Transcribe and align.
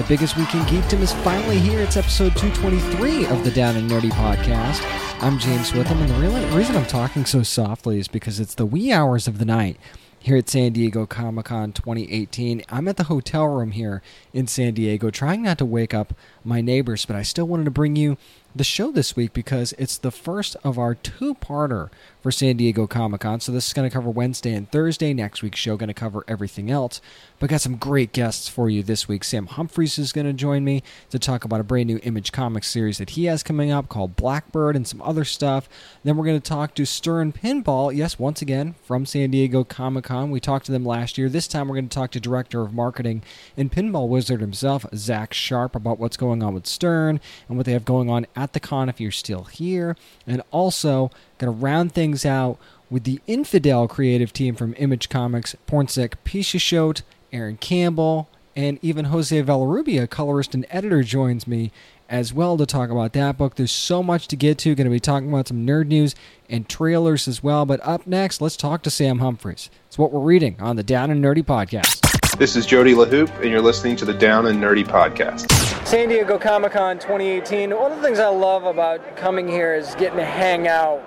The 0.00 0.06
biggest 0.06 0.38
weekend 0.38 0.66
geekdom 0.66 1.02
is 1.02 1.12
finally 1.12 1.58
here. 1.58 1.78
It's 1.80 1.98
episode 1.98 2.34
223 2.34 3.26
of 3.26 3.44
the 3.44 3.50
Down 3.50 3.76
and 3.76 3.90
Nerdy 3.90 4.10
podcast. 4.10 4.80
I'm 5.20 5.38
James 5.38 5.74
Witham, 5.74 6.00
and 6.00 6.08
the 6.08 6.14
real 6.14 6.56
reason 6.56 6.74
I'm 6.74 6.86
talking 6.86 7.26
so 7.26 7.42
softly 7.42 7.98
is 7.98 8.08
because 8.08 8.40
it's 8.40 8.54
the 8.54 8.64
wee 8.64 8.90
hours 8.92 9.28
of 9.28 9.36
the 9.36 9.44
night 9.44 9.76
here 10.18 10.38
at 10.38 10.48
San 10.48 10.72
Diego 10.72 11.04
Comic 11.04 11.44
Con 11.44 11.72
2018. 11.72 12.62
I'm 12.70 12.88
at 12.88 12.96
the 12.96 13.04
hotel 13.04 13.46
room 13.48 13.72
here 13.72 14.00
in 14.32 14.46
San 14.46 14.72
Diego, 14.72 15.10
trying 15.10 15.42
not 15.42 15.58
to 15.58 15.66
wake 15.66 15.92
up 15.92 16.14
my 16.44 16.60
neighbors, 16.60 17.04
but 17.04 17.16
I 17.16 17.22
still 17.22 17.46
wanted 17.46 17.64
to 17.64 17.70
bring 17.70 17.96
you 17.96 18.16
the 18.52 18.64
show 18.64 18.90
this 18.90 19.14
week 19.14 19.32
because 19.32 19.72
it's 19.78 19.96
the 19.96 20.10
first 20.10 20.56
of 20.64 20.76
our 20.76 20.94
two-parter 20.94 21.88
for 22.20 22.32
San 22.32 22.56
Diego 22.56 22.86
Comic 22.88 23.20
Con. 23.20 23.38
So 23.38 23.52
this 23.52 23.68
is 23.68 23.72
going 23.72 23.88
to 23.88 23.94
cover 23.94 24.10
Wednesday 24.10 24.52
and 24.52 24.68
Thursday. 24.70 25.14
Next 25.14 25.40
week's 25.40 25.60
show 25.60 25.76
going 25.76 25.88
to 25.88 25.94
cover 25.94 26.24
everything 26.26 26.70
else. 26.70 27.00
But 27.38 27.48
got 27.48 27.60
some 27.60 27.76
great 27.76 28.12
guests 28.12 28.48
for 28.48 28.68
you 28.68 28.82
this 28.82 29.06
week. 29.06 29.22
Sam 29.24 29.46
Humphries 29.46 29.98
is 29.98 30.12
going 30.12 30.26
to 30.26 30.32
join 30.32 30.64
me 30.64 30.82
to 31.10 31.18
talk 31.18 31.44
about 31.44 31.60
a 31.60 31.64
brand 31.64 31.86
new 31.86 32.00
Image 32.02 32.32
Comics 32.32 32.68
series 32.68 32.98
that 32.98 33.10
he 33.10 33.26
has 33.26 33.42
coming 33.42 33.70
up 33.70 33.88
called 33.88 34.16
Blackbird 34.16 34.76
and 34.76 34.86
some 34.86 35.00
other 35.00 35.24
stuff. 35.24 35.68
Then 36.02 36.16
we're 36.16 36.26
going 36.26 36.40
to 36.40 36.48
talk 36.48 36.74
to 36.74 36.84
Stern 36.84 37.32
Pinball. 37.32 37.94
Yes, 37.94 38.18
once 38.18 38.42
again 38.42 38.74
from 38.82 39.06
San 39.06 39.30
Diego 39.30 39.64
Comic 39.64 40.04
Con. 40.04 40.30
We 40.30 40.40
talked 40.40 40.66
to 40.66 40.72
them 40.72 40.84
last 40.84 41.16
year. 41.16 41.28
This 41.28 41.48
time 41.48 41.68
we're 41.68 41.76
going 41.76 41.88
to 41.88 41.94
talk 41.94 42.10
to 42.10 42.20
Director 42.20 42.62
of 42.62 42.74
Marketing 42.74 43.22
and 43.56 43.72
Pinball 43.72 44.08
Wizard 44.08 44.40
himself, 44.40 44.84
Zach 44.94 45.32
Sharp, 45.32 45.74
about 45.76 45.98
what's 45.98 46.16
going 46.16 46.29
on 46.30 46.54
with 46.54 46.66
Stern 46.66 47.20
and 47.48 47.56
what 47.56 47.66
they 47.66 47.72
have 47.72 47.84
going 47.84 48.08
on 48.08 48.26
at 48.36 48.52
the 48.52 48.60
con 48.60 48.88
if 48.88 49.00
you're 49.00 49.10
still 49.10 49.44
here. 49.44 49.96
And 50.26 50.42
also 50.50 51.10
going 51.38 51.52
to 51.52 51.58
round 51.58 51.92
things 51.92 52.24
out 52.24 52.58
with 52.88 53.04
the 53.04 53.20
Infidel 53.26 53.88
creative 53.88 54.32
team 54.32 54.54
from 54.54 54.74
Image 54.78 55.08
Comics, 55.08 55.56
Pornsak 55.66 56.14
Pichetshote, 56.24 57.02
Aaron 57.32 57.56
Campbell, 57.56 58.28
and 58.56 58.78
even 58.82 59.06
Jose 59.06 59.42
Villarrubia, 59.42 60.08
colorist 60.10 60.54
and 60.54 60.66
editor, 60.70 61.02
joins 61.02 61.46
me 61.46 61.70
as 62.08 62.34
well 62.34 62.56
to 62.56 62.66
talk 62.66 62.90
about 62.90 63.12
that 63.12 63.38
book. 63.38 63.54
There's 63.54 63.70
so 63.70 64.02
much 64.02 64.26
to 64.28 64.36
get 64.36 64.58
to. 64.58 64.74
Going 64.74 64.86
to 64.86 64.90
be 64.90 64.98
talking 64.98 65.28
about 65.28 65.48
some 65.48 65.64
nerd 65.64 65.86
news 65.86 66.16
and 66.48 66.68
trailers 66.68 67.28
as 67.28 67.42
well. 67.42 67.64
But 67.64 67.80
up 67.84 68.06
next, 68.06 68.40
let's 68.40 68.56
talk 68.56 68.82
to 68.82 68.90
Sam 68.90 69.20
Humphries. 69.20 69.70
It's 69.86 69.96
what 69.96 70.12
we're 70.12 70.20
reading 70.20 70.56
on 70.58 70.76
the 70.76 70.82
Down 70.82 71.10
and 71.10 71.24
Nerdy 71.24 71.44
podcast. 71.44 72.00
This 72.36 72.56
is 72.56 72.66
Jody 72.66 72.94
LaHoop, 72.94 73.34
and 73.40 73.50
you're 73.50 73.62
listening 73.62 73.96
to 73.96 74.04
the 74.04 74.14
Down 74.14 74.46
and 74.46 74.62
Nerdy 74.62 74.84
podcast. 74.84 75.49
San 75.90 76.08
Diego 76.08 76.38
Comic 76.38 76.70
Con 76.70 77.00
2018. 77.00 77.76
One 77.76 77.90
of 77.90 77.98
the 77.98 78.04
things 78.04 78.20
I 78.20 78.28
love 78.28 78.62
about 78.62 79.16
coming 79.16 79.48
here 79.48 79.74
is 79.74 79.96
getting 79.96 80.18
to 80.18 80.24
hang 80.24 80.68
out 80.68 81.02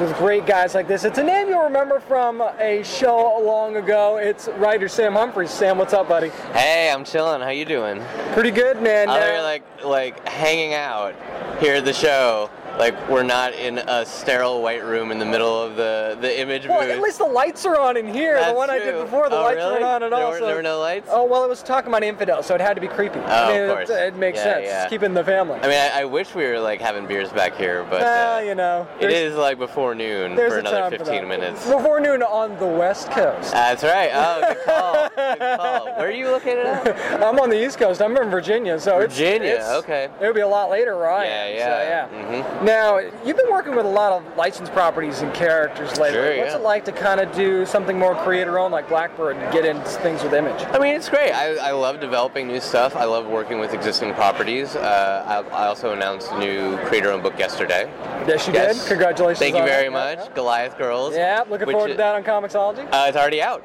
with 0.00 0.16
great 0.18 0.46
guys 0.46 0.72
like 0.72 0.86
this. 0.86 1.02
It's 1.02 1.18
a 1.18 1.22
name 1.24 1.48
you'll 1.48 1.64
remember 1.64 1.98
from 1.98 2.40
a 2.40 2.84
show 2.84 3.40
long 3.44 3.74
ago. 3.74 4.18
It's 4.18 4.46
writer 4.58 4.86
Sam 4.86 5.14
Humphries. 5.14 5.50
Sam, 5.50 5.78
what's 5.78 5.92
up, 5.92 6.08
buddy? 6.08 6.28
Hey, 6.52 6.92
I'm 6.94 7.04
chilling. 7.04 7.40
How 7.40 7.48
you 7.48 7.64
doing? 7.64 8.00
Pretty 8.32 8.52
good, 8.52 8.80
man. 8.80 9.08
Out 9.08 9.20
Uh, 9.20 9.42
like 9.42 9.64
like 9.84 10.28
hanging 10.28 10.74
out 10.74 11.16
here 11.58 11.74
at 11.74 11.84
the 11.84 11.92
show. 11.92 12.50
Like 12.78 13.08
we're 13.08 13.22
not 13.22 13.52
in 13.54 13.78
a 13.78 14.06
sterile 14.06 14.62
white 14.62 14.84
room 14.84 15.10
in 15.12 15.18
the 15.18 15.24
middle 15.26 15.62
of 15.62 15.76
the 15.76 16.16
the 16.20 16.40
image 16.40 16.66
well, 16.66 16.80
booth. 16.80 16.90
at 16.90 17.00
least 17.00 17.18
the 17.18 17.24
lights 17.24 17.66
are 17.66 17.78
on 17.78 17.96
in 17.96 18.06
here. 18.12 18.34
the 18.34 18.40
That's 18.40 18.56
one 18.56 18.70
I 18.70 18.78
did 18.78 18.98
before, 18.98 19.28
the 19.28 19.36
Oh, 19.38 19.42
lights 19.42 19.56
really? 19.56 19.72
weren't 19.72 19.84
on 19.84 20.02
at 20.02 20.10
There 20.10 20.18
all. 20.18 20.30
were- 20.30 20.38
so- 20.38 20.46
there 20.46 20.56
were 20.56 20.62
no 20.62 20.78
lights? 20.80 21.08
Oh 21.12 21.24
well, 21.24 21.44
it 21.44 21.48
was 21.48 21.62
talking 21.62 21.88
about 21.88 22.02
infidel, 22.02 22.42
so 22.42 22.54
it 22.54 22.60
had 22.60 22.74
to 22.74 22.80
be 22.80 22.88
creepy. 22.88 23.18
Oh, 23.20 23.22
I 23.26 23.52
mean, 23.52 23.60
of 23.62 23.68
it- 23.70 23.72
course. 23.74 23.90
It, 23.90 24.16
makes 24.16 24.38
Yeah, 24.38 24.44
sense. 24.44 24.66
yeah. 24.66 24.82
It's 24.84 24.90
keeping 24.90 25.12
the 25.14 25.24
family. 25.24 25.58
I 25.62 25.66
mean, 25.68 25.78
I, 25.78 26.00
I 26.00 26.04
wish 26.04 26.34
we 26.34 26.46
were 26.46 26.58
like 26.58 26.80
having 26.80 27.06
beers 27.06 27.30
back 27.30 27.56
here, 27.56 27.84
but 27.90 28.00
well, 28.00 28.36
uh, 28.38 28.40
you 28.40 28.54
know, 28.54 28.86
it 28.98 29.10
is 29.10 29.34
like 29.36 29.58
before 29.58 29.94
noon 29.94 30.36
for 30.36 30.58
another 30.58 30.80
time 30.80 30.90
for 30.92 30.98
15 31.04 31.28
minutes. 31.28 31.66
Before 31.66 32.00
noon 32.00 32.22
on 32.22 32.56
the 32.58 32.66
West 32.66 33.10
Coast. 33.10 33.52
That's 33.52 33.82
right. 33.82 34.10
Oh, 34.12 34.40
good 34.48 34.64
call. 34.64 35.08
good 35.16 35.58
call. 35.58 35.84
Where 35.96 36.08
are 36.08 36.10
you 36.10 36.30
located 36.30 36.66
at? 36.66 37.22
I'm 37.22 37.38
on 37.38 37.50
the 37.50 37.62
East 37.64 37.78
Coast. 37.78 38.00
I'm 38.00 38.16
in 38.16 38.30
Virginia, 38.30 38.78
so 38.80 38.98
Virginia, 38.98 39.56
It's, 39.58 39.68
okay. 39.68 40.04
It 40.20 40.24
would 40.26 40.34
be 40.34 40.40
a 40.40 40.48
lot 40.48 40.70
later 40.70 41.06
I 41.06 41.24
Yeah, 41.24 41.48
yeah. 41.48 42.08
So, 42.08 42.14
yeah. 42.14 42.40
Mhm. 42.42 42.59
Now, 42.62 42.98
you've 42.98 43.38
been 43.38 43.50
working 43.50 43.74
with 43.74 43.86
a 43.86 43.88
lot 43.88 44.12
of 44.12 44.36
licensed 44.36 44.72
properties 44.72 45.22
and 45.22 45.32
characters 45.32 45.98
lately. 45.98 46.18
Sure, 46.18 46.36
What's 46.38 46.52
yeah. 46.52 46.58
it 46.58 46.62
like 46.62 46.84
to 46.84 46.92
kind 46.92 47.18
of 47.18 47.34
do 47.34 47.64
something 47.64 47.98
more 47.98 48.14
creator-owned 48.16 48.70
like 48.70 48.86
Blackbird 48.88 49.36
and 49.36 49.50
get 49.52 49.64
into 49.64 49.82
things 50.02 50.22
with 50.22 50.34
Image? 50.34 50.62
I 50.70 50.78
mean, 50.78 50.94
it's 50.94 51.08
great. 51.08 51.32
I, 51.32 51.54
I 51.56 51.70
love 51.72 52.00
developing 52.00 52.48
new 52.48 52.60
stuff. 52.60 52.96
I 52.96 53.04
love 53.04 53.26
working 53.26 53.60
with 53.60 53.72
existing 53.72 54.12
properties. 54.12 54.76
Uh, 54.76 55.24
I, 55.26 55.56
I 55.56 55.66
also 55.68 55.94
announced 55.94 56.30
a 56.32 56.38
new 56.38 56.76
creator-owned 56.84 57.22
book 57.22 57.38
yesterday. 57.38 57.90
Yes, 58.28 58.46
you 58.46 58.52
Yes. 58.52 58.82
did. 58.82 58.88
Congratulations. 58.88 59.38
Thank 59.38 59.56
you 59.56 59.64
very 59.64 59.88
that. 59.88 60.18
much, 60.18 60.34
Goliath 60.34 60.76
Girls. 60.76 61.14
Yeah, 61.14 61.44
looking 61.48 61.70
forward 61.70 61.88
to 61.88 61.94
that 61.94 62.14
on 62.14 62.22
Comixology. 62.24 62.86
Uh, 62.92 63.06
it's 63.08 63.16
already 63.16 63.40
out. 63.40 63.64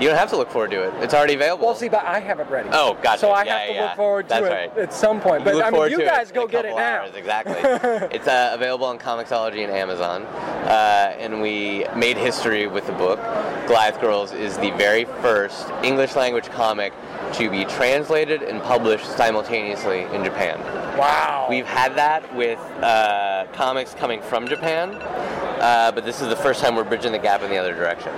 You 0.00 0.08
don't 0.08 0.18
have 0.18 0.30
to 0.30 0.36
look 0.36 0.50
forward 0.50 0.72
to 0.72 0.82
it. 0.82 0.94
It's 1.02 1.14
already 1.14 1.34
available. 1.34 1.66
Well, 1.66 1.74
see, 1.76 1.88
but 1.88 2.04
I 2.04 2.18
have 2.18 2.40
it 2.40 2.48
ready. 2.50 2.68
Oh, 2.72 2.98
gotcha. 3.00 3.20
So 3.20 3.30
I 3.30 3.44
Yeah, 3.44 3.58
have 3.58 3.68
to 3.68 3.74
yeah. 3.74 3.84
look 3.84 3.96
forward 3.96 4.22
to 4.24 4.28
That's 4.28 4.46
it 4.46 4.50
right. 4.50 4.78
at 4.78 4.92
some 4.92 5.20
point. 5.20 5.44
But 5.44 5.62
I 5.62 5.70
mean, 5.70 5.90
you 5.90 5.98
guys 6.04 6.32
go 6.32 6.48
get 6.48 6.64
it 6.64 6.74
now. 6.74 7.02
hours, 7.02 7.14
Exactly. 7.14 7.54
it's 8.10 8.26
uh, 8.26 8.50
available 8.52 8.86
on 8.86 8.98
Comixology 8.98 9.62
and 9.62 9.72
Amazon, 9.72 10.22
uh, 10.22 11.14
and 11.18 11.40
we 11.40 11.86
made 11.96 12.16
history 12.16 12.66
with 12.66 12.86
the 12.86 12.92
book. 12.92 13.18
Goliath 13.68 14.00
Girls 14.00 14.32
is 14.32 14.58
the 14.58 14.70
very 14.72 15.04
first 15.04 15.70
English 15.84 16.16
language 16.16 16.50
comic 16.50 16.92
to 17.34 17.48
be 17.50 17.64
translated 17.64 18.42
and 18.42 18.60
published 18.62 19.06
simultaneously 19.16 20.02
in 20.12 20.24
Japan. 20.24 20.58
Wow. 20.98 21.46
We've 21.48 21.66
had 21.66 21.94
that 21.96 22.34
with 22.34 22.58
uh, 22.82 23.46
comics 23.52 23.94
coming 23.94 24.20
from 24.22 24.48
Japan, 24.48 24.94
uh, 25.60 25.92
but 25.92 26.04
this 26.04 26.20
is 26.20 26.28
the 26.28 26.36
first 26.36 26.60
time 26.60 26.74
we're 26.74 26.84
bridging 26.84 27.12
the 27.12 27.18
gap 27.18 27.42
in 27.42 27.50
the 27.50 27.56
other 27.58 27.74
direction. 27.74 28.12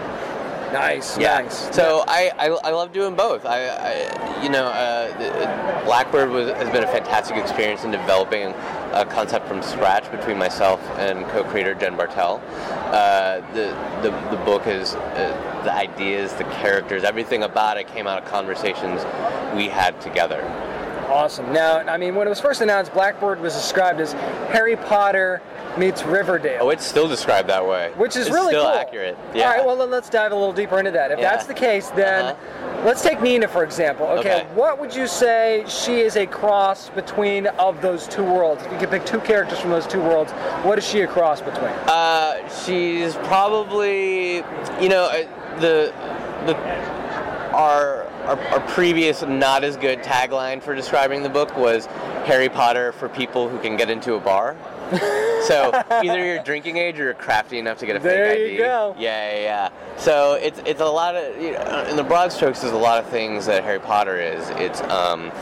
Nice. 0.78 1.18
Yeah. 1.18 1.40
Nice. 1.40 1.74
So 1.74 2.04
I, 2.06 2.30
I, 2.38 2.46
I 2.48 2.70
love 2.70 2.92
doing 2.92 3.14
both. 3.14 3.44
I, 3.44 3.66
I 3.68 4.42
you 4.42 4.48
know, 4.48 4.66
uh, 4.66 5.84
Blackbird 5.84 6.30
was, 6.30 6.50
has 6.52 6.68
been 6.70 6.84
a 6.84 6.88
fantastic 6.88 7.36
experience 7.36 7.84
in 7.84 7.90
developing 7.90 8.54
a 8.92 9.04
concept 9.08 9.48
from 9.48 9.62
scratch 9.62 10.10
between 10.10 10.38
myself 10.38 10.80
and 10.98 11.26
co-creator 11.26 11.74
Jen 11.74 11.96
Bartel. 11.96 12.40
Uh, 12.92 13.40
the, 13.52 13.74
the 14.02 14.10
the 14.30 14.42
book 14.44 14.66
is 14.66 14.94
uh, 14.94 15.62
the 15.64 15.72
ideas, 15.72 16.32
the 16.34 16.44
characters, 16.44 17.04
everything 17.04 17.42
about 17.42 17.76
it 17.76 17.88
came 17.88 18.06
out 18.06 18.22
of 18.22 18.28
conversations 18.28 19.04
we 19.54 19.68
had 19.68 20.00
together. 20.00 20.42
Awesome. 21.08 21.52
Now, 21.52 21.78
I 21.78 21.96
mean, 21.96 22.14
when 22.14 22.26
it 22.26 22.30
was 22.30 22.40
first 22.40 22.60
announced, 22.60 22.92
Blackbird 22.92 23.40
was 23.40 23.54
described 23.54 24.00
as 24.00 24.12
Harry 24.52 24.76
Potter 24.76 25.40
meets 25.78 26.02
Riverdale. 26.04 26.58
Oh, 26.62 26.70
it's 26.70 26.84
still 26.84 27.08
described 27.08 27.48
that 27.48 27.66
way. 27.66 27.92
which 27.96 28.16
is 28.16 28.26
It's 28.26 28.34
really 28.34 28.52
still 28.52 28.64
cool. 28.64 28.74
accurate. 28.74 29.16
Yeah. 29.34 29.48
All 29.50 29.56
right, 29.56 29.66
well, 29.66 29.76
then 29.76 29.90
let's 29.90 30.08
dive 30.08 30.32
a 30.32 30.34
little 30.34 30.52
deeper 30.52 30.78
into 30.78 30.90
that. 30.92 31.10
If 31.10 31.18
Yeah. 31.18 31.30
that's 31.30 31.46
the 31.46 31.54
case, 31.54 31.88
then 31.90 32.24
Uh-huh. 32.26 32.82
let's 32.84 33.02
take 33.02 33.20
Nina, 33.20 33.48
for 33.48 33.62
example. 33.64 34.06
Okay, 34.06 34.18
Okay. 34.18 34.46
what 34.54 34.78
would 34.80 34.94
you 34.94 35.06
say 35.06 35.64
she 35.66 36.00
is 36.00 36.16
a 36.16 36.26
cross 36.26 36.88
between 36.90 37.46
of 37.58 37.80
those 37.82 38.06
two 38.06 38.24
worlds? 38.24 38.64
If 38.64 38.72
you 38.72 38.78
could 38.78 38.90
pick 38.90 39.04
two 39.04 39.20
characters 39.20 39.58
from 39.58 39.70
those 39.70 39.86
two 39.86 40.00
worlds, 40.00 40.32
what 40.62 40.78
is 40.78 40.86
she 40.86 41.00
a 41.02 41.06
cross 41.06 41.40
between? 41.40 41.72
Uh, 41.88 42.36
she's 42.64 43.14
probably, 43.24 44.36
you 44.80 44.88
know, 44.88 45.04
uh, 45.04 45.24
the 45.60 45.92
the 46.46 46.56
our, 47.54 48.04
our 48.26 48.38
our 48.52 48.60
previous 48.68 49.22
not 49.22 49.64
as 49.64 49.76
good 49.76 50.02
tagline 50.02 50.62
for 50.62 50.74
describing 50.74 51.22
the 51.22 51.28
book 51.28 51.56
was 51.56 51.86
Harry 52.26 52.48
Potter 52.48 52.92
for 52.92 53.08
people 53.08 53.48
who 53.48 53.58
can 53.58 53.76
get 53.76 53.88
into 53.88 54.14
a 54.14 54.20
bar. 54.20 54.54
so 55.46 55.72
either 55.90 56.24
you're 56.24 56.42
drinking 56.42 56.76
age 56.76 56.98
or 56.98 57.04
you're 57.04 57.14
crafty 57.14 57.58
enough 57.58 57.78
to 57.78 57.86
get 57.86 57.96
a 57.96 57.98
There 57.98 58.34
fake 58.34 58.52
you 58.52 58.58
go. 58.58 58.94
Yeah, 58.98 59.32
yeah, 59.32 59.40
yeah. 59.40 59.96
So 59.96 60.34
it's 60.34 60.60
it's 60.64 60.80
a 60.80 60.86
lot 60.86 61.16
of 61.16 61.40
you 61.40 61.52
know, 61.52 61.86
in 61.88 61.96
the 61.96 62.04
broad 62.04 62.32
strokes. 62.32 62.60
There's 62.60 62.72
a 62.72 62.76
lot 62.76 63.02
of 63.02 63.08
things 63.10 63.46
that 63.46 63.64
Harry 63.64 63.80
Potter 63.80 64.20
is. 64.20 64.48
It's 64.50 64.80
um, 64.82 65.32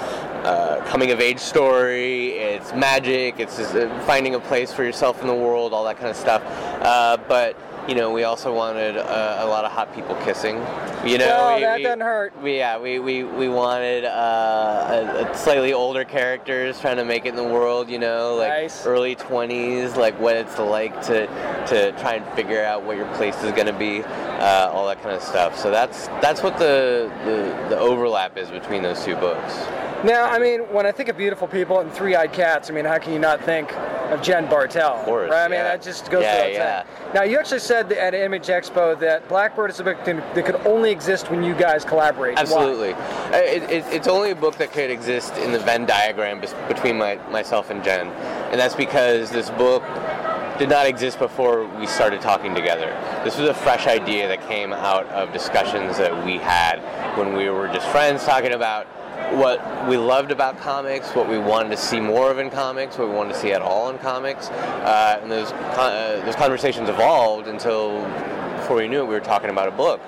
uh, 0.44 0.82
coming 0.86 1.10
of 1.10 1.20
age 1.20 1.38
story. 1.38 2.32
It's 2.32 2.72
magic. 2.72 3.40
It's 3.40 3.56
just, 3.56 3.74
uh, 3.74 4.00
finding 4.06 4.34
a 4.34 4.40
place 4.40 4.72
for 4.72 4.84
yourself 4.84 5.20
in 5.20 5.26
the 5.26 5.34
world. 5.34 5.72
All 5.72 5.84
that 5.84 5.96
kind 5.96 6.08
of 6.08 6.16
stuff. 6.16 6.42
Uh, 6.82 7.16
but 7.28 7.56
you 7.88 7.94
know, 7.94 8.10
we 8.10 8.24
also 8.24 8.52
wanted 8.54 8.96
uh, 8.96 9.38
a 9.40 9.46
lot 9.46 9.64
of 9.64 9.72
hot 9.72 9.94
people 9.94 10.14
kissing. 10.24 10.56
You 11.04 11.18
know, 11.18 11.26
Well, 11.26 11.56
we, 11.56 11.60
that 11.62 11.76
we- 11.76 11.82
doesn't 11.82 12.00
hurt. 12.00 12.42
We, 12.42 12.56
yeah, 12.56 12.78
we, 12.78 12.98
we, 12.98 13.24
we 13.24 13.48
wanted 13.48 14.04
uh, 14.06 15.20
a, 15.26 15.30
a 15.30 15.36
slightly 15.36 15.72
older 15.74 16.04
characters 16.04 16.80
trying 16.80 16.96
to 16.96 17.04
make 17.04 17.26
it 17.26 17.30
in 17.30 17.36
the 17.36 17.44
world. 17.44 17.90
You 17.90 17.98
know, 17.98 18.36
like 18.36 18.48
Nice. 18.48 18.86
early 18.86 19.14
20s, 19.16 19.96
like 19.96 20.18
what 20.18 20.34
it's 20.36 20.58
like 20.58 21.00
to 21.02 21.26
to 21.68 21.92
try 22.00 22.14
and 22.14 22.34
figure 22.36 22.62
out 22.64 22.84
what 22.84 22.96
your 22.96 23.06
place 23.16 23.36
is 23.42 23.52
going 23.52 23.66
to 23.66 23.72
be, 23.72 24.02
uh, 24.02 24.70
all 24.72 24.86
that 24.86 25.02
kind 25.02 25.14
of 25.14 25.22
stuff. 25.22 25.58
So 25.58 25.70
that's 25.70 26.06
that's 26.22 26.42
what 26.42 26.56
the, 26.58 27.12
the 27.26 27.68
the 27.74 27.78
overlap 27.78 28.38
is 28.38 28.50
between 28.50 28.82
those 28.82 29.04
two 29.04 29.16
books. 29.16 29.54
Now, 30.04 30.24
I 30.24 30.38
mean, 30.38 30.60
when 30.72 30.84
I 30.84 30.92
think 30.92 31.08
of 31.08 31.16
beautiful 31.16 31.48
people 31.48 31.80
and 31.80 31.90
three-eyed 31.90 32.32
cats, 32.34 32.68
I 32.68 32.74
mean, 32.74 32.84
how 32.84 32.98
can 32.98 33.14
you 33.14 33.18
not 33.18 33.42
think 33.42 33.70
of 34.12 34.22
Jen 34.22 34.48
Bartel? 34.48 34.94
Of 34.94 35.04
course, 35.04 35.30
right? 35.30 35.44
I 35.44 35.48
mean, 35.48 35.58
yeah. 35.58 35.64
that 35.64 35.82
just 35.82 36.10
goes 36.10 36.22
Yeah, 36.22 36.46
without 36.46 36.52
yeah. 36.52 37.12
Now, 37.14 37.22
you 37.22 37.38
actually 37.38 37.60
said 37.60 37.92
at 37.92 38.14
Image 38.14 38.46
Expo 38.46 38.98
that 39.00 39.28
Blackbird 39.28 39.70
is 39.70 39.80
a 39.80 39.84
book 39.84 40.04
that 40.04 40.34
that 40.34 40.44
could 40.44 40.56
only 40.66 40.90
exist 40.90 41.30
when 41.30 41.42
you 41.42 41.54
guys 41.54 41.84
collaborate. 41.84 42.38
Absolutely. 42.38 42.92
Uh, 42.92 43.36
It, 43.36 43.62
it, 43.64 43.84
it's 43.92 44.08
only 44.08 44.30
a 44.30 44.36
book 44.36 44.56
that 44.56 44.72
could 44.72 44.90
exist 44.90 45.36
in 45.38 45.52
the 45.52 45.58
Venn 45.58 45.86
diagram 45.86 46.40
between 46.40 46.98
my, 46.98 47.16
myself 47.30 47.70
and 47.70 47.82
Jen. 47.82 48.08
And 48.08 48.60
that's 48.60 48.74
because 48.74 49.30
this 49.30 49.50
book 49.50 49.82
did 50.58 50.68
not 50.68 50.86
exist 50.86 51.18
before 51.18 51.66
we 51.78 51.86
started 51.86 52.20
talking 52.20 52.54
together. 52.54 52.96
This 53.24 53.36
was 53.38 53.48
a 53.48 53.54
fresh 53.54 53.86
idea 53.86 54.28
that 54.28 54.46
came 54.46 54.72
out 54.72 55.06
of 55.06 55.32
discussions 55.32 55.98
that 55.98 56.24
we 56.24 56.38
had 56.38 56.76
when 57.18 57.34
we 57.34 57.50
were 57.50 57.66
just 57.68 57.86
friends 57.88 58.24
talking 58.24 58.52
about 58.52 58.86
what 59.38 59.88
we 59.88 59.96
loved 59.96 60.30
about 60.30 60.58
comics, 60.58 61.10
what 61.10 61.28
we 61.28 61.38
wanted 61.38 61.70
to 61.70 61.76
see 61.76 62.00
more 62.00 62.30
of 62.30 62.38
in 62.38 62.50
comics, 62.50 62.98
what 62.98 63.08
we 63.08 63.14
wanted 63.14 63.34
to 63.34 63.38
see 63.38 63.52
at 63.52 63.62
all 63.62 63.90
in 63.90 63.98
comics. 63.98 64.48
Uh, 64.48 65.18
and 65.22 65.30
those, 65.30 65.52
uh, 65.52 66.22
those 66.24 66.36
conversations 66.36 66.88
evolved 66.88 67.48
until 67.48 68.02
before 68.64 68.76
we 68.76 68.88
knew 68.88 69.00
it, 69.00 69.06
we 69.06 69.14
were 69.14 69.20
talking 69.20 69.50
about 69.50 69.68
a 69.68 69.70
book, 69.70 70.00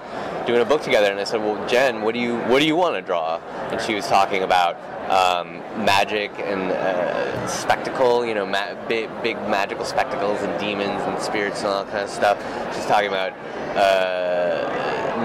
doing 0.47 0.63
a 0.63 0.65
book 0.65 0.83
together. 0.83 1.11
And 1.11 1.21
I 1.21 1.25
said, 1.25 1.41
"Well, 1.41 1.69
Jen, 1.69 2.01
what 2.01 2.15
do 2.15 2.21
you 2.21 2.39
what 2.45 2.61
do 2.61 2.67
you 2.67 2.75
want 2.75 2.95
to 2.95 3.03
draw?" 3.03 3.39
And 3.71 3.79
she 3.83 3.95
was 3.95 4.07
talking 4.07 4.43
about 4.45 4.77
um, 5.11 5.59
magic 5.85 6.31
and 6.39 6.73
uh, 6.73 7.47
spectacle, 7.47 8.25
you 8.25 8.35
know, 8.35 8.47
ma- 8.47 8.75
big, 8.89 9.11
big 9.23 9.37
magical 9.49 9.85
spectacles 9.85 10.41
and 10.41 10.59
demons 10.59 11.03
and 11.03 11.21
spirits 11.21 11.59
and 11.61 11.69
all 11.69 11.85
that 11.85 11.93
kind 11.93 12.05
of 12.05 12.11
stuff. 12.11 12.75
She's 12.75 12.87
talking 12.87 13.09
about 13.09 13.33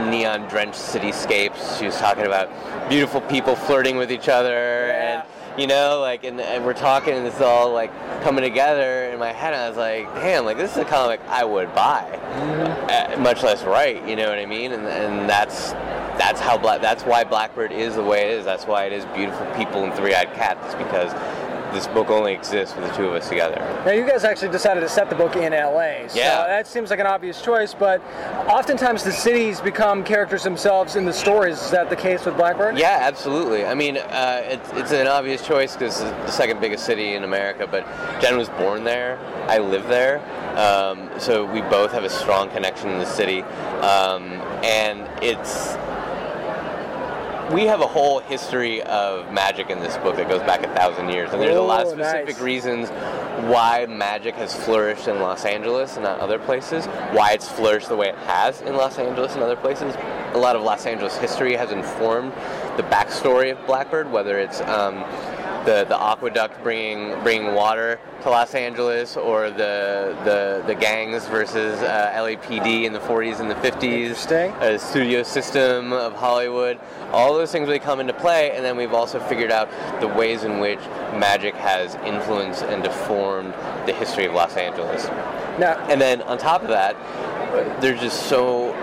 uh, 0.01 0.09
neon-drenched 0.09 0.80
cityscapes. 0.80 1.80
She 1.80 1.86
was 1.86 1.98
talking 1.98 2.25
about 2.25 2.50
beautiful 2.89 3.21
people 3.21 3.56
flirting 3.56 3.98
with 3.98 4.12
each 4.12 4.30
other 4.30 4.50
Yeah. 4.88 5.21
and 5.21 5.27
you 5.57 5.68
know, 5.68 6.00
like, 6.00 6.24
and, 6.24 6.39
and 6.39 6.63
we're 6.63 6.74
talking, 6.74 7.13
and 7.13 7.27
it's 7.27 7.42
all 7.42 7.74
like 7.74 7.92
coming 8.24 8.42
together 8.42 9.09
in 9.12 9.19
my 9.19 9.33
head. 9.33 9.51
And 9.53 9.62
I 9.62 9.68
was 9.68 9.77
like, 9.77 10.06
damn, 10.15 10.45
like 10.45 10.56
this 10.56 10.71
is 10.71 10.77
a 10.77 10.86
comic 10.86 11.19
I 11.27 11.44
would 11.44 11.75
buy, 11.75 12.03
uh, 12.89 13.18
much 13.19 13.44
less 13.44 13.62
write. 13.65 14.07
You 14.07 14.15
know 14.15 14.30
what 14.30 14.39
I 14.39 14.45
mean? 14.45 14.71
And 14.71 14.88
and 14.88 15.30
that's 15.30 15.71
that's 16.18 16.39
how 16.39 16.57
black. 16.57 16.81
That's 16.81 17.03
why 17.03 17.25
Blackbird 17.25 17.74
is 17.74 17.95
the 17.95 18.03
way 18.03 18.21
it 18.31 18.39
is. 18.39 18.45
That's 18.45 18.63
why 18.65 18.86
it 18.86 18.94
is 18.94 19.03
beautiful 19.07 19.45
people 19.57 19.83
and 19.83 19.94
three-eyed 19.94 20.33
cats 20.36 20.74
because 20.75 21.12
this 21.73 21.88
book 21.88 22.09
only 22.09 22.33
exists 22.33 22.75
with 22.75 22.88
the 22.89 22.95
two 22.95 23.06
of 23.06 23.13
us 23.13 23.29
together. 23.29 23.56
Now, 23.85 23.91
you 23.91 24.06
guys 24.06 24.23
actually 24.23 24.51
decided 24.51 24.81
to 24.81 24.89
set 24.89 25.09
the 25.09 25.15
book 25.15 25.35
in 25.35 25.53
LA. 25.53 26.07
So 26.07 26.19
Yeah. 26.19 26.45
that 26.47 26.68
seems 26.68 26.89
like 26.89 27.00
an 27.00 27.07
obvious 27.07 27.41
choice, 27.41 27.73
but 27.73 28.01
oftentimes 28.47 29.03
the 29.03 29.12
cities 29.12 29.62
become 29.62 30.03
characters 30.03 30.44
themselves 30.44 30.95
in 30.95 31.06
the 31.06 31.13
stories. 31.13 31.62
Is 31.62 31.71
that 31.71 31.89
the 31.89 31.95
case 31.95 32.25
with 32.25 32.35
Blackbird? 32.38 32.77
Yeah, 32.77 32.97
absolutely. 33.01 33.65
I 33.65 33.73
mean, 33.73 33.97
uh, 33.97 34.41
it's, 34.45 34.69
it's 34.73 34.91
an 34.91 35.07
obvious 35.07 35.45
choice 35.45 35.73
because 35.73 36.01
it's 36.01 36.09
the 36.12 36.31
second 36.31 36.59
biggest 36.62 36.85
city 36.85 37.13
in 37.13 37.23
America, 37.23 37.68
but 37.69 37.85
Jen 38.21 38.38
was 38.38 38.50
born 38.50 38.83
there. 38.83 39.17
I 39.47 39.57
live 39.57 39.88
there. 39.88 40.19
Um, 40.57 41.09
so 41.19 41.45
we 41.45 41.62
both 41.62 41.91
have 41.94 42.03
a 42.03 42.09
strong 42.09 42.50
connection 42.50 42.89
in 42.89 43.00
the 43.00 43.06
city. 43.06 43.41
Um, 43.81 44.24
and 44.63 45.07
it's. 45.24 45.75
We 47.53 47.65
have 47.65 47.81
a 47.81 47.88
whole 47.88 48.19
history 48.19 48.81
of 48.83 49.30
magic 49.33 49.69
in 49.69 49.80
this 49.81 49.98
book 49.98 50.15
that 50.15 50.30
goes 50.30 50.39
back 50.44 50.63
a 50.63 50.74
thousand 50.74 51.09
years. 51.09 51.33
And 51.33 51.42
there's 51.42 51.57
a 51.57 51.62
lot 51.62 51.81
of 51.81 51.88
Oh, 51.88 51.92
specific 51.95 52.36
nice. 52.36 52.39
reasons 52.39 52.89
why 53.51 53.86
magic 53.89 54.36
has 54.36 54.56
flourished 54.56 55.09
in 55.09 55.19
Los 55.19 55.44
Angeles 55.44 55.95
and 55.98 56.06
not 56.06 56.19
other 56.21 56.39
places, 56.39 56.86
why 57.12 57.33
it's 57.33 57.50
flourished 57.50 57.89
the 57.89 57.95
way 57.98 58.07
it 58.07 58.18
has 58.19 58.62
in 58.62 58.75
Los 58.77 58.98
Angeles 59.00 59.33
and 59.33 59.44
other 59.44 59.57
places. 59.57 59.95
A 60.33 60.38
lot 60.38 60.56
of 60.56 60.62
Los 60.62 60.86
Angeles 60.86 61.18
history 61.18 61.53
has 61.56 61.71
informed 61.74 62.31
the 62.77 62.83
backstory 62.83 63.51
of 63.51 63.65
Blackbird, 63.68 64.09
whether 64.09 64.39
it's 64.39 64.62
um, 64.62 65.03
the 65.65 65.85
the 65.87 65.99
aqueduct 66.01 66.61
bringing 66.63 67.21
bringing 67.23 67.53
water 67.53 67.99
to 68.23 68.29
Los 68.29 68.53
Angeles, 68.55 69.17
or 69.17 69.49
the 69.49 70.15
the, 70.23 70.63
the 70.67 70.75
gangs 70.75 71.27
versus 71.27 71.79
uh, 71.81 72.11
LAPD 72.15 72.83
in 72.83 72.93
the 72.93 72.99
40s 72.99 73.39
and 73.39 73.49
the 73.49 73.55
50s, 73.55 73.83
Interesting. 73.83 74.51
a 74.61 74.77
studio 74.79 75.23
system 75.23 75.91
of 75.93 76.13
Hollywood. 76.13 76.79
All 77.11 77.33
those 77.33 77.51
things 77.51 77.67
really 77.67 77.79
come 77.79 77.99
into 77.99 78.13
play, 78.13 78.51
and 78.55 78.63
then 78.63 78.77
we've 78.77 78.93
also 78.93 79.19
figured 79.19 79.51
out 79.51 79.69
the 79.99 80.07
ways 80.07 80.43
in 80.43 80.59
which 80.59 80.79
magic 81.15 81.53
has 81.55 81.95
influenced 82.05 82.63
and 82.63 82.83
deformed 82.83 83.53
the 83.85 83.93
history 83.93 84.25
of 84.25 84.33
Los 84.33 84.55
Angeles. 84.55 85.05
Now, 85.59 85.77
And 85.89 85.99
then 85.99 86.21
on 86.23 86.37
top 86.37 86.61
of 86.61 86.69
that, 86.69 86.95
there's 87.81 87.99
just 87.99 88.27
so 88.27 88.73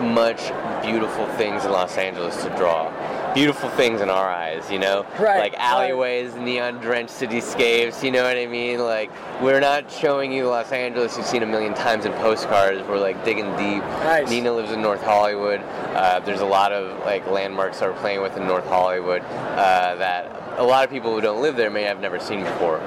much 0.00 0.52
beautiful 0.82 1.26
things 1.36 1.64
in 1.64 1.72
Los 1.72 1.96
Angeles 1.98 2.42
to 2.44 2.50
draw. 2.56 2.88
Beautiful 3.34 3.68
things 3.70 4.00
in 4.00 4.10
our 4.10 4.30
eyes, 4.30 4.70
you 4.70 4.78
know? 4.78 5.04
Right, 5.18 5.40
Like 5.40 5.54
alleyways, 5.54 6.36
neon 6.36 6.78
drenched 6.80 7.14
cityscapes, 7.14 8.00
you 8.04 8.12
know 8.12 8.22
what 8.22 8.36
I 8.36 8.46
mean? 8.46 8.78
Like, 8.78 9.10
we're 9.42 9.58
not 9.58 9.90
showing 9.90 10.32
you 10.32 10.46
Los 10.46 10.70
Angeles 10.70 11.16
you've 11.16 11.26
seen 11.26 11.42
a 11.42 11.46
million 11.46 11.74
times 11.74 12.04
in 12.04 12.12
postcards. 12.12 12.86
We're 12.86 13.00
like 13.00 13.24
digging 13.24 13.50
deep. 13.56 13.82
Nice. 13.82 14.30
Nina 14.30 14.52
lives 14.52 14.70
in 14.70 14.80
North 14.80 15.02
Hollywood. 15.02 15.60
Uh, 15.60 16.20
there's 16.20 16.42
a 16.42 16.46
lot 16.46 16.70
of 16.70 16.96
like 17.04 17.26
landmarks 17.26 17.80
that 17.80 17.92
we're 17.92 18.00
playing 18.00 18.22
with 18.22 18.36
in 18.36 18.46
North 18.46 18.66
Hollywood 18.66 19.22
uh, 19.22 19.96
that 19.96 20.58
a 20.58 20.62
lot 20.62 20.84
of 20.84 20.90
people 20.90 21.12
who 21.12 21.20
don't 21.20 21.42
live 21.42 21.56
there 21.56 21.70
may 21.70 21.82
have 21.82 22.00
never 22.00 22.20
seen 22.20 22.44
before. 22.44 22.78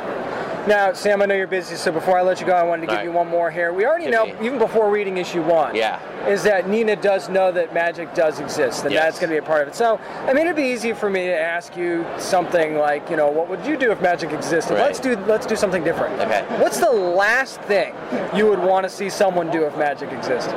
Now, 0.68 0.94
Sam, 0.94 1.22
I 1.22 1.26
know 1.26 1.36
you're 1.36 1.48
busy, 1.48 1.76
so 1.76 1.92
before 1.92 2.18
I 2.18 2.22
let 2.22 2.40
you 2.40 2.46
go, 2.46 2.54
I 2.54 2.64
wanted 2.64 2.82
to 2.82 2.88
give 2.88 2.96
Right. 2.98 3.06
you 3.06 3.12
one 3.12 3.28
more 3.28 3.50
here. 3.50 3.72
We 3.74 3.86
already 3.86 4.08
know, 4.08 4.26
me. 4.26 4.36
even 4.42 4.60
before 4.60 4.90
reading 4.90 5.18
issue 5.18 5.42
one, 5.42 5.76
Yeah. 5.76 6.00
is 6.28 6.44
that 6.44 6.68
Nina 6.68 6.96
does 6.96 7.30
know 7.30 7.52
that 7.52 7.74
magic 7.74 8.14
does 8.14 8.40
exist, 8.40 8.84
and 8.84 8.94
Yes. 8.94 9.04
that's 9.04 9.20
going 9.20 9.30
to 9.30 9.34
be 9.36 9.38
a 9.40 9.42
part 9.48 9.62
of 9.64 9.70
it. 9.70 9.76
So, 9.76 10.00
I 10.28 10.34
mean, 10.34 10.46
it'd 10.46 10.56
be 10.56 10.64
easy 10.64 10.94
for 10.94 11.10
me 11.10 11.28
to 11.28 11.38
ask 11.40 11.76
you 11.78 12.06
something 12.18 12.78
like, 12.78 13.10
you 13.10 13.16
know, 13.18 13.28
what 13.30 13.48
would 13.50 13.66
you 13.66 13.78
do 13.78 13.92
if 13.92 14.02
magic 14.02 14.32
existed? 14.34 14.76
Right. 14.76 14.84
Let's 14.84 15.00
do 15.00 15.18
let's 15.28 15.46
do 15.46 15.56
something 15.56 15.84
different. 15.84 16.20
Okay. 16.22 16.44
What's 16.58 16.80
the 16.80 16.92
last 16.92 17.62
thing 17.62 17.94
you 18.34 18.48
would 18.48 18.60
want 18.60 18.84
to 18.84 18.90
see 18.90 19.10
someone 19.10 19.50
do 19.50 19.64
if 19.66 19.76
magic 19.78 20.12
existed? 20.12 20.56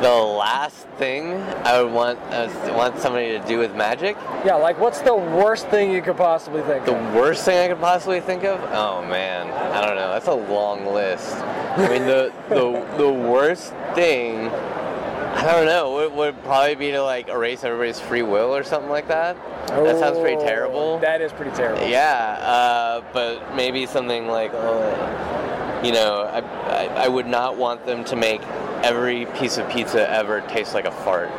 The 0.00 0.12
last 0.14 0.86
thing 0.98 1.32
I 1.64 1.82
would 1.82 1.92
want 1.92 2.18
uh, 2.30 2.48
want 2.76 2.98
somebody 3.00 3.30
to 3.38 3.44
do 3.46 3.58
with 3.58 3.74
magic, 3.74 4.16
Yeah, 4.44 4.54
like 4.54 4.78
what's 4.78 5.00
the 5.00 5.14
worst 5.14 5.66
thing 5.68 5.90
you 5.90 6.02
could 6.02 6.16
possibly 6.16 6.62
think 6.62 6.84
the 6.84 6.94
of? 6.96 7.14
worst 7.14 7.44
thing 7.44 7.58
I 7.58 7.68
could 7.72 7.80
possibly 7.80 8.20
think 8.20 8.44
of. 8.44 8.60
Oh 8.72 9.04
man, 9.04 9.50
I 9.74 9.84
don't 9.84 9.96
know. 9.96 10.10
That's 10.12 10.28
a 10.28 10.34
long 10.34 10.86
list. 10.86 11.34
I 11.36 11.88
mean, 11.88 12.06
the 12.06 12.32
the 12.48 12.96
the 12.96 13.10
worst 13.10 13.72
thing. 13.94 14.48
I 14.50 15.42
don't 15.52 15.66
know. 15.66 15.94
Would, 15.94 16.12
would 16.14 16.42
probably 16.44 16.74
be 16.76 16.90
to 16.92 17.02
like 17.02 17.28
erase 17.28 17.62
everybody's 17.64 18.00
free 18.00 18.22
will 18.22 18.54
or 18.54 18.62
something 18.64 18.90
like 18.90 19.08
that. 19.08 19.36
That 19.68 19.98
sounds 19.98 20.18
pretty 20.18 20.36
Oh, 20.36 20.46
terrible. 20.46 20.98
That 20.98 21.20
is 21.20 21.32
pretty 21.32 21.52
terrible. 21.56 21.86
Yeah, 21.86 22.38
uh, 22.40 23.02
but 23.12 23.54
maybe 23.54 23.84
something 23.86 24.26
like, 24.26 24.52
uh, 24.54 25.80
you 25.84 25.92
know, 25.92 26.22
I, 26.22 26.40
I, 26.40 27.04
I 27.04 27.08
would 27.08 27.26
not 27.26 27.56
want 27.56 27.84
them 27.86 28.02
to 28.06 28.16
make 28.16 28.40
every 28.82 29.26
piece 29.38 29.58
of 29.58 29.68
pizza 29.68 30.08
ever 30.10 30.40
tastes 30.42 30.74
like 30.74 30.84
a 30.84 30.90
fart. 30.90 31.30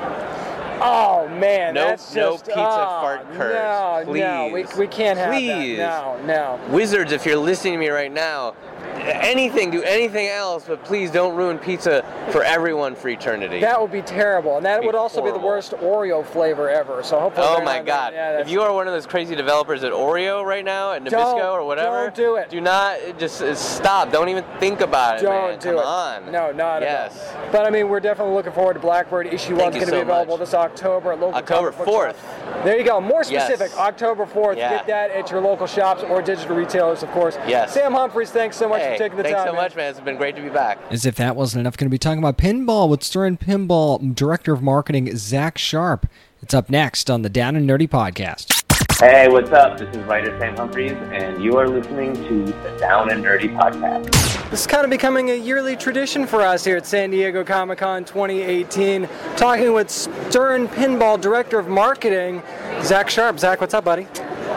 Oh 0.82 1.28
man, 1.28 1.74
No- 1.74 1.88
that's 1.88 2.16
no 2.16 2.32
just 2.34 2.46
pizza 2.46 2.60
oh, 2.62 3.02
fart 3.02 3.34
curse. 3.34 3.54
No, 3.54 4.14
no, 4.14 4.50
we, 4.54 4.64
Please. 4.64 4.78
we 4.78 4.88
can't 4.88 5.20
have 5.20 5.34
that. 5.34 5.78
No, 5.78 6.20
no. 6.26 6.60
Wizards, 6.74 7.12
if 7.12 7.26
you're 7.26 7.36
listening 7.38 7.74
to 7.74 7.80
me 7.80 7.90
right 7.90 8.12
now, 8.12 8.56
anything, 9.00 9.72
do 9.72 9.82
anything 9.84 10.28
else, 10.28 10.66
but 10.68 10.84
please 10.84 11.12
don't 11.12 11.36
ruin 11.36 11.58
pizza 11.58 12.04
for 12.32 12.44
everyone 12.44 12.96
for 12.96 13.10
eternity. 13.10 13.60
That 13.60 13.80
would 13.82 13.92
be 13.92 14.02
terrible, 14.02 14.58
and 14.58 14.66
that 14.66 14.84
would 14.84 14.96
also 14.96 15.24
be 15.24 15.32
the 15.32 15.40
worst 15.40 15.72
Oreo 15.74 16.26
flavor 16.26 16.70
ever. 16.70 17.04
So 17.04 17.20
hopefully. 17.20 17.48
Oh 17.50 17.62
my 17.64 17.82
God! 17.82 18.14
Yeah, 18.14 18.40
if 18.40 18.50
you 18.50 18.62
are 18.62 18.74
one 18.74 18.88
of 18.88 18.94
those 18.94 19.06
crazy 19.06 19.36
developers 19.36 19.84
at 19.84 19.92
Oreo 19.92 20.44
right 20.44 20.66
now, 20.66 20.94
at 20.94 21.04
Nabisco 21.04 21.10
Don't- 21.12 21.42
or 21.42 21.64
whatever, 21.66 22.04
don't 22.06 22.16
do 22.16 22.36
it. 22.36 22.50
Do 22.50 22.62
not 22.62 22.98
just 23.18 23.40
stop. 23.58 24.12
Don't 24.12 24.30
even 24.30 24.44
think 24.60 24.82
about 24.82 25.20
it, 25.20 25.24
Don't 25.24 25.50
man. 25.52 25.60
do 25.60 25.70
Come 25.70 25.78
it. 25.78 25.86
on. 25.86 26.32
No, 26.32 26.52
not 26.52 26.82
yes. 26.82 27.18
at 27.32 27.36
all. 27.46 27.52
But 27.52 27.66
I 27.66 27.70
mean, 27.70 27.90
we're 27.90 28.00
definitely 28.00 28.34
looking 28.36 28.54
forward 28.54 28.74
to 28.76 28.80
Blackbird. 28.80 29.28
Issue 29.28 29.56
one's 29.56 29.76
going 29.76 29.86
to 29.88 29.92
be 29.92 30.00
available 30.00 30.38
much. 30.38 30.40
this 30.40 30.54
October 30.54 31.12
at 31.14 31.20
local 31.20 31.36
October 31.36 31.72
4th. 31.72 32.16
There 32.64 32.78
you 32.78 32.84
go. 32.84 33.00
More 33.00 33.24
Yes. 33.30 33.46
specific, 33.48 33.78
October 33.78 34.26
4th. 34.26 34.58
Yeah. 34.58 34.70
Get 34.78 34.88
that 34.88 35.12
at 35.12 35.30
your 35.32 35.42
local 35.42 35.68
shops 35.68 36.04
or 36.04 36.22
digital 36.22 36.56
retailers, 36.56 37.04
of 37.04 37.10
course. 37.12 37.38
Yes. 37.48 37.74
Sam 37.74 37.94
Humphries, 37.94 38.32
thanks 38.32 38.58
so 38.58 38.68
much 38.68 38.82
Hey, 38.82 38.89
for 38.94 39.04
taking 39.04 39.18
the 39.18 39.24
thanks 39.24 39.38
time. 39.38 39.48
so 39.48 39.54
man. 39.54 39.62
much, 39.62 39.76
man. 39.76 39.90
It's 39.92 40.00
been 40.00 40.18
great 40.18 40.36
to 40.36 40.42
be 40.42 40.50
back. 40.50 40.80
As 40.90 41.06
if 41.06 41.16
that 41.16 41.36
wasn't 41.36 41.62
enough, 41.62 41.78
going 41.78 41.88
to 41.88 41.92
be 41.92 41.98
talking 41.98 42.20
about 42.20 42.38
pinball 42.38 42.90
with 42.90 43.04
Stern 43.04 43.38
Pinball 43.38 44.16
Director 44.16 44.54
of 44.54 44.62
Marketing 44.62 45.16
Zach 45.16 45.58
Sharp. 45.58 46.08
It's 46.42 46.54
up 46.54 46.70
next 46.70 47.10
on 47.10 47.22
the 47.22 47.30
Down 47.30 47.56
and 47.56 47.70
Nerdy 47.70 47.88
podcast. 47.88 48.56
Hey, 49.00 49.30
what's 49.30 49.52
up? 49.52 49.78
This 49.78 49.96
is 49.96 50.04
writer 50.04 50.38
Sam 50.40 50.58
Humphries, 50.58 50.92
and 50.92 51.42
you 51.42 51.56
are 51.58 51.70
listening 51.70 52.16
to 52.16 52.46
the 52.46 52.78
Down 52.80 53.10
and 53.10 53.24
Nerdy 53.24 53.48
podcast. 53.58 54.12
This 54.52 54.62
is 54.62 54.68
kind 54.68 54.84
of 54.84 54.90
becoming 54.90 55.30
a 55.30 55.36
yearly 55.36 55.78
tradition 55.78 56.28
for 56.28 56.42
us 56.42 56.66
here 56.66 56.76
at 56.76 56.86
San 56.86 57.12
Diego 57.12 57.44
Comic 57.46 57.78
Con 57.78 58.04
2018. 58.04 59.08
Talking 59.38 59.72
with 59.72 59.90
Stern 59.90 60.68
Pinball 60.68 61.20
Director 61.22 61.60
of 61.60 61.70
Marketing, 61.70 62.42
Zach 62.84 63.10
Sharp. 63.10 63.40
Zach, 63.40 63.62
what's 63.62 63.74
up, 63.74 63.86
buddy? 63.86 64.04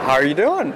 How 0.07 0.15
are 0.15 0.25
you 0.25 0.35
doing? 0.35 0.73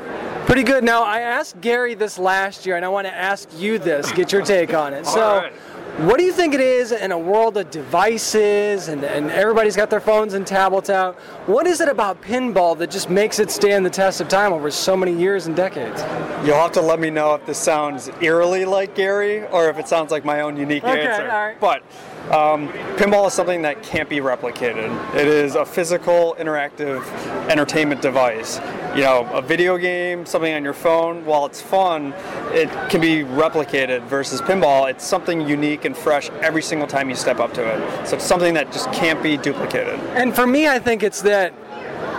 Pretty 0.47 0.63
good. 0.63 0.85
Now, 0.85 1.03
I 1.03 1.21
asked 1.21 1.61
Gary 1.61 1.95
this 1.95 2.19
last 2.19 2.67
year, 2.67 2.77
and 2.77 2.85
I 2.85 2.89
want 2.89 3.07
to 3.07 3.13
ask 3.13 3.49
you 3.59 3.79
this, 3.79 4.13
get 4.13 4.31
your 4.31 4.43
take 4.43 4.73
on 4.73 4.95
it. 4.95 5.05
So, 5.05 5.21
All 5.21 5.39
right. 5.39 5.53
What 6.01 6.19
do 6.19 6.25
you 6.25 6.33
think 6.33 6.53
it 6.53 6.61
is 6.61 6.93
in 6.93 7.11
a 7.11 7.19
world 7.19 7.57
of 7.57 7.71
devices 7.71 8.89
and, 8.89 9.03
and 9.03 9.31
everybody's 9.31 9.77
got 9.77 9.89
their 9.89 9.99
phones 10.01 10.35
and 10.35 10.47
tablets 10.47 10.91
out? 10.91 11.15
What 11.47 11.67
is 11.67 11.81
it 11.81 11.89
about 11.89 12.21
pinball 12.21 12.77
that 12.79 12.91
just 12.91 13.09
makes 13.09 13.39
it 13.39 13.51
stand 13.51 13.85
the 13.87 13.89
test 13.91 14.21
of 14.21 14.29
time 14.29 14.53
over 14.53 14.71
so 14.71 14.95
many 14.95 15.15
years 15.19 15.47
and 15.47 15.57
decades? 15.57 16.03
You'll 16.47 16.57
have 16.61 16.73
to 16.73 16.83
let 16.83 17.01
me 17.01 17.09
know 17.09 17.35
if 17.35 17.47
this 17.47 17.57
sounds 17.57 18.11
eerily 18.21 18.67
like 18.67 18.95
Gary 18.95 19.47
or 19.47 19.71
if 19.71 19.79
it 19.79 19.89
sounds 19.89 20.11
like 20.11 20.23
my 20.23 20.43
own 20.43 20.59
unique 20.59 20.85
Okay, 20.85 21.07
answer. 21.07 21.31
all 21.31 21.47
right. 21.47 21.59
But 21.61 21.83
um, 22.31 22.69
pinball 22.97 23.29
is 23.29 23.33
something 23.33 23.63
that 23.63 23.83
can't 23.83 24.09
be 24.09 24.17
replicated. 24.17 25.15
It 25.15 25.29
is 25.29 25.55
a 25.55 25.65
physical, 25.65 26.37
interactive 26.39 27.05
entertainment 27.49 28.03
device. 28.03 28.59
You 28.97 29.03
know, 29.03 29.29
a 29.33 29.43
video 29.43 29.77
game, 29.77 30.27
something 30.27 30.53
on 30.53 30.65
your 30.65 30.73
phone, 30.73 31.25
while 31.25 31.47
it's 31.47 31.61
fun, 31.61 32.15
it 32.53 32.69
can 32.91 33.01
be 33.01 33.23
replicated 33.23 34.03
versus 34.07 34.41
pinball. 34.41 34.91
It's 34.91 35.05
something 35.05 35.47
unique 35.47 35.85
and 35.85 35.97
fresh 35.97 36.31
every 36.41 36.63
single 36.63 36.89
time 36.89 37.09
you 37.09 37.15
step 37.15 37.39
up 37.39 37.53
to 37.55 37.63
it. 37.63 38.07
So 38.09 38.17
it's 38.17 38.25
something 38.25 38.55
that 38.55 38.73
just 38.73 38.91
can't 38.93 39.23
be 39.23 39.37
duplicated. 39.37 40.01
And 40.17 40.35
for 40.35 40.47
me, 40.47 40.67
I 40.67 40.79
think 40.79 41.03
it's 41.03 41.23
that 41.23 41.53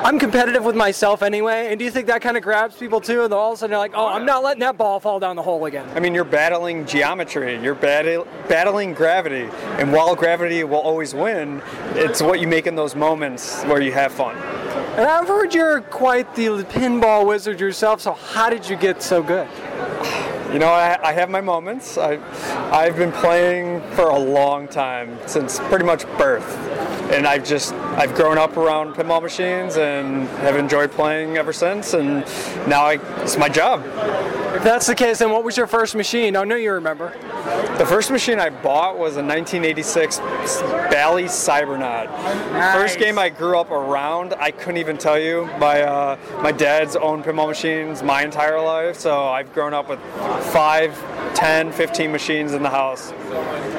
I'm 0.04 0.20
competitive 0.20 0.64
with 0.64 0.76
myself 0.76 1.22
anyway. 1.22 1.68
And 1.70 1.80
do 1.80 1.86
you 1.86 1.92
think 1.92 2.08
that 2.08 2.22
kind 2.22 2.38
of 2.38 2.44
grabs 2.44 2.78
people 2.78 3.02
too? 3.02 3.24
And 3.24 3.34
all 3.34 3.52
of 3.52 3.56
a 3.56 3.58
sudden 3.58 3.72
they're 3.72 3.80
like, 3.80 3.94
oh, 3.96 4.08
I'm 4.08 4.26
not 4.26 4.44
letting 4.44 4.62
that 4.62 4.78
ball 4.78 5.00
fall 5.00 5.20
down 5.20 5.36
the 5.36 5.42
hole 5.42 5.66
again. 5.66 5.90
I 5.96 6.00
mean, 6.00 6.14
you're 6.14 6.24
battling 6.24 6.86
geometry, 6.86 7.62
you're 7.62 7.76
battle, 7.76 8.28
battling 8.48 8.94
gravity, 8.94 9.50
and 9.80 9.92
while 9.92 10.16
gravity 10.16 10.64
will 10.64 10.78
always 10.78 11.14
win, 11.14 11.62
it's 11.96 12.22
what 12.22 12.40
you 12.40 12.48
make 12.48 12.68
in 12.68 12.76
those 12.76 12.96
moments 12.96 13.64
where 13.64 13.82
you 13.82 13.92
have 13.92 14.12
fun. 14.12 14.36
And 14.98 15.06
I've 15.06 15.28
heard 15.28 15.54
you're 15.54 15.82
quite 15.82 16.34
the 16.36 16.48
pinball 16.64 17.28
wizard 17.28 17.60
yourself. 17.60 18.02
So 18.02 18.14
how 18.14 18.50
did 18.50 18.70
you 18.70 18.76
get 18.76 19.02
so 19.04 19.22
good? 19.22 19.48
You 20.52 20.60
know, 20.60 20.70
I, 20.70 20.98
I 21.04 21.12
have 21.12 21.30
my 21.30 21.42
moments. 21.42 21.98
I, 21.98 22.20
I've 22.72 22.96
been 22.96 23.12
playing 23.12 23.82
for 23.92 24.06
a 24.06 24.18
long 24.18 24.70
time, 24.70 25.20
since 25.28 25.60
pretty 25.60 25.84
much 25.84 26.06
birth. 26.18 26.58
And 27.12 27.28
I've 27.28 27.44
just, 27.44 27.74
I've 27.74 28.14
grown 28.16 28.38
up 28.38 28.56
around 28.56 28.94
pinball 28.96 29.22
machines 29.22 29.76
and 29.76 30.26
have 30.40 30.56
enjoyed 30.56 30.92
playing 30.92 31.36
ever 31.36 31.52
since. 31.52 31.94
And 31.94 32.22
now 32.68 32.86
I, 32.86 32.94
it's 33.22 33.38
my 33.38 33.50
job. 33.50 33.84
If 34.56 34.64
that's 34.64 34.88
the 34.88 34.96
case, 34.96 35.20
then 35.20 35.32
what 35.32 35.44
was 35.44 35.58
your 35.58 35.68
first 35.68 35.96
machine? 35.96 36.36
I 36.36 36.44
know 36.44 36.56
you 36.56 36.72
remember. 36.72 37.14
The 37.78 37.86
first 37.86 38.10
machine 38.10 38.40
I 38.40 38.50
bought 38.50 38.98
was 38.98 39.18
a 39.18 39.24
1986 39.24 40.20
Bally 40.90 41.26
Cybernaut. 41.26 42.08
First 42.74 42.98
game 42.98 43.20
I 43.20 43.30
grew 43.30 43.60
up 43.60 43.70
around, 43.70 44.34
I 44.34 44.52
couldn't 44.52 44.78
even 44.78 44.98
tell 44.98 45.20
you. 45.20 45.46
My 45.60 45.82
uh, 45.82 46.18
my 46.42 46.52
dad's 46.52 46.96
owned 46.96 47.24
pinball 47.24 47.48
machines 47.48 48.02
my 48.02 48.24
entire 48.24 48.60
life, 48.60 48.98
so 48.98 49.28
I've 49.28 49.54
grown 49.54 49.74
up 49.74 49.90
with 49.90 50.00
five, 50.52 50.94
10, 51.36 51.72
15 51.72 52.12
machines 52.12 52.54
in 52.54 52.64
the 52.64 52.70
house, 52.70 53.14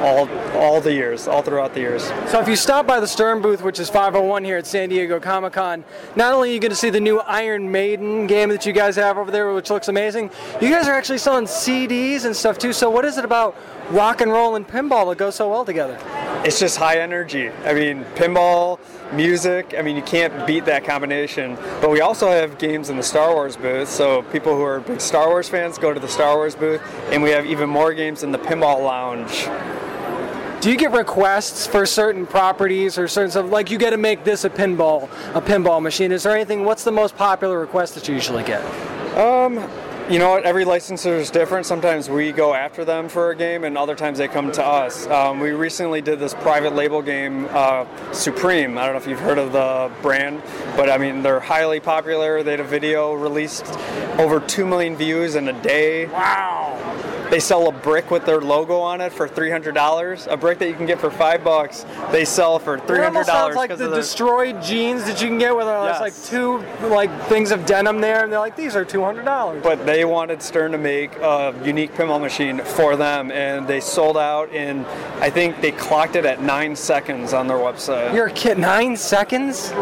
all 0.00 0.28
all 0.54 0.80
the 0.80 0.92
years, 0.92 1.26
all 1.26 1.42
throughout 1.42 1.75
the 1.75 1.80
years. 1.80 2.04
So 2.28 2.40
if 2.40 2.48
you 2.48 2.56
stop 2.56 2.87
by 2.87 3.00
the 3.00 3.08
Stern 3.08 3.42
booth, 3.42 3.62
which 3.62 3.80
is 3.80 3.90
501 3.90 4.44
here 4.44 4.58
at 4.58 4.66
San 4.66 4.88
Diego 4.90 5.18
Comic 5.18 5.54
Con, 5.54 5.84
not 6.14 6.32
only 6.32 6.50
are 6.50 6.52
you 6.54 6.60
going 6.60 6.70
to 6.70 6.76
see 6.76 6.90
the 6.90 7.00
new 7.00 7.18
Iron 7.20 7.70
Maiden 7.70 8.26
game 8.26 8.48
that 8.50 8.64
you 8.64 8.72
guys 8.72 8.94
have 8.96 9.18
over 9.18 9.30
there, 9.30 9.52
which 9.52 9.70
looks 9.70 9.88
amazing, 9.88 10.30
you 10.60 10.70
guys 10.70 10.88
are 10.88 10.94
actually 10.94 11.18
selling 11.18 11.44
CDs 11.44 12.24
and 12.24 12.34
stuff 12.34 12.58
too. 12.58 12.72
So 12.72 12.90
what 12.90 13.04
is 13.04 13.16
it 13.16 13.24
about 13.24 13.56
rock 13.90 14.20
and 14.20 14.32
roll 14.32 14.56
and 14.56 14.66
pinball 14.66 15.08
that 15.10 15.18
goes 15.18 15.36
so 15.36 15.48
well 15.48 15.64
together? 15.64 15.98
It's 16.44 16.58
just 16.58 16.76
high 16.76 16.98
energy. 16.98 17.50
I 17.64 17.74
mean, 17.74 18.04
pinball, 18.16 18.80
music. 19.12 19.74
I 19.78 19.82
mean, 19.82 19.96
you 19.96 20.02
can't 20.02 20.46
beat 20.46 20.64
that 20.64 20.84
combination. 20.84 21.56
But 21.80 21.90
we 21.90 22.00
also 22.00 22.28
have 22.28 22.58
games 22.58 22.90
in 22.90 22.96
the 22.96 23.02
Star 23.02 23.34
Wars 23.34 23.56
booth, 23.56 23.88
so 23.88 24.22
people 24.22 24.56
who 24.56 24.62
are 24.62 24.80
big 24.80 25.00
Star 25.00 25.28
Wars 25.28 25.48
fans 25.48 25.78
go 25.78 25.94
to 25.94 26.00
the 26.00 26.08
Star 26.08 26.36
Wars 26.36 26.54
booth, 26.54 26.82
and 27.10 27.22
we 27.22 27.30
have 27.30 27.46
even 27.46 27.68
more 27.68 27.94
games 27.94 28.22
in 28.22 28.32
the 28.32 28.38
pinball 28.38 28.84
lounge. 28.84 29.48
Do 30.60 30.70
you 30.70 30.76
get 30.76 30.90
requests 30.90 31.68
for 31.68 31.86
certain 31.86 32.26
properties 32.26 32.98
or 32.98 33.06
certain 33.06 33.30
stuff? 33.30 33.50
Like 33.50 33.70
you 33.70 33.78
got 33.78 33.90
to 33.90 33.96
make 33.96 34.24
this 34.24 34.44
a 34.44 34.50
pinball, 34.50 35.04
a 35.34 35.40
pinball 35.40 35.80
machine. 35.80 36.10
Is 36.10 36.24
there 36.24 36.34
anything? 36.34 36.64
What's 36.64 36.82
the 36.82 36.90
most 36.90 37.16
popular 37.16 37.60
request 37.60 37.94
that 37.94 38.08
you 38.08 38.14
usually 38.14 38.42
get? 38.42 38.64
Um, 39.16 39.58
You 40.08 40.18
know 40.18 40.30
what? 40.30 40.44
Every 40.44 40.64
licensor 40.64 41.16
is 41.16 41.30
different. 41.30 41.66
Sometimes 41.66 42.08
we 42.08 42.32
go 42.32 42.54
after 42.54 42.82
them 42.82 43.10
for 43.10 43.30
a 43.30 43.36
game, 43.36 43.64
and 43.64 43.76
other 43.76 43.94
times 43.94 44.16
they 44.16 44.26
come 44.26 44.50
to 44.52 44.64
us. 44.64 45.06
Um, 45.08 45.38
we 45.38 45.50
recently 45.50 46.00
did 46.00 46.18
this 46.18 46.32
private 46.32 46.74
label 46.74 47.02
game, 47.02 47.46
uh, 47.50 47.84
Supreme. 48.12 48.78
I 48.78 48.84
don't 48.86 48.94
know 48.94 49.00
if 49.00 49.06
you've 49.06 49.20
heard 49.20 49.36
of 49.36 49.52
the 49.52 49.90
brand, 50.00 50.40
but 50.76 50.88
I 50.88 50.96
mean 50.96 51.22
they're 51.22 51.40
highly 51.40 51.78
popular. 51.78 52.42
They 52.42 52.52
had 52.52 52.60
a 52.60 52.64
video 52.64 53.12
released 53.12 53.66
over 54.18 54.40
two 54.40 54.66
million 54.66 54.96
views 54.96 55.34
in 55.34 55.46
a 55.48 55.62
day. 55.62 56.06
Wow. 56.06 56.76
They 57.30 57.40
sell 57.40 57.68
a 57.68 57.72
brick 57.72 58.10
with 58.10 58.24
their 58.24 58.40
logo 58.40 58.78
on 58.78 59.02
it 59.02 59.12
for 59.12 59.28
three 59.28 59.50
hundred 59.50 59.74
dollars. 59.74 60.26
A 60.30 60.36
brick 60.38 60.58
that 60.60 60.68
you 60.68 60.74
can 60.74 60.86
get 60.86 60.98
for 60.98 61.10
five 61.10 61.44
bucks, 61.44 61.84
they 62.10 62.24
sell 62.24 62.58
for 62.58 62.78
three 62.78 63.00
hundred 63.00 63.26
dollars 63.26 63.54
sounds 63.54 63.56
like 63.56 63.76
the 63.76 63.90
destroyed 63.94 64.62
jeans 64.62 65.04
that 65.04 65.20
you 65.20 65.28
can 65.28 65.36
get, 65.38 65.52
there's 65.52 65.66
Yes. 65.66 66.00
like 66.00 66.24
two 66.24 66.64
like 66.88 67.10
things 67.24 67.50
of 67.50 67.66
denim 67.66 68.00
there, 68.00 68.24
and 68.24 68.32
they're 68.32 68.38
like, 68.40 68.56
these 68.56 68.74
are 68.74 68.82
two 68.86 69.04
hundred 69.04 69.26
dollars. 69.26 69.62
but 69.62 69.84
they 69.84 69.98
wanted 70.05 70.43
Stern 70.43 70.73
to 70.73 70.78
make 70.78 71.14
a 71.17 71.55
unique 71.64 71.95
pinball 71.95 72.21
machine 72.21 72.61
for 72.61 72.97
them, 72.97 73.31
and 73.31 73.67
they 73.67 73.81
sold 73.81 74.17
out 74.17 74.52
in, 74.52 74.85
I 75.21 75.31
think 75.31 75.61
they 75.61 75.73
clocked 75.73 76.17
it 76.17 76.25
at 76.25 76.43
nine 76.43 76.76
seconds 76.76 77.33
on 77.33 77.47
their 77.47 77.57
website. 77.57 78.14
You're 78.14 78.26
a 78.26 78.33
kid. 78.33 78.59
Nine 78.59 78.97
seconds? 78.97 79.73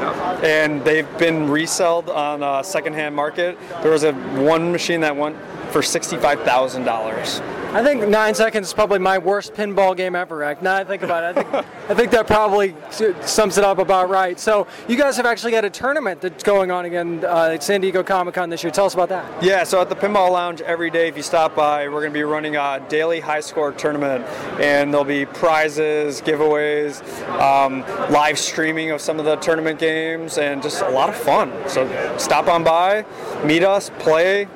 and 0.43 0.85
they've 0.85 1.19
been 1.19 1.49
resold 1.49 2.11
on 2.11 2.43
a 2.43 2.63
secondhand 2.63 3.15
market. 3.15 3.59
There 3.83 3.91
was 3.91 4.05
a 4.05 4.13
one 4.13 4.71
machine 4.73 5.01
that 5.01 5.17
went 5.17 5.37
for 5.71 5.83
sixty-five 5.83 6.43
thousand 6.43 6.85
dollars. 6.85 7.41
I 7.76 7.83
think 7.83 8.09
nine 8.09 8.35
seconds 8.35 8.68
is 8.68 8.73
probably 8.73 9.00
my 9.00 9.18
worst 9.18 9.52
pinball 9.52 9.95
game 9.95 10.16
ever. 10.16 10.42
Act. 10.42 10.62
Now 10.62 10.76
I 10.76 10.85
think 10.85 11.02
about 11.02 11.25
it, 11.25 11.37
I 11.37 11.42
think 11.42 11.66
I 11.90 11.95
think 11.95 12.11
that 12.12 12.26
probably 12.26 12.75
sums 13.21 13.59
it 13.59 13.64
up 13.64 13.76
about 13.76 14.09
right. 14.09 14.40
So 14.40 14.66
you 14.88 14.97
guys 14.97 15.14
have 15.18 15.26
actually 15.26 15.52
got 15.52 15.66
a 15.66 15.68
tournament 15.68 16.23
that's 16.23 16.42
going 16.42 16.71
on 16.71 16.87
again 16.87 17.23
uh, 17.23 17.50
at 17.52 17.62
San 17.62 17.83
Diego 17.83 18.02
Comic 18.02 18.33
Con 18.33 18.49
this 18.49 18.64
year. 18.64 18.71
Tell 18.71 18.87
us 18.87 18.95
about 18.95 19.11
that. 19.11 19.42
Yeah, 19.42 19.62
so 19.62 19.78
at 19.83 19.90
the 19.90 19.95
Pinball 19.95 20.30
Lounge 20.30 20.62
every 20.62 20.88
day, 20.88 21.09
if 21.09 21.18
you 21.18 21.23
stop 21.23 21.54
by, 21.54 21.87
we're 21.87 22.00
going 22.00 22.14
to 22.14 22.18
be 22.18 22.23
running 22.23 22.56
a 22.56 22.83
daily 22.88 23.21
high 23.21 23.40
score 23.40 23.73
tournament, 23.73 24.25
and 24.59 24.90
there'll 24.90 25.04
be 25.04 25.26
prizes, 25.26 26.23
giveaways, 26.23 27.02
um, 27.38 27.83
live 28.11 28.38
streaming 28.38 28.90
of 28.90 29.02
some 29.02 29.18
of 29.18 29.26
the 29.26 29.37
tournament 29.37 29.78
games, 29.78 30.38
and 30.38 30.62
just 30.62 30.80
a 30.80 30.88
lot 30.88 31.11
of 31.11 31.14
fun. 31.14 31.52
So 31.68 31.87
stop 32.16 32.49
on 32.49 32.64
by, 32.64 33.04
meet 33.45 33.64
us, 33.64 33.90
play, 33.99 34.49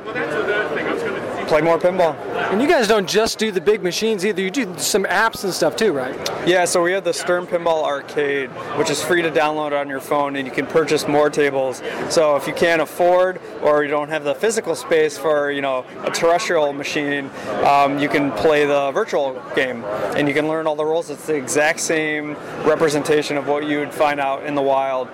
play 1.48 1.60
more 1.60 1.78
pinball. 1.78 2.29
And 2.50 2.60
you 2.60 2.66
guys 2.66 2.88
don't 2.88 3.08
just 3.08 3.38
do 3.38 3.52
the 3.52 3.60
big 3.60 3.80
machines 3.80 4.26
either. 4.26 4.42
You 4.42 4.50
do 4.50 4.76
some 4.76 5.04
apps 5.04 5.44
and 5.44 5.52
stuff 5.52 5.76
too, 5.76 5.92
right? 5.92 6.16
Yeah, 6.48 6.64
so 6.64 6.82
we 6.82 6.90
have 6.90 7.04
the 7.04 7.12
Stern 7.12 7.46
Pinball 7.46 7.84
Arcade, 7.84 8.50
which 8.76 8.90
is 8.90 9.00
free 9.00 9.22
to 9.22 9.30
download 9.30 9.78
on 9.78 9.88
your 9.88 10.00
phone, 10.00 10.34
and 10.34 10.48
you 10.48 10.52
can 10.52 10.66
purchase 10.66 11.06
more 11.06 11.30
tables. 11.30 11.80
So 12.08 12.34
if 12.34 12.48
you 12.48 12.52
can't 12.52 12.82
afford 12.82 13.40
or 13.62 13.84
you 13.84 13.88
don't 13.88 14.08
have 14.08 14.24
the 14.24 14.34
physical 14.34 14.74
space 14.74 15.16
for, 15.16 15.52
you 15.52 15.62
know, 15.62 15.84
a 16.02 16.10
terrestrial 16.10 16.72
machine, 16.72 17.30
um, 17.64 18.00
you 18.00 18.08
can 18.08 18.32
play 18.32 18.66
the 18.66 18.90
virtual 18.90 19.40
game, 19.54 19.84
and 20.16 20.26
you 20.26 20.34
can 20.34 20.48
learn 20.48 20.66
all 20.66 20.74
the 20.74 20.84
rules. 20.84 21.08
It's 21.08 21.26
the 21.26 21.36
exact 21.36 21.78
same 21.78 22.34
representation 22.64 23.36
of 23.36 23.46
what 23.46 23.64
you 23.64 23.78
would 23.78 23.94
find 23.94 24.18
out 24.18 24.44
in 24.44 24.56
the 24.56 24.62
wild, 24.62 25.06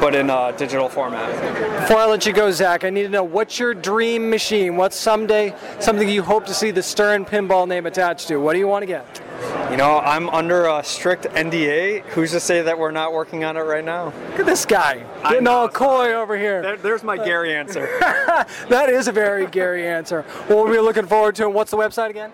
but 0.00 0.14
in 0.14 0.30
a 0.30 0.54
digital 0.56 0.88
format. 0.88 1.28
Before 1.80 1.96
I 1.96 2.06
let 2.06 2.24
you 2.24 2.32
go, 2.32 2.52
Zach, 2.52 2.84
I 2.84 2.90
need 2.90 3.02
to 3.02 3.08
know 3.08 3.24
what's 3.24 3.58
your 3.58 3.74
dream 3.74 4.30
machine? 4.30 4.76
What's 4.76 4.96
someday 4.96 5.56
something 5.80 6.08
you 6.08 6.22
hope 6.22 6.46
to 6.46 6.54
see 6.54 6.70
the 6.70 6.83
Stern 6.84 7.24
pinball 7.24 7.66
name 7.66 7.86
attached 7.86 8.28
to? 8.28 8.36
What 8.36 8.52
do 8.52 8.58
you 8.58 8.68
want 8.68 8.82
to 8.82 8.86
get? 8.86 9.22
You 9.70 9.76
know, 9.76 9.98
I'm 10.00 10.28
under 10.30 10.66
a 10.66 10.84
strict 10.84 11.24
NDA. 11.24 12.02
Who's 12.08 12.30
to 12.32 12.40
say 12.40 12.62
that 12.62 12.78
we're 12.78 12.90
not 12.90 13.12
working 13.12 13.44
on 13.44 13.56
it 13.56 13.60
right 13.60 13.84
now? 13.84 14.06
Look 14.06 14.40
at 14.40 14.46
this 14.46 14.64
guy 14.64 15.04
getting 15.22 15.46
all 15.46 15.68
coy 15.68 16.12
over 16.12 16.36
here. 16.36 16.62
There, 16.62 16.76
there's 16.76 17.02
my 17.02 17.16
Gary 17.16 17.54
answer. 17.54 17.88
That 18.68 18.88
is 18.88 19.08
a 19.08 19.12
very 19.12 19.46
Gary 19.46 19.86
answer. 19.86 20.22
What 20.48 20.66
we're 20.66 20.82
looking 20.82 21.06
forward 21.06 21.34
to, 21.36 21.44
and 21.44 21.54
what's 21.54 21.70
the 21.70 21.76
website 21.76 22.10
again? 22.10 22.32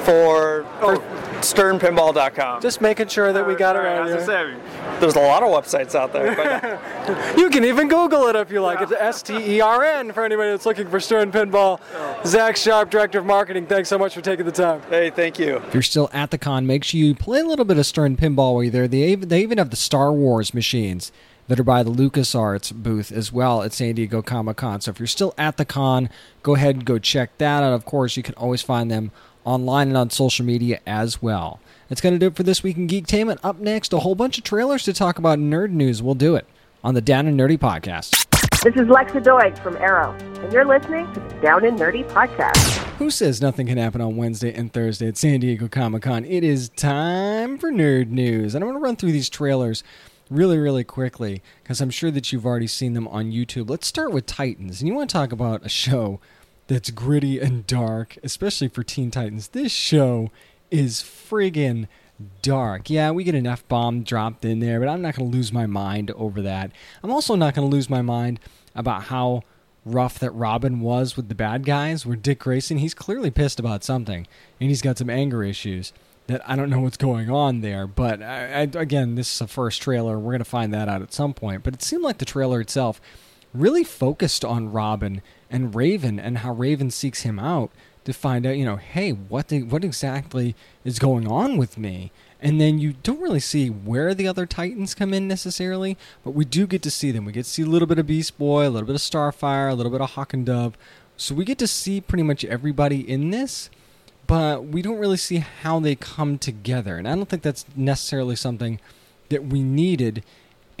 for, 0.00 0.64
for 0.80 0.96
oh, 0.96 1.29
sternpinball.com. 1.42 2.60
Just 2.62 2.80
making 2.80 3.08
sure 3.08 3.32
that 3.32 3.46
we 3.46 3.54
got 3.54 3.76
it 3.76 3.80
Sorry, 3.80 3.88
right. 3.98 4.14
was 4.16 4.26
here. 4.26 4.56
say, 4.58 4.98
There's 5.00 5.16
a 5.16 5.20
lot 5.20 5.42
of 5.42 5.48
websites 5.50 5.94
out 5.94 6.12
there. 6.12 6.34
But 6.36 7.36
You 7.38 7.50
can 7.50 7.64
even 7.64 7.88
Google 7.88 8.26
it 8.28 8.36
if 8.36 8.50
you 8.50 8.60
like. 8.60 8.80
It's 8.80 8.92
S 8.92 9.22
T 9.22 9.36
E 9.36 9.60
R 9.60 9.84
N 9.84 10.12
for 10.12 10.24
anybody 10.24 10.50
that's 10.50 10.66
looking 10.66 10.88
for 10.88 11.00
Stern 11.00 11.32
Pinball. 11.32 11.80
Zach 12.26 12.56
Sharp, 12.56 12.90
Director 12.90 13.18
of 13.18 13.26
Marketing, 13.26 13.66
thanks 13.66 13.88
so 13.88 13.98
much 13.98 14.14
for 14.14 14.20
taking 14.20 14.46
the 14.46 14.52
time. 14.52 14.82
hey, 14.90 15.10
thank 15.10 15.38
you. 15.38 15.56
If 15.56 15.74
you're 15.74 15.82
still 15.82 16.10
at 16.12 16.30
the 16.30 16.38
con, 16.38 16.66
make 16.66 16.84
sure 16.84 16.98
you 17.00 17.14
play 17.14 17.40
a 17.40 17.44
little 17.44 17.64
bit 17.64 17.78
of 17.78 17.86
Stern 17.86 18.16
Pinball 18.16 18.54
while 18.54 18.62
you're 18.62 18.70
there. 18.72 18.88
They 18.88 19.10
even, 19.12 19.28
they 19.28 19.42
even 19.42 19.58
have 19.58 19.70
the 19.70 19.76
Star 19.76 20.12
Wars 20.12 20.52
machines 20.54 21.12
that 21.48 21.58
are 21.58 21.64
by 21.64 21.82
the 21.82 21.90
LucasArts 21.90 22.72
booth 22.72 23.10
as 23.10 23.32
well 23.32 23.62
at 23.62 23.72
San 23.72 23.94
Diego 23.96 24.22
Comic 24.22 24.56
Con. 24.58 24.80
So 24.80 24.92
if 24.92 25.00
you're 25.00 25.06
still 25.08 25.34
at 25.36 25.56
the 25.56 25.64
con, 25.64 26.08
go 26.44 26.54
ahead 26.54 26.76
and 26.76 26.84
go 26.84 26.98
check 27.00 27.36
that 27.38 27.62
out. 27.64 27.72
Of 27.72 27.84
course, 27.84 28.16
you 28.16 28.22
can 28.22 28.34
always 28.34 28.62
find 28.62 28.88
them 28.88 29.10
online 29.44 29.88
and 29.88 29.96
on 29.96 30.10
social 30.10 30.44
media 30.44 30.80
as 30.86 31.22
well. 31.22 31.60
That's 31.88 32.00
going 32.00 32.14
to 32.14 32.18
do 32.18 32.26
it 32.26 32.36
for 32.36 32.42
this 32.42 32.62
week 32.62 32.76
in 32.76 32.86
Geektainment. 32.86 33.38
Up 33.42 33.58
next, 33.58 33.92
a 33.92 33.98
whole 33.98 34.14
bunch 34.14 34.38
of 34.38 34.44
trailers 34.44 34.82
to 34.84 34.92
talk 34.92 35.18
about 35.18 35.38
nerd 35.38 35.70
news. 35.70 36.02
We'll 36.02 36.14
do 36.14 36.36
it 36.36 36.46
on 36.84 36.94
the 36.94 37.00
Down 37.00 37.26
and 37.26 37.38
Nerdy 37.38 37.58
podcast. 37.58 38.26
This 38.62 38.74
is 38.74 38.88
Lexa 38.88 39.22
Doig 39.22 39.58
from 39.62 39.76
Arrow, 39.76 40.12
and 40.42 40.52
you're 40.52 40.66
listening 40.66 41.10
to 41.14 41.20
the 41.20 41.40
Down 41.40 41.64
and 41.64 41.78
Nerdy 41.78 42.06
podcast. 42.10 42.76
Who 42.98 43.10
says 43.10 43.40
nothing 43.40 43.66
can 43.66 43.78
happen 43.78 44.02
on 44.02 44.16
Wednesday 44.16 44.52
and 44.52 44.70
Thursday 44.70 45.08
at 45.08 45.16
San 45.16 45.40
Diego 45.40 45.68
Comic 45.68 46.02
Con? 46.02 46.26
It 46.26 46.44
is 46.44 46.68
time 46.68 47.56
for 47.56 47.72
nerd 47.72 48.08
news. 48.08 48.54
And 48.54 48.62
I'm 48.62 48.68
going 48.68 48.78
to 48.78 48.84
run 48.84 48.96
through 48.96 49.12
these 49.12 49.30
trailers 49.30 49.82
really, 50.28 50.58
really 50.58 50.84
quickly 50.84 51.42
because 51.62 51.80
I'm 51.80 51.90
sure 51.90 52.10
that 52.10 52.32
you've 52.32 52.44
already 52.44 52.66
seen 52.66 52.92
them 52.92 53.08
on 53.08 53.32
YouTube. 53.32 53.70
Let's 53.70 53.86
start 53.86 54.12
with 54.12 54.26
Titans. 54.26 54.80
And 54.80 54.88
you 54.88 54.94
want 54.94 55.08
to 55.08 55.14
talk 55.14 55.32
about 55.32 55.64
a 55.64 55.70
show 55.70 56.20
that's 56.70 56.90
gritty 56.90 57.40
and 57.40 57.66
dark, 57.66 58.16
especially 58.22 58.68
for 58.68 58.84
Teen 58.84 59.10
Titans. 59.10 59.48
This 59.48 59.72
show 59.72 60.30
is 60.70 61.02
friggin' 61.02 61.88
dark. 62.42 62.88
Yeah, 62.88 63.10
we 63.10 63.24
get 63.24 63.34
an 63.34 63.44
F 63.44 63.66
bomb 63.66 64.04
dropped 64.04 64.44
in 64.44 64.60
there, 64.60 64.78
but 64.78 64.88
I'm 64.88 65.02
not 65.02 65.16
going 65.16 65.28
to 65.28 65.36
lose 65.36 65.52
my 65.52 65.66
mind 65.66 66.12
over 66.12 66.40
that. 66.42 66.70
I'm 67.02 67.10
also 67.10 67.34
not 67.34 67.56
going 67.56 67.68
to 67.68 67.74
lose 67.74 67.90
my 67.90 68.02
mind 68.02 68.38
about 68.76 69.04
how 69.04 69.42
rough 69.84 70.20
that 70.20 70.30
Robin 70.30 70.78
was 70.78 71.16
with 71.16 71.28
the 71.28 71.34
bad 71.34 71.66
guys, 71.66 72.06
where 72.06 72.14
Dick 72.14 72.38
Grayson, 72.38 72.78
he's 72.78 72.94
clearly 72.94 73.32
pissed 73.32 73.58
about 73.58 73.82
something, 73.82 74.28
and 74.60 74.68
he's 74.68 74.82
got 74.82 74.96
some 74.96 75.10
anger 75.10 75.42
issues 75.42 75.92
that 76.28 76.40
I 76.48 76.54
don't 76.54 76.70
know 76.70 76.78
what's 76.78 76.96
going 76.96 77.30
on 77.30 77.62
there. 77.62 77.88
But 77.88 78.22
I, 78.22 78.44
I, 78.44 78.60
again, 78.60 79.16
this 79.16 79.34
is 79.34 79.40
a 79.40 79.48
first 79.48 79.82
trailer. 79.82 80.20
We're 80.20 80.30
going 80.30 80.38
to 80.38 80.44
find 80.44 80.72
that 80.72 80.88
out 80.88 81.02
at 81.02 81.12
some 81.12 81.34
point. 81.34 81.64
But 81.64 81.74
it 81.74 81.82
seemed 81.82 82.04
like 82.04 82.18
the 82.18 82.24
trailer 82.24 82.60
itself 82.60 83.00
really 83.52 83.84
focused 83.84 84.44
on 84.44 84.72
Robin 84.72 85.22
and 85.50 85.74
Raven 85.74 86.18
and 86.20 86.38
how 86.38 86.52
Raven 86.52 86.90
seeks 86.90 87.22
him 87.22 87.38
out 87.38 87.70
to 88.04 88.12
find 88.12 88.46
out, 88.46 88.56
you 88.56 88.64
know, 88.64 88.76
hey, 88.76 89.10
what 89.12 89.48
the, 89.48 89.62
what 89.62 89.84
exactly 89.84 90.54
is 90.84 90.98
going 90.98 91.26
on 91.26 91.56
with 91.56 91.76
me? 91.76 92.12
And 92.40 92.60
then 92.60 92.78
you 92.78 92.94
don't 93.02 93.20
really 93.20 93.40
see 93.40 93.68
where 93.68 94.14
the 94.14 94.26
other 94.26 94.46
Titans 94.46 94.94
come 94.94 95.12
in 95.12 95.28
necessarily, 95.28 95.98
but 96.24 96.30
we 96.30 96.44
do 96.44 96.66
get 96.66 96.82
to 96.82 96.90
see 96.90 97.10
them. 97.10 97.26
We 97.26 97.32
get 97.32 97.44
to 97.44 97.50
see 97.50 97.62
a 97.62 97.66
little 97.66 97.88
bit 97.88 97.98
of 97.98 98.06
Beast 98.06 98.38
Boy, 98.38 98.66
a 98.66 98.70
little 98.70 98.86
bit 98.86 98.94
of 98.94 99.02
Starfire, 99.02 99.70
a 99.70 99.74
little 99.74 99.92
bit 99.92 100.00
of 100.00 100.10
Hawk 100.10 100.32
and 100.32 100.46
Dove. 100.46 100.78
So 101.16 101.34
we 101.34 101.44
get 101.44 101.58
to 101.58 101.66
see 101.66 102.00
pretty 102.00 102.22
much 102.22 102.44
everybody 102.46 103.08
in 103.08 103.30
this, 103.30 103.68
but 104.26 104.64
we 104.64 104.80
don't 104.80 104.98
really 104.98 105.18
see 105.18 105.38
how 105.38 105.80
they 105.80 105.94
come 105.94 106.38
together. 106.38 106.96
And 106.96 107.06
I 107.06 107.14
don't 107.14 107.28
think 107.28 107.42
that's 107.42 107.66
necessarily 107.76 108.36
something 108.36 108.80
that 109.28 109.44
we 109.44 109.62
needed 109.62 110.24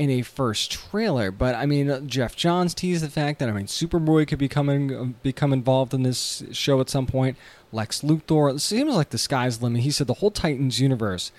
in 0.00 0.08
a 0.08 0.22
first 0.22 0.72
trailer. 0.72 1.30
But 1.30 1.54
I 1.54 1.66
mean, 1.66 2.08
Geoff 2.08 2.34
Johns 2.34 2.72
teased 2.72 3.04
the 3.04 3.10
fact 3.10 3.38
that 3.38 3.50
I 3.50 3.52
mean, 3.52 3.66
Superboy 3.66 4.26
could 4.26 4.38
become 4.38 5.14
become 5.22 5.52
involved 5.52 5.92
in 5.92 6.04
this 6.04 6.42
show 6.52 6.80
at 6.80 6.88
some 6.88 7.06
point. 7.06 7.36
Lex 7.70 8.00
Luthor. 8.00 8.54
It 8.54 8.60
seems 8.60 8.94
like 8.94 9.10
the 9.10 9.18
sky's 9.18 9.58
the 9.58 9.64
limit. 9.64 9.82
He 9.82 9.90
said 9.90 10.06
the 10.06 10.14
whole 10.14 10.30
Titans 10.30 10.80
universe 10.80 11.32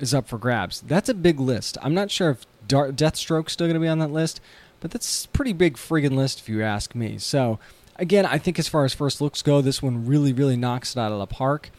is 0.00 0.12
up 0.12 0.26
for 0.26 0.38
grabs. 0.38 0.80
That's 0.80 1.08
a 1.08 1.14
big 1.14 1.38
list. 1.38 1.78
I'm 1.82 1.94
not 1.94 2.10
sure 2.10 2.30
if 2.30 2.46
Dar- 2.66 2.90
Deathstroke's 2.90 3.52
still 3.52 3.68
going 3.68 3.74
to 3.74 3.80
be 3.80 3.86
on 3.86 4.00
that 4.00 4.10
list, 4.10 4.40
but 4.80 4.90
that's 4.90 5.26
a 5.26 5.28
pretty 5.28 5.52
big 5.52 5.76
friggin' 5.76 6.16
list 6.16 6.40
if 6.40 6.48
you 6.48 6.64
ask 6.64 6.96
me. 6.96 7.16
So, 7.18 7.60
again, 7.94 8.26
I 8.26 8.38
think 8.38 8.58
as 8.58 8.66
far 8.66 8.84
as 8.84 8.92
first 8.92 9.20
looks 9.20 9.40
go, 9.40 9.60
this 9.60 9.82
one 9.82 10.04
really, 10.04 10.32
really 10.32 10.56
knocks 10.56 10.96
it 10.96 10.98
out 10.98 11.12
of 11.12 11.18
the 11.20 11.26
park. 11.28 11.70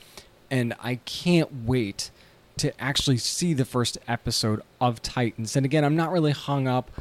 And 0.50 0.74
I 0.80 0.96
can't 0.96 1.66
wait 1.66 2.10
to 2.58 2.80
actually 2.82 3.18
see 3.18 3.54
the 3.54 3.66
first 3.66 3.98
episode 4.08 4.62
of 4.80 5.02
Titans. 5.02 5.56
And 5.56 5.66
again, 5.66 5.84
I'm 5.84 5.96
not 5.96 6.12
really 6.12 6.32
hung 6.32 6.68
up 6.68 6.92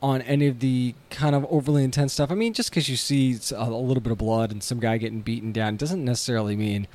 on 0.00 0.22
any 0.22 0.46
of 0.46 0.60
the 0.60 0.94
kind 1.10 1.34
of 1.34 1.44
overly 1.50 1.82
intense 1.82 2.12
stuff. 2.12 2.30
I 2.30 2.34
mean, 2.34 2.52
just 2.52 2.70
because 2.70 2.88
you 2.88 2.96
see 2.96 3.38
a 3.54 3.70
little 3.70 4.00
bit 4.00 4.12
of 4.12 4.18
blood 4.18 4.52
and 4.52 4.62
some 4.62 4.78
guy 4.78 4.96
getting 4.98 5.20
beaten 5.20 5.52
down 5.52 5.76
doesn't 5.76 6.04
necessarily 6.04 6.56
mean 6.56 6.86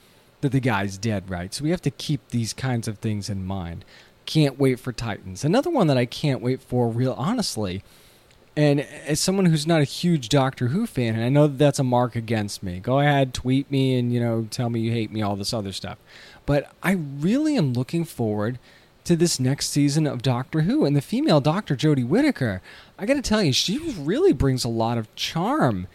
that 0.42 0.52
the 0.52 0.60
guy's 0.60 0.98
dead, 0.98 1.30
right? 1.30 1.54
So 1.54 1.64
we 1.64 1.72
have 1.72 1.82
to 1.82 1.92
keep 1.92 2.30
these 2.30 2.54
kinds 2.54 2.88
of 2.88 3.00
things 3.00 3.30
in 3.30 3.46
mind. 3.46 3.84
Can't 4.26 4.58
wait 4.58 4.80
for 4.80 4.94
Titans. 4.94 5.44
Another 5.44 5.70
one 5.70 5.88
that 5.88 5.98
I 5.98 6.06
can't 6.06 6.42
wait 6.42 6.62
for, 6.62 6.88
real 6.88 7.14
honestly, 7.18 7.84
and 8.56 8.82
as 8.82 9.20
someone 9.20 9.48
who's 9.48 9.66
not 9.66 9.82
a 9.82 9.86
huge 9.86 10.30
Doctor 10.30 10.68
Who 10.68 10.86
fan, 10.86 11.16
and 11.16 11.24
I 11.24 11.30
know 11.30 11.48
that 11.48 11.58
that's 11.58 11.80
a 11.80 11.84
mark 11.84 12.16
against 12.16 12.62
me, 12.62 12.80
go 12.80 13.00
ahead, 13.00 13.34
tweet 13.34 13.70
me, 13.72 13.98
and 13.98 14.14
you 14.14 14.20
know, 14.20 14.48
tell 14.52 14.70
me 14.70 14.80
you 14.80 14.92
hate 14.92 15.12
me, 15.12 15.22
all 15.22 15.36
this 15.36 15.54
other 15.54 15.72
stuff. 15.72 15.98
But 16.46 16.72
I 16.82 16.92
really 16.92 17.58
am 17.58 17.74
looking 17.74 18.06
forward 18.06 18.60
to 19.06 19.16
this 19.16 19.40
next 19.40 19.70
season 19.70 20.08
of 20.08 20.22
Doctor 20.22 20.62
Who 20.62 20.86
and 20.86 20.96
the 20.96 21.02
female 21.02 21.42
Doctor 21.42 21.76
Jodie 21.76 22.08
Whittaker. 22.08 22.62
I 22.98 23.06
got 23.06 23.16
to 23.16 23.22
tell 23.22 23.44
you, 23.44 23.52
she 23.52 23.78
really 23.78 24.34
brings 24.34 24.64
a 24.64 24.70
lot 24.70 24.98
of 24.98 25.14
charm 25.16 25.88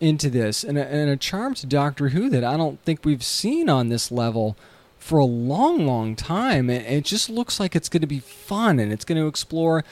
into 0.00 0.30
this 0.30 0.64
and 0.64 0.78
a, 0.78 0.86
and 0.86 1.10
a 1.10 1.16
charm 1.16 1.54
to 1.54 1.66
Doctor 1.66 2.10
Who 2.10 2.28
that 2.30 2.44
I 2.44 2.56
don't 2.56 2.80
think 2.82 3.04
we've 3.04 3.22
seen 3.22 3.68
on 3.68 3.88
this 3.88 4.10
level 4.10 4.56
for 4.98 5.18
a 5.18 5.24
long, 5.24 5.86
long 5.86 6.16
time. 6.16 6.70
And 6.70 6.84
it 6.86 7.04
just 7.04 7.28
looks 7.28 7.60
like 7.60 7.76
it's 7.76 7.88
going 7.88 8.00
to 8.00 8.06
be 8.06 8.20
fun 8.20 8.78
and 8.78 8.92
it's 8.92 9.04
going 9.04 9.20
to 9.20 9.26
explore 9.26 9.84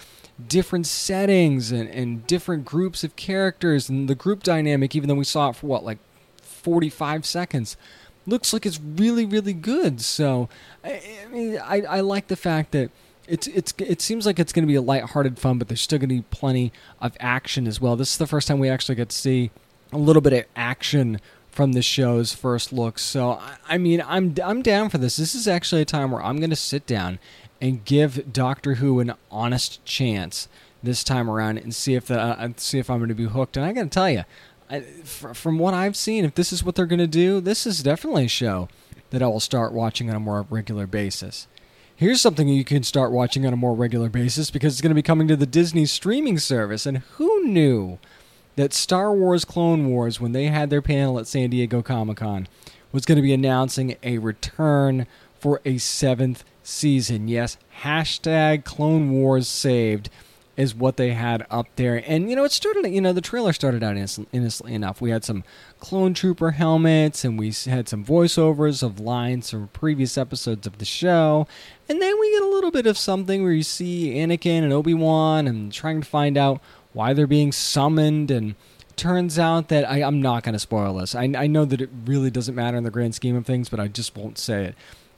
different 0.48 0.86
settings 0.86 1.70
and, 1.70 1.88
and 1.90 2.26
different 2.26 2.64
groups 2.64 3.04
of 3.04 3.14
characters 3.16 3.88
and 3.88 4.08
the 4.08 4.14
group 4.14 4.42
dynamic, 4.42 4.96
even 4.96 5.08
though 5.08 5.14
we 5.14 5.24
saw 5.24 5.50
it 5.50 5.56
for 5.56 5.66
what, 5.66 5.84
like 5.84 5.98
45 6.40 7.26
seconds. 7.26 7.76
Looks 8.26 8.52
like 8.52 8.64
it's 8.64 8.80
really, 8.80 9.24
really 9.24 9.52
good. 9.52 10.00
So, 10.00 10.48
I, 10.84 11.02
I 11.24 11.28
mean, 11.28 11.58
I, 11.58 11.82
I 11.82 12.00
like 12.00 12.28
the 12.28 12.36
fact 12.36 12.72
that 12.72 12.90
it's 13.26 13.46
it's 13.48 13.72
it 13.78 14.00
seems 14.00 14.26
like 14.26 14.38
it's 14.38 14.52
going 14.52 14.64
to 14.64 14.68
be 14.68 14.74
a 14.74 14.82
light-hearted 14.82 15.38
fun, 15.38 15.58
but 15.58 15.68
there's 15.68 15.80
still 15.80 15.98
going 15.98 16.08
to 16.08 16.16
be 16.16 16.24
plenty 16.30 16.72
of 17.00 17.16
action 17.20 17.66
as 17.66 17.80
well. 17.80 17.96
This 17.96 18.12
is 18.12 18.18
the 18.18 18.26
first 18.26 18.48
time 18.48 18.58
we 18.58 18.68
actually 18.68 18.96
get 18.96 19.10
to 19.10 19.16
see 19.16 19.50
a 19.92 19.98
little 19.98 20.22
bit 20.22 20.32
of 20.32 20.44
action 20.56 21.20
from 21.50 21.72
the 21.72 21.82
show's 21.82 22.32
first 22.32 22.72
look. 22.72 22.98
So 22.98 23.40
I 23.68 23.78
mean, 23.78 24.02
I'm 24.06 24.34
I'm 24.42 24.62
down 24.62 24.88
for 24.88 24.98
this. 24.98 25.16
This 25.16 25.34
is 25.34 25.46
actually 25.46 25.82
a 25.82 25.86
time 25.86 26.10
where 26.10 26.22
I'm 26.22 26.38
going 26.38 26.50
to 26.50 26.56
sit 26.56 26.86
down 26.86 27.18
and 27.60 27.84
give 27.84 28.32
Doctor 28.32 28.74
Who 28.74 29.00
an 29.00 29.14
honest 29.30 29.84
chance 29.84 30.48
this 30.82 31.04
time 31.04 31.30
around 31.30 31.58
and 31.58 31.74
see 31.74 31.94
if 31.94 32.06
the 32.06 32.20
uh, 32.20 32.48
see 32.56 32.78
if 32.78 32.90
I'm 32.90 32.98
going 32.98 33.08
to 33.08 33.14
be 33.14 33.26
hooked. 33.26 33.56
And 33.56 33.64
I 33.64 33.72
got 33.72 33.84
to 33.84 33.88
tell 33.88 34.10
you, 34.10 34.24
I, 34.72 34.80
from 34.80 35.58
what 35.58 35.74
I've 35.74 35.96
seen, 35.96 36.24
if 36.24 36.34
this 36.34 36.52
is 36.52 36.64
what 36.64 36.74
they're 36.74 36.86
going 36.86 36.98
to 36.98 37.06
do, 37.06 37.40
this 37.40 37.66
is 37.66 37.82
definitely 37.82 38.24
a 38.24 38.28
show 38.28 38.68
that 39.10 39.22
I 39.22 39.26
will 39.26 39.38
start 39.38 39.74
watching 39.74 40.08
on 40.08 40.16
a 40.16 40.20
more 40.20 40.46
regular 40.48 40.86
basis. 40.86 41.46
Here's 41.94 42.22
something 42.22 42.48
you 42.48 42.64
can 42.64 42.82
start 42.82 43.12
watching 43.12 43.46
on 43.46 43.52
a 43.52 43.56
more 43.56 43.74
regular 43.74 44.08
basis 44.08 44.50
because 44.50 44.72
it's 44.72 44.80
going 44.80 44.90
to 44.90 44.94
be 44.94 45.02
coming 45.02 45.28
to 45.28 45.36
the 45.36 45.44
Disney 45.44 45.84
streaming 45.84 46.38
service. 46.38 46.86
And 46.86 46.98
who 46.98 47.44
knew 47.44 47.98
that 48.56 48.72
Star 48.72 49.12
Wars 49.12 49.44
Clone 49.44 49.90
Wars, 49.90 50.20
when 50.20 50.32
they 50.32 50.46
had 50.46 50.70
their 50.70 50.82
panel 50.82 51.18
at 51.18 51.26
San 51.26 51.50
Diego 51.50 51.82
Comic 51.82 52.16
Con, 52.16 52.48
was 52.92 53.04
going 53.04 53.16
to 53.16 53.22
be 53.22 53.34
announcing 53.34 53.96
a 54.02 54.18
return 54.18 55.06
for 55.38 55.60
a 55.66 55.76
seventh 55.76 56.44
season. 56.62 57.28
Yes, 57.28 57.58
hashtag 57.82 58.64
Clone 58.64 59.10
Wars 59.10 59.48
saved 59.48 60.08
is 60.56 60.74
what 60.74 60.96
they 60.96 61.12
had 61.12 61.46
up 61.50 61.66
there. 61.76 62.02
And, 62.06 62.28
you 62.28 62.36
know, 62.36 62.44
it 62.44 62.52
started, 62.52 62.86
you 62.88 63.00
know, 63.00 63.12
the 63.12 63.20
trailer 63.20 63.52
started 63.52 63.82
out 63.82 63.96
innocently 63.96 64.74
enough. 64.74 65.00
We 65.00 65.10
had 65.10 65.24
some 65.24 65.44
clone 65.80 66.12
trooper 66.12 66.52
helmets 66.52 67.24
and 67.24 67.38
we 67.38 67.52
had 67.66 67.88
some 67.88 68.04
voiceovers 68.04 68.82
of 68.82 69.00
lines 69.00 69.50
from 69.50 69.68
previous 69.68 70.18
episodes 70.18 70.66
of 70.66 70.78
the 70.78 70.84
show. 70.84 71.46
And 71.88 72.02
then 72.02 72.20
we 72.20 72.32
get 72.32 72.42
a 72.42 72.48
little 72.48 72.70
bit 72.70 72.86
of 72.86 72.98
something 72.98 73.42
where 73.42 73.52
you 73.52 73.62
see 73.62 74.14
Anakin 74.14 74.62
and 74.62 74.72
Obi 74.72 74.94
Wan 74.94 75.46
and 75.48 75.72
trying 75.72 76.02
to 76.02 76.06
find 76.06 76.36
out 76.36 76.60
why 76.92 77.14
they're 77.14 77.26
being 77.26 77.52
summoned 77.52 78.30
and 78.30 78.54
turns 78.96 79.38
out 79.38 79.68
that 79.68 79.88
I, 79.88 80.00
am 80.00 80.20
not 80.20 80.42
going 80.42 80.52
to 80.52 80.58
spoil 80.58 80.94
this. 80.94 81.14
I, 81.14 81.32
I, 81.34 81.46
know 81.46 81.64
that 81.64 81.80
it 81.80 81.88
really 82.04 82.30
doesn't 82.30 82.54
matter 82.54 82.76
in 82.76 82.84
the 82.84 82.90
grand 82.90 83.14
scheme 83.14 83.36
of 83.36 83.46
things, 83.46 83.70
but 83.70 83.80
I 83.80 83.88
just 83.88 84.14
won't 84.14 84.36
say 84.36 84.66
it. 84.66 84.74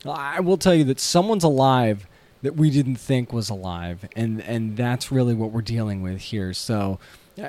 I 0.09 0.39
will 0.39 0.59
tell 0.59 0.75
you 0.75 0.85
that 0.85 1.01
someone's 1.01 1.43
alive 1.43 2.07
that 2.45 2.57
we 2.57 2.69
didn't 2.71 2.97
think 2.97 3.33
was 3.33 3.49
alive, 3.49 4.07
and 4.15 4.41
and 4.43 4.77
that's 4.77 5.11
really 5.11 5.35
what 5.35 5.51
we're 5.51 5.63
dealing 5.63 6.03
with 6.03 6.21
here. 6.21 6.53
So, 6.53 7.01
uh, 7.43 7.49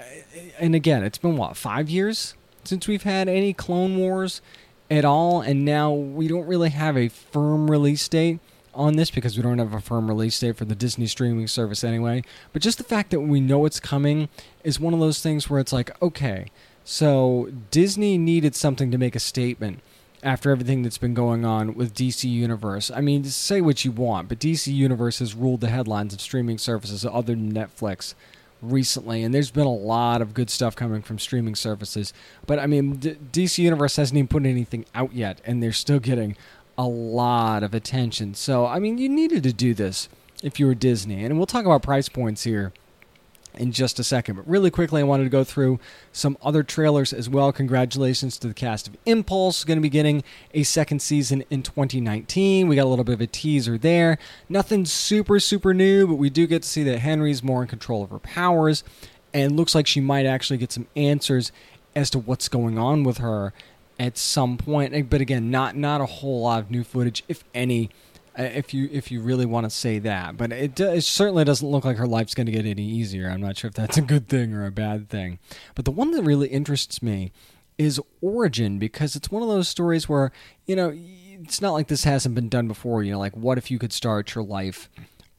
and 0.57 0.73
again, 0.73 1.03
it's 1.03 1.17
been 1.17 1.35
what 1.35 1.57
five 1.57 1.89
years 1.89 2.33
since 2.63 2.87
we've 2.87 3.03
had 3.03 3.27
any 3.27 3.53
Clone 3.53 3.97
Wars 3.97 4.41
at 4.89 5.03
all, 5.03 5.41
and 5.41 5.65
now 5.65 5.91
we 5.91 6.27
don't 6.29 6.47
really 6.47 6.69
have 6.69 6.97
a 6.97 7.09
firm 7.09 7.69
release 7.69 8.07
date 8.07 8.39
on 8.73 8.95
this 8.95 9.11
because 9.11 9.35
we 9.35 9.43
don't 9.43 9.59
have 9.59 9.73
a 9.73 9.81
firm 9.81 10.07
release 10.07 10.39
date 10.39 10.55
for 10.55 10.65
the 10.65 10.75
Disney 10.75 11.07
streaming 11.07 11.47
service 11.47 11.83
anyway. 11.83 12.23
But 12.53 12.61
just 12.61 12.77
the 12.77 12.83
fact 12.85 13.11
that 13.11 13.21
we 13.21 13.41
know 13.41 13.65
it's 13.65 13.81
coming 13.81 14.29
is 14.63 14.79
one 14.79 14.93
of 14.93 15.01
those 15.01 15.21
things 15.21 15.49
where 15.49 15.59
it's 15.59 15.73
like, 15.73 16.01
okay, 16.01 16.51
so 16.85 17.49
Disney 17.69 18.17
needed 18.17 18.55
something 18.55 18.91
to 18.91 18.97
make 18.97 19.15
a 19.15 19.19
statement 19.19 19.81
after 20.25 20.49
everything 20.49 20.81
that's 20.81 20.97
been 20.97 21.13
going 21.13 21.45
on 21.45 21.75
with 21.75 21.93
DC 21.93 22.29
Universe. 22.29 22.89
I 22.89 22.99
mean, 22.99 23.23
say 23.25 23.61
what 23.61 23.85
you 23.85 23.91
want, 23.91 24.27
but 24.27 24.39
DC 24.39 24.73
Universe 24.73 25.19
has 25.19 25.35
ruled 25.35 25.61
the 25.61 25.69
headlines 25.69 26.13
of 26.13 26.19
streaming 26.19 26.57
services 26.57 27.05
other 27.05 27.35
than 27.35 27.53
Netflix 27.53 28.15
recently, 28.61 29.23
and 29.23 29.33
there's 29.33 29.51
been 29.51 29.67
a 29.67 29.73
lot 29.73 30.21
of 30.21 30.33
good 30.33 30.49
stuff 30.49 30.75
coming 30.75 31.03
from 31.03 31.19
streaming 31.19 31.53
services. 31.53 32.11
But 32.47 32.57
I 32.57 32.65
mean, 32.65 32.95
D- 32.95 33.17
DC 33.31 33.59
Universe 33.59 33.97
hasn't 33.97 34.17
even 34.17 34.27
put 34.27 34.45
anything 34.45 34.85
out 34.95 35.13
yet, 35.13 35.39
and 35.45 35.61
they're 35.61 35.71
still 35.71 35.99
getting 35.99 36.35
a 36.77 36.87
lot 36.87 37.63
of 37.63 37.73
attention. 37.73 38.33
So, 38.33 38.65
I 38.65 38.79
mean, 38.79 38.97
you 38.97 39.07
needed 39.07 39.43
to 39.43 39.53
do 39.53 39.73
this 39.73 40.09
if 40.43 40.59
you 40.59 40.65
were 40.65 40.75
Disney. 40.75 41.23
And 41.23 41.37
we'll 41.37 41.45
talk 41.45 41.65
about 41.65 41.83
price 41.83 42.09
points 42.09 42.43
here 42.43 42.73
in 43.57 43.71
just 43.71 43.99
a 43.99 44.03
second. 44.03 44.35
But 44.35 44.47
really 44.47 44.71
quickly, 44.71 45.01
I 45.01 45.03
wanted 45.03 45.23
to 45.25 45.29
go 45.29 45.43
through 45.43 45.79
some 46.11 46.37
other 46.41 46.63
trailers 46.63 47.13
as 47.13 47.29
well. 47.29 47.51
Congratulations 47.51 48.37
to 48.39 48.47
the 48.47 48.53
cast 48.53 48.87
of 48.87 48.97
Impulse, 49.05 49.63
going 49.63 49.77
to 49.77 49.81
be 49.81 49.89
getting 49.89 50.23
a 50.53 50.63
second 50.63 51.01
season 51.01 51.43
in 51.49 51.63
2019. 51.63 52.67
We 52.67 52.75
got 52.75 52.85
a 52.85 52.89
little 52.89 53.05
bit 53.05 53.13
of 53.13 53.21
a 53.21 53.27
teaser 53.27 53.77
there. 53.77 54.17
Nothing 54.49 54.85
super, 54.85 55.39
super 55.39 55.73
new, 55.73 56.07
but 56.07 56.15
we 56.15 56.29
do 56.29 56.47
get 56.47 56.63
to 56.63 56.69
see 56.69 56.83
that 56.83 56.99
Henry's 56.99 57.43
more 57.43 57.61
in 57.61 57.67
control 57.67 58.03
of 58.03 58.09
her 58.09 58.19
powers. 58.19 58.83
And 59.33 59.57
looks 59.57 59.75
like 59.75 59.85
she 59.85 59.99
might 59.99 60.25
actually 60.25 60.57
get 60.57 60.71
some 60.71 60.87
answers 60.95 61.51
as 61.95 62.09
to 62.11 62.19
what's 62.19 62.47
going 62.47 62.77
on 62.77 63.03
with 63.03 63.17
her 63.17 63.53
at 63.99 64.17
some 64.17 64.57
point. 64.57 65.09
But 65.09 65.21
again, 65.21 65.51
not 65.51 65.75
not 65.75 66.01
a 66.01 66.05
whole 66.05 66.41
lot 66.41 66.59
of 66.59 66.71
new 66.71 66.83
footage, 66.83 67.23
if 67.27 67.43
any. 67.53 67.89
If 68.37 68.73
you 68.73 68.89
if 68.91 69.11
you 69.11 69.21
really 69.21 69.45
want 69.45 69.65
to 69.65 69.69
say 69.69 69.99
that, 69.99 70.35
but 70.35 70.51
it, 70.51 70.79
it 70.79 71.03
certainly 71.03 71.45
doesn't 71.45 71.67
look 71.67 71.85
like 71.85 71.97
her 71.97 72.07
life's 72.07 72.33
going 72.33 72.47
to 72.47 72.51
get 72.51 72.65
any 72.65 72.83
easier. 72.83 73.29
I'm 73.29 73.41
not 73.41 73.57
sure 73.57 73.69
if 73.69 73.75
that's 73.75 73.97
a 73.97 74.01
good 74.01 74.27
thing 74.27 74.53
or 74.53 74.65
a 74.65 74.71
bad 74.71 75.09
thing. 75.09 75.39
But 75.73 75.85
the 75.85 75.91
one 75.91 76.11
that 76.11 76.23
really 76.23 76.49
interests 76.49 77.01
me 77.01 77.31
is 77.77 77.99
Origin 78.21 78.77
because 78.77 79.15
it's 79.15 79.31
one 79.31 79.41
of 79.41 79.47
those 79.47 79.69
stories 79.69 80.09
where 80.09 80.31
you 80.65 80.75
know 80.75 80.93
it's 80.93 81.61
not 81.61 81.71
like 81.71 81.87
this 81.87 82.03
hasn't 82.03 82.35
been 82.35 82.49
done 82.49 82.67
before. 82.67 83.03
You 83.03 83.13
know, 83.13 83.19
like 83.19 83.37
what 83.37 83.57
if 83.57 83.71
you 83.71 83.79
could 83.79 83.93
start 83.93 84.35
your 84.35 84.43
life 84.43 84.89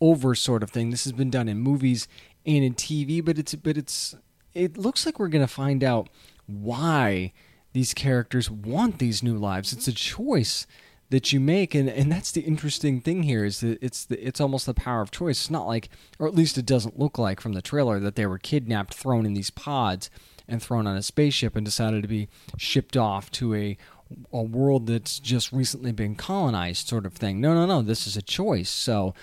over, 0.01 0.35
sort 0.35 0.63
of 0.63 0.71
thing. 0.71 0.91
This 0.91 1.05
has 1.05 1.13
been 1.13 1.31
done 1.31 1.49
in 1.49 1.59
movies 1.59 2.09
and 2.45 2.65
in 2.65 2.75
TV, 2.75 3.25
but 3.25 3.39
it's 3.39 3.55
but 3.55 3.77
it's 3.77 4.15
it 4.55 4.79
looks 4.79 5.05
like 5.05 5.19
we're 5.19 5.29
going 5.29 5.47
to 5.47 5.53
find 5.53 5.85
out 5.85 6.09
why 6.47 7.33
these 7.73 7.93
characters 7.93 8.51
want 8.51 8.99
these 8.99 9.23
new 9.23 9.37
lives. 9.37 9.73
It's 9.73 9.89
a 9.89 9.93
choice 9.93 10.67
that 11.11 11.33
you 11.33 11.39
make 11.41 11.75
and, 11.75 11.89
and 11.89 12.11
that's 12.11 12.33
the 12.33 12.41
interesting 12.41 13.01
thing 13.01 13.23
here 13.23 13.45
is 13.45 13.61
that 13.61 13.79
it's 13.81 14.05
the, 14.05 14.27
it's 14.27 14.41
almost 14.41 14.67
the 14.67 14.75
power 14.75 15.03
of 15.03 15.11
choice. 15.11 15.43
It's 15.43 15.51
not 15.51 15.67
like 15.67 15.89
or 16.19 16.27
at 16.27 16.35
least 16.35 16.59
it 16.59 16.67
doesn't 16.67 16.99
look 16.99 17.19
like 17.19 17.41
from 17.41 17.53
the 17.53 17.63
trailer 17.63 18.01
that 18.01 18.17
they 18.17 18.27
were 18.27 18.39
kidnapped, 18.39 18.95
thrown 18.95 19.27
in 19.27 19.35
these 19.35 19.51
pods 19.51 20.11
and 20.49 20.63
thrown 20.63 20.87
on 20.87 20.97
a 20.97 21.03
spaceship 21.03 21.57
and 21.57 21.65
decided 21.65 22.03
to 22.03 22.09
be 22.09 22.29
shipped 22.57 22.97
off 22.97 23.31
to 23.33 23.55
a 23.55 23.77
a 24.33 24.43
world 24.43 24.87
that's 24.87 25.19
just 25.19 25.53
recently 25.53 25.93
been 25.93 26.15
colonized 26.15 26.87
sort 26.87 27.07
of 27.07 27.15
thing. 27.15 27.41
No, 27.41 27.55
no, 27.55 27.67
no, 27.67 27.83
this 27.83 28.07
is 28.07 28.17
a 28.17 28.23
choice. 28.23 28.71
So 28.71 29.15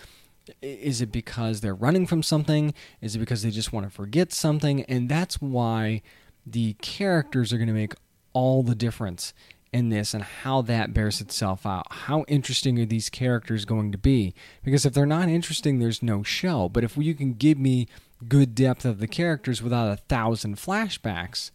is 0.62 1.02
it 1.02 1.12
because 1.12 1.62
they're 1.62 1.76
running 1.76 2.06
from 2.06 2.22
something? 2.22 2.74
Is 3.02 3.16
it 3.16 3.20
because 3.20 3.44
they 3.44 3.50
just 3.50 3.72
want 3.72 3.86
to 3.86 3.90
forget 3.90 4.34
something? 4.34 4.84
And 4.84 5.08
that's 5.08 5.42
why 5.42 6.02
the 6.46 6.74
characters 6.82 7.54
are 7.54 7.58
going 7.58 7.68
to 7.68 7.74
make 7.74 7.94
all 8.34 8.64
the 8.64 8.76
difference 8.76 9.34
in 9.74 9.90
this 9.90 10.14
and 10.14 10.24
how 10.24 10.62
that 10.62 10.94
bears 10.94 11.20
itself 11.20 11.66
out. 11.66 11.92
How 11.92 12.24
interesting 12.28 12.80
are 12.80 12.86
these 12.86 13.10
characters 13.10 13.66
going 13.66 13.92
to 13.92 13.98
be? 13.98 14.34
Because 14.64 14.86
if 14.86 14.94
they're 14.94 15.06
not 15.06 15.30
interesting, 15.30 15.80
there's 15.80 16.04
no 16.04 16.24
show. 16.24 16.70
But 16.70 16.84
if 16.84 16.96
you 16.96 17.16
can 17.16 17.34
give 17.34 17.58
me 17.58 17.88
good 18.28 18.56
depth 18.56 18.86
of 18.86 19.00
the 19.00 19.08
characters 19.08 19.62
without 19.62 19.92
a 19.92 19.98
thousand 19.98 20.58
flashbacks, 20.58 21.52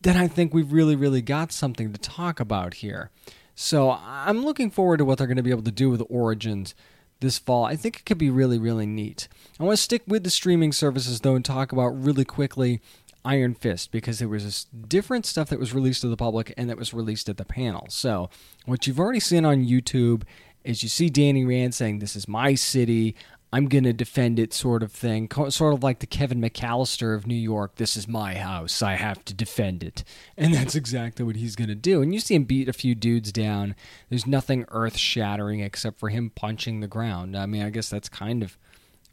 then 0.00 0.16
I 0.16 0.28
think 0.28 0.52
we've 0.52 0.72
really, 0.72 0.96
really 0.96 1.22
got 1.22 1.52
something 1.52 1.92
to 1.92 2.00
talk 2.00 2.40
about 2.40 2.74
here. 2.74 3.10
So 3.54 3.90
I'm 3.90 4.44
looking 4.44 4.70
forward 4.70 4.98
to 4.98 5.04
what 5.04 5.18
they're 5.18 5.26
going 5.26 5.36
to 5.36 5.42
be 5.42 5.50
able 5.50 5.62
to 5.62 5.70
do 5.70 5.90
with 5.90 6.02
Origins 6.08 6.74
this 7.20 7.38
fall. 7.38 7.64
I 7.64 7.76
think 7.76 7.98
it 7.98 8.04
could 8.04 8.18
be 8.18 8.30
really, 8.30 8.58
really 8.58 8.86
neat. 8.86 9.28
I 9.58 9.64
want 9.64 9.76
to 9.76 9.82
stick 9.82 10.02
with 10.06 10.24
the 10.24 10.30
streaming 10.30 10.72
services 10.72 11.20
though 11.20 11.34
and 11.34 11.44
talk 11.44 11.72
about 11.72 11.88
really 11.88 12.24
quickly 12.24 12.80
Iron 13.26 13.54
Fist 13.54 13.90
because 13.90 14.20
there 14.20 14.28
was 14.28 14.44
this 14.44 14.64
different 14.64 15.26
stuff 15.26 15.48
that 15.50 15.58
was 15.58 15.74
released 15.74 16.00
to 16.02 16.08
the 16.08 16.16
public 16.16 16.54
and 16.56 16.70
that 16.70 16.78
was 16.78 16.94
released 16.94 17.28
at 17.28 17.36
the 17.36 17.44
panel. 17.44 17.86
So 17.90 18.30
what 18.64 18.86
you've 18.86 19.00
already 19.00 19.20
seen 19.20 19.44
on 19.44 19.64
YouTube 19.64 20.22
is 20.64 20.82
you 20.82 20.88
see 20.88 21.10
Danny 21.10 21.44
Rand 21.44 21.74
saying, 21.74 21.98
"This 21.98 22.16
is 22.16 22.28
my 22.28 22.54
city." 22.54 23.16
I'm 23.52 23.68
going 23.68 23.84
to 23.84 23.92
defend 23.92 24.38
it, 24.38 24.52
sort 24.52 24.82
of 24.82 24.92
thing. 24.92 25.30
Sort 25.30 25.72
of 25.72 25.82
like 25.82 26.00
the 26.00 26.06
Kevin 26.06 26.40
McAllister 26.40 27.14
of 27.14 27.26
New 27.26 27.36
York. 27.36 27.76
This 27.76 27.96
is 27.96 28.08
my 28.08 28.34
house. 28.34 28.82
I 28.82 28.96
have 28.96 29.24
to 29.24 29.32
defend 29.34 29.82
it. 29.82 30.02
And 30.36 30.52
that's 30.52 30.74
exactly 30.74 31.24
what 31.24 31.36
he's 31.36 31.56
going 31.56 31.68
to 31.68 31.74
do. 31.74 32.02
And 32.02 32.12
you 32.12 32.20
see 32.20 32.34
him 32.34 32.44
beat 32.44 32.68
a 32.68 32.74
few 32.74 32.94
dudes 32.94 33.32
down. 33.32 33.74
There's 34.10 34.26
nothing 34.26 34.66
earth 34.68 34.98
shattering 34.98 35.60
except 35.60 35.98
for 35.98 36.10
him 36.10 36.30
punching 36.34 36.80
the 36.80 36.88
ground. 36.88 37.36
I 37.36 37.46
mean, 37.46 37.62
I 37.62 37.70
guess 37.70 37.88
that's 37.88 38.10
kind 38.10 38.42
of 38.42 38.58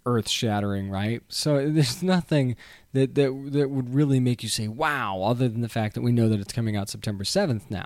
earth 0.05 0.29
shattering, 0.29 0.89
right? 0.89 1.21
So 1.29 1.69
there's 1.69 2.03
nothing 2.03 2.55
that, 2.93 3.15
that 3.15 3.49
that 3.51 3.69
would 3.69 3.93
really 3.93 4.19
make 4.19 4.43
you 4.43 4.49
say 4.49 4.67
wow, 4.67 5.21
other 5.23 5.47
than 5.49 5.61
the 5.61 5.69
fact 5.69 5.95
that 5.95 6.01
we 6.01 6.11
know 6.11 6.29
that 6.29 6.39
it's 6.39 6.53
coming 6.53 6.75
out 6.75 6.89
September 6.89 7.23
7th 7.23 7.69
now. 7.69 7.85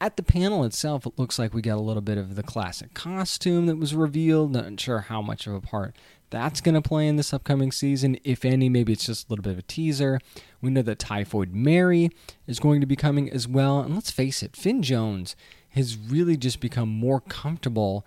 At 0.00 0.16
the 0.16 0.22
panel 0.22 0.64
itself, 0.64 1.06
it 1.06 1.18
looks 1.18 1.38
like 1.38 1.54
we 1.54 1.62
got 1.62 1.78
a 1.78 1.80
little 1.80 2.02
bit 2.02 2.18
of 2.18 2.34
the 2.34 2.42
classic 2.42 2.92
costume 2.94 3.66
that 3.66 3.76
was 3.76 3.94
revealed. 3.94 4.52
Not 4.52 4.78
sure 4.78 5.00
how 5.00 5.22
much 5.22 5.46
of 5.46 5.54
a 5.54 5.60
part 5.60 5.94
that's 6.34 6.60
going 6.60 6.74
to 6.74 6.82
play 6.82 7.06
in 7.06 7.14
this 7.14 7.32
upcoming 7.32 7.70
season, 7.70 8.18
if 8.24 8.44
any. 8.44 8.68
Maybe 8.68 8.92
it's 8.92 9.06
just 9.06 9.28
a 9.28 9.32
little 9.32 9.44
bit 9.44 9.52
of 9.52 9.58
a 9.58 9.62
teaser. 9.62 10.18
We 10.60 10.70
know 10.70 10.82
that 10.82 10.98
Typhoid 10.98 11.54
Mary 11.54 12.10
is 12.46 12.58
going 12.58 12.80
to 12.80 12.86
be 12.86 12.96
coming 12.96 13.30
as 13.30 13.46
well. 13.46 13.80
And 13.80 13.94
let's 13.94 14.10
face 14.10 14.42
it, 14.42 14.56
Finn 14.56 14.82
Jones 14.82 15.36
has 15.70 15.96
really 15.96 16.36
just 16.36 16.58
become 16.58 16.88
more 16.88 17.20
comfortable 17.20 18.04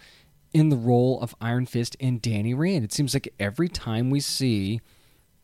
in 0.54 0.70
the 0.70 0.76
role 0.76 1.20
of 1.22 1.36
Iron 1.42 1.66
Fist 1.66 1.96
and 2.00 2.22
Danny 2.22 2.54
Rand. 2.54 2.84
It 2.84 2.94
seems 2.94 3.14
like 3.14 3.34
every 3.40 3.70
time 3.70 4.10
we 4.10 4.20
see 4.20 4.82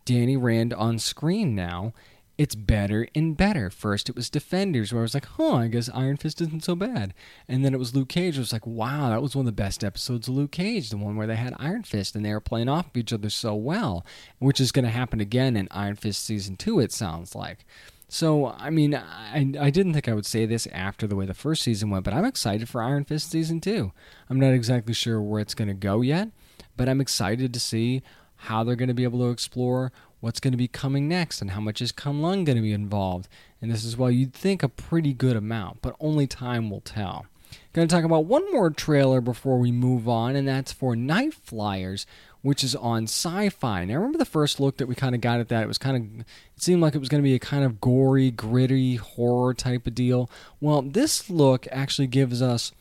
Danny 0.06 0.38
Rand 0.38 0.74
on 0.74 1.00
screen 1.00 1.56
now, 1.56 1.94
it's 2.38 2.56
better 2.56 3.08
and 3.14 3.38
better. 3.38 3.70
First, 3.70 4.10
it 4.10 4.16
was 4.16 4.30
Defenders, 4.30 4.92
where 4.92 5.02
I 5.02 5.04
was 5.04 5.14
like, 5.14 5.26
huh, 5.26 5.56
I 5.56 5.68
guess 5.68 5.90
Iron 5.94 6.18
Fist 6.18 6.42
isn't 6.42 6.64
so 6.64 6.76
bad. 6.76 7.14
And 7.48 7.64
then 7.64 7.74
it 7.76 7.80
was 7.80 7.96
Luke 7.96 8.10
Cage. 8.10 8.38
I 8.38 8.40
was 8.40 8.52
like, 8.52 8.66
wow, 8.66 9.10
that 9.10 9.22
was 9.22 9.36
one 9.36 9.44
of 9.44 9.56
the 9.56 9.62
best 9.62 9.84
episodes 9.84 10.28
of 10.28 10.34
Luke 10.34 10.52
Cage, 10.52 10.90
the 10.90 10.98
one 10.98 11.16
where 11.16 11.28
they 11.28 11.36
had 11.36 11.54
Iron 11.60 11.84
Fist 11.84 12.16
and 12.16 12.26
they 12.26 12.34
were 12.34 12.40
playing 12.40 12.70
off 12.70 12.88
of 12.88 12.98
each 12.98 13.14
other 13.14 13.30
so 13.30 13.54
well, 13.54 14.04
which 14.40 14.60
is 14.60 14.72
going 14.72 14.86
to 14.86 14.92
happen 14.92 15.22
again 15.22 15.56
in 15.56 15.68
Iron 15.70 15.96
Fist 15.96 16.24
Season 16.26 16.58
2, 16.58 16.80
it 16.80 16.92
sounds 16.92 17.36
like. 17.36 17.66
So, 18.14 18.54
I 18.60 18.70
mean, 18.70 18.94
I, 18.94 19.54
I 19.60 19.72
didn't 19.72 19.94
think 19.94 20.08
I 20.08 20.14
would 20.14 20.28
say 20.28 20.46
this 20.46 20.68
after 20.68 21.08
the 21.08 21.16
way 21.16 21.26
the 21.26 21.34
first 21.34 21.64
season 21.64 21.90
went, 21.90 22.06
but 22.06 22.14
I'm 22.14 22.26
excited 22.26 22.70
for 22.70 22.80
Iron 22.80 23.06
Fist 23.06 23.32
Season 23.32 23.60
2. 23.60 23.92
I'm 24.30 24.40
not 24.40 24.54
exactly 24.54 24.94
sure 24.94 25.20
where 25.20 25.42
it's 25.42 25.56
going 25.56 25.68
to 25.70 25.74
go 25.74 26.02
yet, 26.02 26.30
but 26.78 26.88
I'm 26.88 27.02
excited 27.02 27.52
to 27.56 27.60
see 27.60 28.04
how 28.36 28.64
they're 28.64 28.76
going 28.76 28.88
to 28.88 28.94
be 28.94 29.04
able 29.04 29.18
to 29.18 29.32
explore 29.32 29.92
what's 30.20 30.40
going 30.40 30.52
to 30.52 30.58
be 30.58 30.68
coming 30.68 31.08
next 31.08 31.42
and 31.42 31.50
how 31.50 31.60
much 31.60 31.82
is 31.82 31.92
Kunlun 31.92 32.46
going 32.46 32.56
to 32.56 32.62
be 32.62 32.72
involved. 32.72 33.28
And 33.60 33.72
this 33.72 33.84
is 33.84 33.98
why 33.98 34.12
you'd 34.12 34.36
think 34.36 34.62
a 34.62 34.70
pretty 34.70 35.14
good 35.14 35.36
amount, 35.36 35.82
but 35.82 35.96
only 36.00 36.28
time 36.28 36.70
will 36.70 36.82
tell. 36.82 37.26
Going 37.74 37.88
to 37.88 37.96
talk 37.96 38.06
about 38.06 38.26
one 38.26 38.52
more 38.52 38.70
trailer 38.70 39.22
before 39.22 39.58
we 39.58 39.72
move 39.72 40.08
on, 40.08 40.36
and 40.36 40.48
that's 40.48 40.72
for 40.72 40.94
Nightflyers, 40.94 42.06
which 42.44 42.64
is 42.64 42.76
on 42.76 43.08
Syfy. 43.08 43.88
Now, 43.88 43.96
remember 43.96 44.18
the 44.18 44.26
first 44.26 44.60
look 44.60 44.78
that 44.78 44.86
we 44.86 44.96
kind 44.96 45.16
of 45.16 45.22
got 45.22 45.40
at 45.40 45.48
that? 45.48 45.64
It 45.64 45.68
was 45.68 45.78
kind 45.80 45.98
of, 45.98 46.20
it 46.20 46.62
seemed 46.62 46.82
like 46.82 46.94
it 46.94 47.00
was 47.00 47.10
going 47.10 47.24
to 47.24 47.28
be 47.28 47.34
a 47.34 47.40
kind 47.40 47.64
of 47.64 47.82
gory, 47.82 48.30
gritty 48.30 48.98
horror 48.98 49.54
type 49.54 49.88
of 49.88 49.96
deal. 49.96 50.30
Well, 50.60 50.82
this 50.82 51.30
look 51.30 51.66
actually 51.72 52.08
gives 52.08 52.42
us 52.42 52.74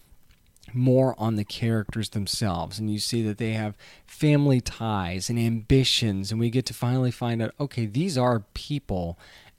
more 0.74 1.14
on 1.18 1.36
the 1.36 1.44
characters 1.44 2.10
themselves 2.10 2.78
and 2.78 2.90
you 2.90 2.98
see 2.98 3.22
that 3.22 3.38
they 3.38 3.52
have 3.52 3.76
family 4.06 4.60
ties 4.60 5.28
and 5.28 5.38
ambitions 5.38 6.30
and 6.30 6.40
we 6.40 6.48
get 6.48 6.64
to 6.64 6.72
finally 6.72 7.10
find 7.10 7.42
out 7.42 7.52
okay 7.60 7.84
these 7.84 8.16
are 8.16 8.44
people 8.54 9.18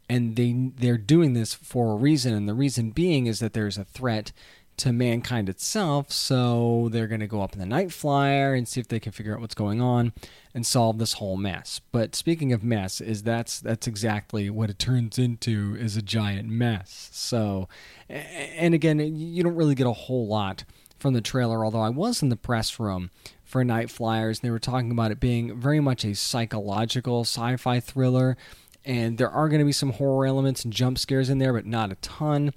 and 0.09 0.35
they 0.35 0.71
they're 0.77 0.97
doing 0.97 1.33
this 1.33 1.53
for 1.53 1.91
a 1.91 1.95
reason 1.95 2.33
and 2.33 2.49
the 2.49 2.53
reason 2.53 2.89
being 2.89 3.27
is 3.27 3.39
that 3.39 3.53
there's 3.53 3.77
a 3.77 3.83
threat 3.83 4.31
to 4.77 4.91
mankind 4.91 5.49
itself 5.49 6.11
so 6.11 6.89
they're 6.91 7.07
going 7.07 7.19
to 7.19 7.27
go 7.27 7.41
up 7.41 7.53
in 7.53 7.59
the 7.59 7.65
night 7.65 7.91
flyer 7.91 8.53
and 8.53 8.67
see 8.67 8.79
if 8.79 8.87
they 8.87 8.99
can 8.99 9.11
figure 9.11 9.33
out 9.33 9.41
what's 9.41 9.55
going 9.55 9.81
on 9.81 10.13
and 10.53 10.65
solve 10.65 10.97
this 10.97 11.13
whole 11.13 11.37
mess 11.37 11.79
but 11.91 12.15
speaking 12.15 12.51
of 12.51 12.63
mess 12.63 12.99
is 13.01 13.23
that's 13.23 13.59
that's 13.59 13.87
exactly 13.87 14.49
what 14.49 14.69
it 14.69 14.79
turns 14.79 15.17
into 15.17 15.75
is 15.79 15.97
a 15.97 16.01
giant 16.01 16.49
mess 16.49 17.09
so 17.11 17.67
and 18.09 18.73
again 18.73 18.99
you 18.99 19.43
don't 19.43 19.55
really 19.55 19.75
get 19.75 19.87
a 19.87 19.93
whole 19.93 20.27
lot 20.27 20.63
from 21.03 21.13
the 21.13 21.21
trailer, 21.21 21.65
although 21.65 21.81
I 21.81 21.89
was 21.89 22.23
in 22.23 22.29
the 22.29 22.37
press 22.37 22.79
room 22.79 23.11
for 23.43 23.61
Nightflyers, 23.61 24.39
and 24.39 24.41
they 24.41 24.49
were 24.49 24.57
talking 24.57 24.89
about 24.89 25.11
it 25.11 25.19
being 25.19 25.59
very 25.59 25.81
much 25.81 26.05
a 26.05 26.15
psychological 26.15 27.25
sci 27.25 27.57
fi 27.57 27.81
thriller. 27.81 28.37
And 28.85 29.17
there 29.17 29.29
are 29.29 29.49
going 29.49 29.59
to 29.59 29.65
be 29.65 29.73
some 29.73 29.91
horror 29.91 30.25
elements 30.25 30.63
and 30.63 30.73
jump 30.73 30.97
scares 30.97 31.29
in 31.29 31.39
there, 31.39 31.51
but 31.51 31.65
not 31.65 31.91
a 31.91 31.95
ton. 31.95 32.53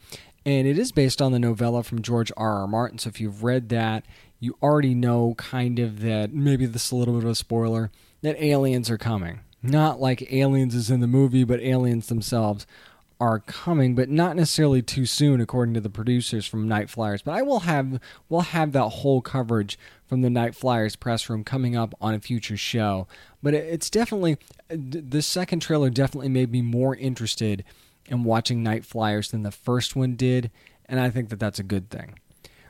And 0.47 0.67
it 0.69 0.79
is 0.79 0.93
based 0.93 1.21
on 1.21 1.33
the 1.33 1.41
novella 1.41 1.83
from 1.83 2.03
George 2.03 2.31
R. 2.37 2.61
R. 2.61 2.67
Martin. 2.69 2.99
So 3.01 3.09
if 3.09 3.21
you've 3.21 3.43
read 3.43 3.69
that, 3.71 4.05
you 4.39 4.57
already 4.63 4.95
know 4.95 5.35
kind 5.37 5.81
of 5.81 6.01
that 6.03 6.33
maybe 6.33 6.67
this 6.67 6.87
is 6.87 6.93
a 6.93 6.97
little 6.97 7.15
bit 7.15 7.25
of 7.25 7.31
a 7.31 7.35
spoiler 7.35 7.91
that 8.23 8.41
aliens 8.41 8.89
are 8.89 8.97
coming. 8.97 9.41
Not 9.61 10.01
like 10.01 10.33
aliens 10.33 10.77
is 10.77 10.89
in 10.89 11.01
the 11.01 11.09
movie, 11.09 11.43
but 11.43 11.61
aliens 11.61 12.07
themselves 12.07 12.65
are 13.19 13.41
coming, 13.41 13.95
but 13.95 14.09
not 14.09 14.37
necessarily 14.37 14.83
too 14.83 15.07
soon, 15.07 15.41
according 15.41 15.75
to 15.75 15.81
the 15.81 15.91
producers 15.91 16.47
from 16.47 16.69
Nightflyers. 16.69 17.25
But 17.25 17.33
I 17.33 17.43
will 17.43 17.61
have 17.61 17.99
we'll 18.29 18.43
have 18.43 18.71
that 18.73 18.89
whole 18.89 19.21
coverage 19.23 19.77
from 20.07 20.21
the 20.21 20.29
Nightflyers 20.29 21.01
press 21.01 21.29
room 21.29 21.43
coming 21.43 21.75
up 21.75 21.93
on 22.01 22.15
a 22.15 22.21
future 22.21 22.57
show. 22.57 23.09
But 23.43 23.55
it's 23.55 23.91
definitely 23.91 24.37
the 24.69 25.23
second 25.23 25.61
trailer 25.61 25.91
definitely 25.91 26.29
made 26.29 26.53
me 26.53 26.63
more 26.63 26.95
interested 26.95 27.65
in 28.09 28.25
watching 28.25 28.65
Nightflyers 28.65 29.31
than 29.31 29.43
the 29.43 29.51
first 29.51 29.97
one 29.97 30.17
did, 30.17 30.51
and 30.87 31.01
I 31.01 31.11
think 31.11 31.29
that 31.31 31.41
that's 31.41 31.59
a 31.59 31.65
good 31.65 31.91
thing. 31.91 32.19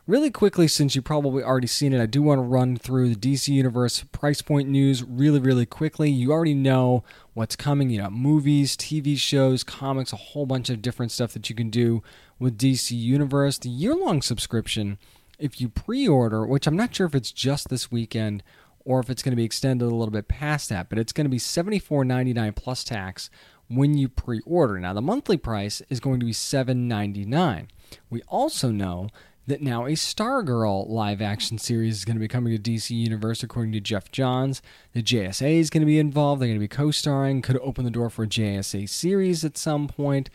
Really 0.07 0.31
quickly, 0.31 0.68
since 0.68 0.94
you 0.94 1.03
probably 1.03 1.42
already 1.42 1.66
seen 1.66 1.92
it, 1.92 2.01
I 2.01 2.07
do 2.07 2.22
want 2.22 2.38
to 2.38 2.42
run 2.42 2.77
through 2.77 3.12
the 3.12 3.16
DC 3.16 3.49
Universe 3.49 4.05
price 4.12 4.40
point 4.40 4.68
news 4.68 5.03
really, 5.03 5.40
really 5.40 5.66
quickly. 5.66 6.11
You 6.11 6.31
already 6.31 6.55
know 6.55 7.03
what's 7.35 7.57
coming. 7.57 7.90
You 7.90 8.03
know, 8.03 8.11
movies, 8.11 8.77
TV 8.77 9.18
shows, 9.18 9.64
comics, 9.64 10.12
a 10.12 10.16
whole 10.16 10.46
bunch 10.46 10.70
of 10.70 10.81
different 10.81 11.11
stuff 11.11 11.33
that 11.33 11.51
you 11.51 11.57
can 11.57 11.70
do 11.70 12.05
with 12.38 12.57
DC 12.57 12.92
Universe. 12.92 13.59
The 13.59 13.68
year 13.68 13.96
long 13.96 14.22
subscription, 14.22 14.99
if 15.40 15.61
you 15.61 15.68
pre 15.68 16.07
order, 16.07 16.46
which 16.46 16.68
I'm 16.68 16.77
not 16.77 16.94
sure 16.94 17.09
if 17.09 17.14
it's 17.16 17.33
just 17.33 17.68
this 17.68 17.90
weekend 17.90 18.44
or 18.85 19.01
if 19.01 19.11
it's 19.11 19.25
going 19.25 19.33
to 19.33 19.37
be 19.37 19.44
extended 19.44 19.85
a 19.85 19.88
little 19.88 20.12
bit 20.12 20.29
past 20.29 20.68
that, 20.68 20.88
but 20.88 21.01
it's 21.01 21.12
going 21.12 21.25
to 21.25 21.31
be 21.31 21.38
$74.99 21.38 22.55
plus 22.55 22.85
tax 22.85 23.29
when 23.68 23.96
you 23.96 24.09
pre 24.09 24.40
order. 24.46 24.79
Now, 24.79 24.92
the 24.92 25.02
monthly 25.02 25.37
price 25.37 25.83
is 25.88 26.00
going 26.00 26.20
to 26.20 26.26
be 26.26 26.33
$7.99. 26.33 27.68
We 28.11 28.22
also 28.22 28.70
know 28.70 29.09
that 29.46 29.62
now 29.62 29.87
a 29.87 29.90
Stargirl 29.90 30.88
live 30.88 31.22
action 31.22 31.59
series 31.59 31.98
is 31.98 32.05
going 32.05 32.16
to 32.16 32.20
be 32.20 32.29
coming 32.29 32.57
to 32.57 32.70
DC 32.70 32.90
Universe, 32.90 33.42
according 33.42 33.72
to 33.72 33.81
Geoff 33.81 34.11
Johns. 34.11 34.61
The 34.92 35.02
JSA 35.02 35.59
is 35.59 35.70
going 35.70 35.83
to 35.83 35.87
be 35.87 35.98
involved. 35.98 36.40
They're 36.40 36.48
going 36.48 36.59
to 36.59 36.64
be 36.64 36.68
co 36.68 36.90
starring, 36.90 37.42
could 37.42 37.59
open 37.59 37.85
the 37.85 37.90
door 37.90 38.11
for 38.11 38.24
a 38.24 38.29
JSA 38.29 38.88
series 38.88 39.44
at 39.44 39.57
some 39.57 39.87
point. 39.87 40.31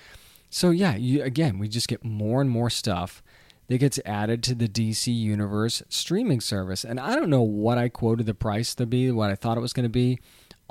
So, 0.50 0.70
yeah, 0.70 0.96
you, 0.96 1.24
again, 1.24 1.60
we 1.60 1.68
just 1.68 1.88
get 1.88 2.04
more 2.04 2.42
and 2.42 2.50
more 2.50 2.70
stuff 2.70 3.22
that 3.68 3.78
gets 3.78 4.00
added 4.06 4.44
to 4.44 4.56
the 4.56 4.68
DC 4.68 5.14
Universe 5.14 5.82
streaming 5.88 6.42
service. 6.42 6.84
And 6.84 7.00
I 7.00 7.16
don't 7.16 7.30
know 7.30 7.42
what 7.42 7.78
I 7.78 7.88
quoted 7.88 8.26
the 8.26 8.34
price 8.34 8.76
to 8.76 8.86
be, 8.86 9.12
what 9.12 9.30
I 9.30 9.36
thought 9.36 9.58
it 9.58 9.62
was 9.62 9.74
going 9.74 9.86
to 9.86 9.90
be 9.90 10.20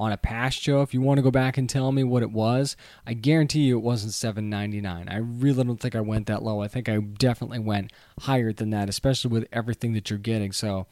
on 0.00 0.12
a 0.12 0.16
past 0.16 0.58
show. 0.58 0.80
If 0.80 0.94
you 0.94 1.02
want 1.02 1.18
to 1.18 1.22
go 1.22 1.30
back 1.30 1.58
and 1.58 1.68
tell 1.68 1.92
me 1.92 2.02
what 2.02 2.22
it 2.22 2.30
was, 2.30 2.74
I 3.06 3.12
guarantee 3.12 3.60
you 3.60 3.76
it 3.76 3.82
wasn't 3.82 4.14
$7.99. 4.14 5.12
I 5.12 5.16
really 5.18 5.62
don't 5.62 5.78
think 5.78 5.94
I 5.94 6.00
went 6.00 6.26
that 6.26 6.42
low. 6.42 6.62
I 6.62 6.68
think 6.68 6.88
I 6.88 6.96
definitely 6.96 7.58
went 7.58 7.92
higher 8.20 8.50
than 8.50 8.70
that, 8.70 8.88
especially 8.88 9.30
with 9.30 9.46
everything 9.52 9.92
that 9.92 10.08
you're 10.08 10.18
getting. 10.18 10.52
So, 10.52 10.86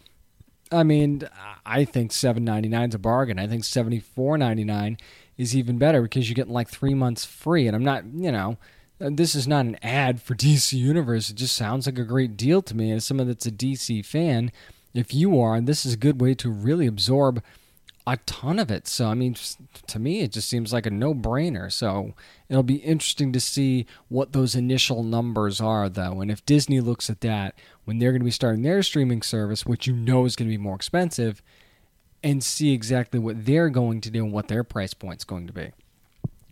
I 0.71 0.83
mean, 0.83 1.27
I 1.65 1.87
think 1.87 2.11
$7.99 2.13 2.89
is 2.89 2.95
a 2.97 2.99
bargain. 2.99 3.39
I 3.39 3.47
think 3.47 3.65
$74.99 3.65 5.01
is 5.39 5.57
even 5.57 5.79
better 5.79 6.03
because 6.03 6.29
you're 6.29 6.35
getting 6.35 6.53
like 6.53 6.69
three 6.69 6.95
months 6.95 7.25
free. 7.25 7.67
And 7.67 7.75
I'm 7.75 7.85
not, 7.85 8.05
you 8.13 8.31
know, 8.31 8.59
this 8.99 9.35
is 9.35 9.49
not 9.49 9.65
an 9.65 9.79
ad 9.83 10.21
for 10.21 10.35
DC 10.35 10.75
Universe. 10.75 11.31
It 11.31 11.37
just 11.37 11.57
sounds 11.57 11.87
like 11.87 11.99
a 11.99 12.05
great 12.05 12.37
deal 12.37 12.61
to 12.61 12.77
me. 12.77 12.93
As 12.93 13.07
someone 13.07 13.29
that's 13.29 13.47
a 13.47 13.51
DC 13.51 14.05
fan, 14.05 14.53
if 14.93 15.15
you 15.15 15.41
are, 15.41 15.55
and 15.55 15.67
this 15.67 15.87
is 15.87 15.95
a 15.95 15.99
good 15.99 16.21
way 16.21 16.35
to 16.35 16.51
really 16.51 16.87
absorb 16.87 17.43
a 18.09 18.17
ton 18.25 18.59
of 18.59 18.71
it. 18.71 18.89
So, 18.89 19.09
I 19.09 19.15
mean, 19.15 19.37
to 19.87 19.99
me, 19.99 20.23
it 20.23 20.33
just 20.33 20.49
seems 20.49 20.73
like 20.73 20.87
a 20.87 20.91
no 20.91 21.15
brainer. 21.15 21.71
So, 21.71 22.15
it'll 22.49 22.63
be 22.63 22.77
interesting 22.77 23.33
to 23.33 23.41
see 23.41 23.87
what 24.09 24.33
those 24.33 24.55
initial 24.55 25.03
numbers 25.03 25.61
are, 25.61 25.89
though. 25.89 26.21
And 26.21 26.31
if 26.31 26.45
Disney 26.47 26.81
looks 26.81 27.11
at 27.11 27.21
that 27.21 27.55
when 27.85 27.99
they're 27.99 28.13
going 28.13 28.23
to 28.23 28.25
be 28.25 28.31
starting 28.31 28.63
their 28.63 28.83
streaming 28.83 29.23
service, 29.23 29.67
which 29.67 29.87
you 29.87 29.95
know 29.95 30.25
is 30.25 30.37
going 30.37 30.49
to 30.49 30.57
be 30.57 30.63
more 30.63 30.77
expensive, 30.77 31.43
and 32.25 32.43
see 32.43 32.73
exactly 32.73 33.21
what 33.21 33.45
they're 33.45 33.69
going 33.69 34.01
to 34.01 34.11
do 34.11 34.25
and 34.25 34.33
what 34.33 34.49
their 34.49 34.65
price 34.65 34.95
point's 34.95 35.25
going 35.25 35.47
to 35.47 35.53
be 35.53 35.71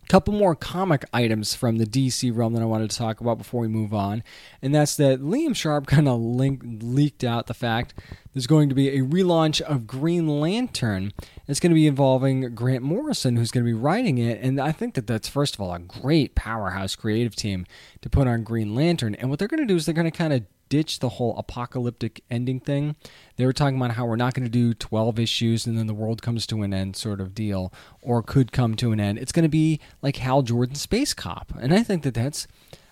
couple 0.07 0.33
more 0.33 0.55
comic 0.55 1.05
items 1.13 1.53
from 1.53 1.77
the 1.77 1.85
DC 1.85 2.35
realm 2.35 2.53
that 2.53 2.61
I 2.61 2.65
wanted 2.65 2.89
to 2.89 2.97
talk 2.97 3.21
about 3.21 3.37
before 3.37 3.61
we 3.61 3.67
move 3.67 3.93
on, 3.93 4.23
and 4.61 4.73
that's 4.73 4.95
that 4.97 5.21
Liam 5.21 5.55
Sharp 5.55 5.87
kind 5.87 6.07
of 6.07 6.19
leaked 6.19 7.23
out 7.23 7.47
the 7.47 7.53
fact 7.53 7.93
there's 8.33 8.47
going 8.47 8.69
to 8.69 8.75
be 8.75 8.89
a 8.89 9.01
relaunch 9.01 9.61
of 9.61 9.87
Green 9.87 10.39
Lantern. 10.39 11.11
It's 11.47 11.59
going 11.59 11.71
to 11.71 11.75
be 11.75 11.87
involving 11.87 12.53
Grant 12.53 12.83
Morrison, 12.83 13.35
who's 13.35 13.51
going 13.51 13.65
to 13.65 13.69
be 13.69 13.77
writing 13.77 14.17
it, 14.17 14.39
and 14.41 14.59
I 14.59 14.71
think 14.71 14.95
that 14.95 15.07
that's 15.07 15.27
first 15.27 15.55
of 15.55 15.61
all 15.61 15.73
a 15.73 15.79
great 15.79 16.35
powerhouse 16.35 16.95
creative 16.95 17.35
team 17.35 17.65
to 18.01 18.09
put 18.09 18.27
on 18.27 18.43
Green 18.43 18.75
Lantern. 18.75 19.15
And 19.15 19.29
what 19.29 19.39
they're 19.39 19.47
going 19.47 19.61
to 19.61 19.67
do 19.67 19.75
is 19.75 19.85
they're 19.85 19.95
going 19.95 20.09
to 20.09 20.17
kind 20.17 20.33
of 20.33 20.43
ditch 20.69 20.99
the 20.99 21.09
whole 21.09 21.37
apocalyptic 21.37 22.23
ending 22.29 22.59
thing. 22.59 22.95
They 23.35 23.45
were 23.45 23.53
talking 23.53 23.77
about 23.77 23.91
how 23.91 24.05
we're 24.05 24.15
not 24.15 24.33
going 24.33 24.45
to 24.45 24.51
do 24.51 24.73
12 24.73 25.19
issues 25.19 25.65
and 25.65 25.77
then 25.77 25.87
the 25.87 25.93
world 25.93 26.21
comes 26.21 26.47
to 26.47 26.61
an 26.63 26.73
end 26.73 26.95
sort 26.95 27.21
of 27.21 27.35
deal, 27.35 27.71
or 28.01 28.23
could 28.23 28.51
come 28.51 28.75
to 28.75 28.91
an 28.91 28.99
end. 28.99 29.19
It's 29.19 29.31
going 29.31 29.43
to 29.43 29.49
be 29.49 29.79
like 30.01 30.17
Hal 30.17 30.41
Jordan 30.41 30.75
Space 30.75 31.13
Cop. 31.13 31.53
And 31.59 31.73
I 31.73 31.83
think 31.83 32.03
that 32.03 32.13
that's 32.13 32.47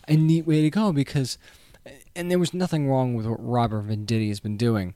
a 0.07 0.15
neat 0.15 0.45
way 0.45 0.61
to 0.61 0.69
go 0.69 0.91
because, 0.91 1.37
and 2.15 2.29
there 2.29 2.39
was 2.39 2.53
nothing 2.53 2.87
wrong 2.87 3.15
with 3.15 3.25
what 3.25 3.43
Robert 3.43 3.87
Venditti 3.87 4.29
has 4.29 4.39
been 4.39 4.57
doing 4.57 4.93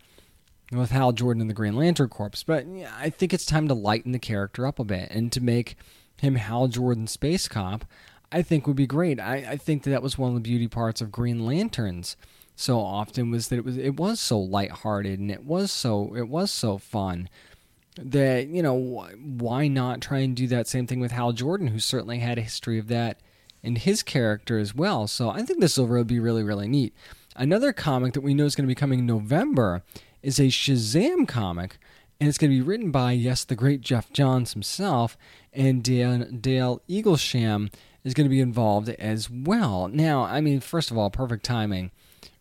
with 0.72 0.92
Hal 0.92 1.12
Jordan 1.12 1.42
and 1.42 1.50
the 1.50 1.56
Green 1.56 1.76
Lantern 1.76 2.10
Corps, 2.10 2.44
but 2.46 2.66
I 2.98 3.10
think 3.10 3.34
it's 3.34 3.46
time 3.46 3.68
to 3.68 3.74
lighten 3.74 4.12
the 4.12 4.20
character 4.20 4.68
up 4.68 4.80
a 4.80 4.84
bit 4.84 5.10
and 5.12 5.32
to 5.32 5.42
make 5.42 5.76
him 6.18 6.36
Hal 6.36 6.68
Jordan 6.68 7.08
Space 7.08 7.48
Cop. 7.48 7.86
I 8.32 8.44
think 8.44 8.68
would 8.68 8.76
be 8.76 8.86
great. 8.86 9.20
I, 9.20 9.38
I 9.52 9.58
think 9.58 9.84
that 9.84 9.90
that 9.90 10.04
was 10.04 10.18
one 10.18 10.30
of 10.30 10.36
the 10.36 10.42
beauty 10.42 10.68
parts 10.68 11.02
of 11.02 11.12
Green 11.12 11.46
Lanterns 11.46 12.16
so 12.60 12.82
often 12.82 13.32
was 13.32 13.48
that 13.48 13.56
it 13.56 13.64
was 13.64 13.78
it 13.78 13.96
was 13.96 14.20
so 14.20 14.38
lighthearted 14.38 15.18
and 15.18 15.32
it 15.32 15.46
was 15.46 15.72
so 15.72 16.14
it 16.14 16.28
was 16.28 16.52
so 16.52 16.78
fun 16.78 17.30
that 17.96 18.48
you 18.50 18.62
know 18.62 18.74
why 18.74 19.70
not 19.70 20.02
try 20.02 20.20
and 20.20 20.36
do 20.36 20.46
that 20.46 20.68
same 20.68 20.86
thing 20.86 21.00
with 21.00 21.14
Hal 21.14 21.32
Jordan 21.32 21.68
who 21.68 21.80
certainly 21.80 22.20
had 22.20 22.38
a 22.38 22.42
history 22.42 22.78
of 22.78 22.90
that 22.90 23.22
in 23.64 23.78
his 23.78 24.04
character 24.04 24.60
as 24.60 24.76
well. 24.76 25.08
So 25.08 25.30
I 25.30 25.42
think 25.44 25.62
this 25.62 25.78
will 25.78 26.04
be 26.04 26.20
really 26.20 26.44
really 26.44 26.68
neat. 26.68 26.94
Another 27.34 27.72
comic 27.72 28.12
that 28.12 28.22
we 28.22 28.34
know 28.34 28.44
is 28.44 28.56
going 28.56 28.68
to 28.68 28.72
be 28.72 28.76
coming 28.76 29.00
in 29.00 29.06
November 29.06 29.82
is 30.22 30.38
a 30.38 30.48
Shazam 30.48 31.26
comic 31.30 31.78
and 32.20 32.28
it's 32.28 32.38
going 32.38 32.52
to 32.52 32.58
be 32.58 32.62
written 32.62 32.92
by 32.92 33.14
yes 33.14 33.46
the 33.46 33.56
great 33.56 33.80
Geoff 33.80 34.12
Johns 34.12 34.52
himself 34.52 35.18
and 35.54 35.82
Dale, 35.82 36.26
Dale 36.26 36.82
Eaglesham 36.90 37.72
is 38.04 38.14
going 38.14 38.26
to 38.26 38.30
be 38.30 38.42
involved 38.42 38.90
as 38.90 39.30
well. 39.30 39.88
Now 39.88 40.24
I 40.24 40.42
mean 40.42 40.60
first 40.60 40.92
of 40.92 40.98
all 40.98 41.10
perfect 41.10 41.46
timing 41.46 41.92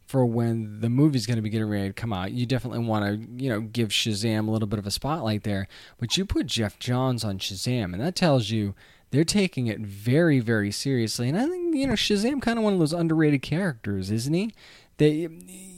for 0.09 0.25
when 0.25 0.81
the 0.81 0.88
movie's 0.88 1.27
going 1.27 1.37
to 1.37 1.42
be 1.42 1.51
getting 1.51 1.68
ready 1.68 1.88
to 1.88 1.92
come 1.92 2.14
out. 2.14 2.33
You 2.33 2.47
definitely 2.47 2.79
want 2.79 3.05
to, 3.05 3.44
you 3.44 3.51
know, 3.51 3.61
give 3.61 3.90
Shazam 3.90 4.49
a 4.49 4.51
little 4.51 4.66
bit 4.66 4.79
of 4.79 4.87
a 4.87 4.90
spotlight 4.90 5.42
there. 5.42 5.68
But 5.99 6.16
you 6.16 6.25
put 6.25 6.47
Geoff 6.47 6.79
Johns 6.79 7.25
on 7.25 7.38
Shazam, 7.38 7.92
and 7.92 8.01
that 8.01 8.16
tells 8.16 8.49
you 8.49 8.75
they're 9.11 9.23
taking 9.23 9.66
it 9.66 9.81
very, 9.81 10.40
very 10.40 10.73
seriously. 10.73 11.29
And 11.29 11.38
I 11.38 11.47
think 11.47 11.77
you 11.77 11.87
know 11.87 11.92
Shazam 11.92 12.40
kind 12.40 12.59
of 12.59 12.64
one 12.64 12.73
of 12.73 12.79
those 12.79 12.94
underrated 12.94 13.42
characters, 13.42 14.11
isn't 14.11 14.33
he? 14.33 14.55
They 14.97 15.29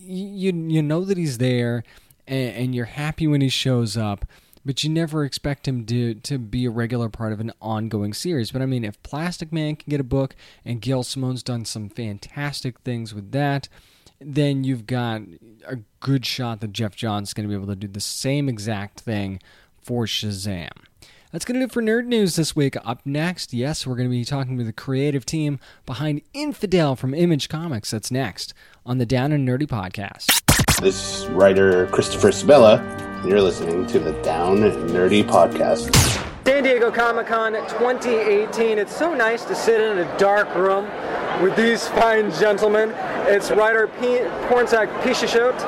you 0.07 0.53
you 0.53 0.81
know 0.81 1.05
that 1.05 1.19
he's 1.19 1.39
there, 1.39 1.83
and, 2.29 2.55
and 2.55 2.75
you're 2.75 2.85
happy 2.85 3.27
when 3.27 3.41
he 3.41 3.49
shows 3.49 3.97
up. 3.97 4.25
But 4.65 4.85
you 4.85 4.91
never 4.91 5.25
expect 5.25 5.67
him 5.67 5.87
to, 5.87 6.15
to 6.15 6.39
be 6.39 6.67
a 6.67 6.71
regular 6.71 7.09
part 7.09 7.33
of 7.33 7.41
an 7.41 7.51
ongoing 7.63 8.13
series. 8.13 8.51
But 8.51 8.61
I 8.61 8.67
mean, 8.67 8.85
if 8.85 9.03
Plastic 9.03 9.53
Man 9.53 9.75
can 9.75 9.89
get 9.89 10.01
a 10.01 10.05
book, 10.05 10.37
and 10.67 10.83
Gail 10.83 11.03
Simone's 11.03 11.43
done 11.43 11.65
some 11.65 11.89
fantastic 11.89 12.79
things 12.81 13.15
with 13.15 13.33
that, 13.33 13.71
then 14.21 14.65
you've 14.65 14.87
got 14.87 15.23
a 15.67 15.79
good 16.01 16.27
shot 16.27 16.61
that 16.61 16.73
Geoff 16.73 16.95
Johns 16.95 17.33
going 17.33 17.49
to 17.49 17.49
be 17.49 17.55
able 17.55 17.73
to 17.73 17.77
do 17.77 17.89
the 17.89 18.01
same 18.01 18.49
exact 18.49 19.01
thing 19.01 19.41
for 19.81 20.05
Shazam. 20.05 20.71
That's 21.33 21.45
going 21.45 21.55
to 21.55 21.61
do 21.61 21.65
it 21.67 21.73
for 21.73 21.81
Nerd 21.81 22.07
News 22.07 22.35
this 22.35 22.57
week. 22.57 22.77
Up 22.85 23.03
next, 23.05 23.55
yes, 23.55 23.87
we're 23.87 23.95
going 23.95 24.09
to 24.09 24.11
be 24.11 24.25
talking 24.25 24.59
to 24.59 24.65
the 24.65 24.73
creative 24.73 25.25
team 25.25 25.61
behind 25.87 26.23
Infidel 26.35 26.97
from 26.97 27.15
Image 27.15 27.49
Comics. 27.49 27.93
That's 27.93 28.11
next 28.11 28.53
on 28.85 28.99
the 28.99 29.07
Down 29.07 29.31
and 29.31 29.49
Nerdy 29.49 29.67
podcast. 29.67 30.41
This 30.81 31.27
writer, 31.27 31.87
Christopher 31.89 32.31
Sebela, 32.31 32.81
you're 33.29 33.43
listening 33.43 33.87
to 33.87 34.01
the 34.01 34.13
Down 34.23 34.65
and 34.65 34.91
Nerdy 34.91 35.23
podcast. 35.23 36.30
San 36.51 36.65
Diego 36.65 36.91
Comic 36.91 37.29
Con 37.29 37.53
2018. 37.53 38.77
It's 38.77 38.95
so 38.95 39.15
nice 39.15 39.45
to 39.45 39.55
sit 39.55 39.81
in 39.81 39.99
a 39.99 40.19
dark 40.19 40.53
room 40.57 40.91
with 41.41 41.55
these 41.55 41.87
fine 41.87 42.33
gentlemen. 42.33 42.93
It's 43.29 43.53
writer 43.53 43.87
P- 43.87 44.27
Pornsak 44.49 44.89
Pichetshote 45.03 45.61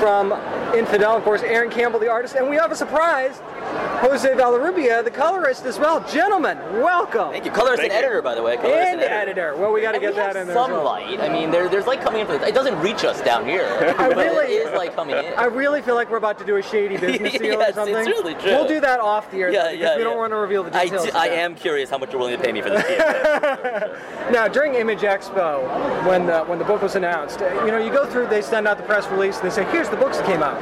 from 0.00 0.32
Infidel, 0.76 1.16
of 1.16 1.22
course, 1.22 1.42
Aaron 1.44 1.70
Campbell, 1.70 2.00
the 2.00 2.08
artist, 2.08 2.34
and 2.34 2.50
we 2.50 2.56
have 2.56 2.72
a 2.72 2.74
surprise. 2.74 3.40
Jose 3.74 4.28
Villarrubia, 4.28 5.02
the 5.02 5.10
colorist 5.10 5.64
as 5.64 5.78
well. 5.78 6.00
Gentlemen, 6.08 6.58
welcome. 6.82 7.30
Thank 7.32 7.44
you. 7.44 7.50
Colorist 7.50 7.80
Thank 7.80 7.92
and 7.92 8.00
you. 8.00 8.06
editor, 8.06 8.22
by 8.22 8.34
the 8.34 8.42
way. 8.42 8.56
Colorist 8.56 8.76
And 8.92 9.00
editor. 9.00 9.56
Well, 9.56 9.72
we 9.72 9.80
got 9.80 9.92
to 9.92 9.98
get 10.00 10.10
we 10.12 10.16
that 10.16 10.36
have 10.36 10.36
in 10.36 10.46
there. 10.48 10.56
as 10.56 10.62
some 10.62 10.72
well. 10.72 10.84
light. 10.84 11.18
I 11.20 11.28
mean, 11.28 11.50
there, 11.50 11.68
there's 11.68 11.86
light 11.86 12.00
coming 12.00 12.20
in 12.20 12.26
from 12.26 12.38
the. 12.40 12.46
It 12.48 12.54
doesn't 12.54 12.78
reach 12.80 13.04
us 13.04 13.20
down 13.22 13.46
here. 13.46 13.64
I 13.98 14.08
but 14.08 14.16
really- 14.16 14.54
it 14.54 14.66
is 14.68 14.74
light 14.76 14.94
coming 14.94 15.16
in. 15.16 15.32
I 15.34 15.44
really 15.46 15.82
feel 15.82 15.94
like 15.94 16.10
we're 16.10 16.18
about 16.18 16.38
to 16.38 16.44
do 16.44 16.56
a 16.56 16.62
shady 16.62 16.96
business 16.96 17.32
deal 17.38 17.58
Yes, 17.58 17.60
or 17.60 17.66
it's 17.68 17.74
something. 17.76 17.94
really 17.94 18.34
true. 18.34 18.50
We'll 18.52 18.68
do 18.68 18.80
that 18.80 19.00
off 19.00 19.30
the 19.30 19.38
air 19.38 19.50
yeah, 19.52 19.64
though, 19.64 19.70
because 19.72 19.80
yeah, 19.80 19.96
we 19.96 20.04
don't 20.04 20.12
yeah. 20.14 20.18
want 20.18 20.32
to 20.32 20.36
reveal 20.36 20.62
the 20.64 20.76
I, 20.76 20.84
details. 20.84 21.04
do- 21.04 21.08
of 21.10 21.16
I 21.16 21.28
am 21.28 21.54
curious 21.54 21.90
how 21.90 21.98
much 21.98 22.10
you're 22.12 22.20
willing 22.20 22.36
to 22.36 22.42
pay 22.42 22.52
me 22.52 22.60
for 22.62 22.70
this 22.70 22.82
game. 22.86 24.32
Now, 24.32 24.48
during 24.48 24.74
Image 24.74 25.00
Expo, 25.00 26.06
when 26.06 26.26
the, 26.26 26.44
when 26.44 26.58
the 26.58 26.64
book 26.64 26.82
was 26.82 26.94
announced, 26.94 27.40
uh, 27.42 27.64
you 27.64 27.70
know, 27.70 27.78
you 27.78 27.90
go 27.92 28.04
through, 28.06 28.26
they 28.28 28.42
send 28.42 28.66
out 28.68 28.76
the 28.76 28.82
press 28.84 29.06
release, 29.08 29.38
and 29.40 29.50
they 29.50 29.54
say, 29.54 29.64
here's 29.70 29.88
the 29.88 29.96
books 29.96 30.18
that 30.18 30.26
came 30.26 30.42
out. 30.42 30.58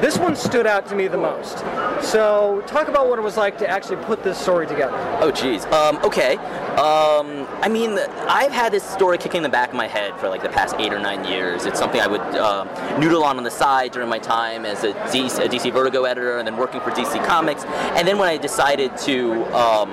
This 0.00 0.18
one 0.18 0.34
stood 0.34 0.66
out 0.66 0.86
to 0.88 0.96
me 0.96 1.06
the 1.06 1.16
most. 1.18 1.58
So, 2.02 2.51
talk 2.60 2.88
about 2.88 3.08
what 3.08 3.18
it 3.18 3.22
was 3.22 3.36
like 3.36 3.58
to 3.58 3.68
actually 3.68 3.96
put 4.04 4.22
this 4.22 4.38
story 4.38 4.66
together. 4.66 4.96
Oh, 5.20 5.30
geez. 5.30 5.64
Um, 5.66 5.98
okay. 6.04 6.36
Um, 6.72 7.46
I 7.60 7.68
mean, 7.68 7.98
I've 8.28 8.52
had 8.52 8.72
this 8.72 8.82
story 8.82 9.18
kicking 9.18 9.38
in 9.38 9.42
the 9.42 9.48
back 9.48 9.70
of 9.70 9.74
my 9.74 9.86
head 9.86 10.18
for 10.18 10.28
like 10.28 10.42
the 10.42 10.48
past 10.48 10.76
eight 10.78 10.92
or 10.92 10.98
nine 10.98 11.24
years. 11.24 11.66
It's 11.66 11.78
something 11.78 12.00
I 12.00 12.06
would 12.06 12.20
uh, 12.20 12.98
noodle 12.98 13.24
on 13.24 13.38
on 13.38 13.44
the 13.44 13.50
side 13.50 13.92
during 13.92 14.08
my 14.08 14.18
time 14.18 14.64
as 14.64 14.84
a 14.84 14.92
DC, 14.92 15.44
a 15.44 15.48
DC 15.48 15.72
Vertigo 15.72 16.04
editor 16.04 16.38
and 16.38 16.46
then 16.46 16.56
working 16.56 16.80
for 16.80 16.90
DC 16.90 17.24
Comics. 17.26 17.64
And 17.96 18.06
then 18.06 18.18
when 18.18 18.28
I 18.28 18.36
decided 18.36 18.96
to, 18.98 19.44
um, 19.54 19.90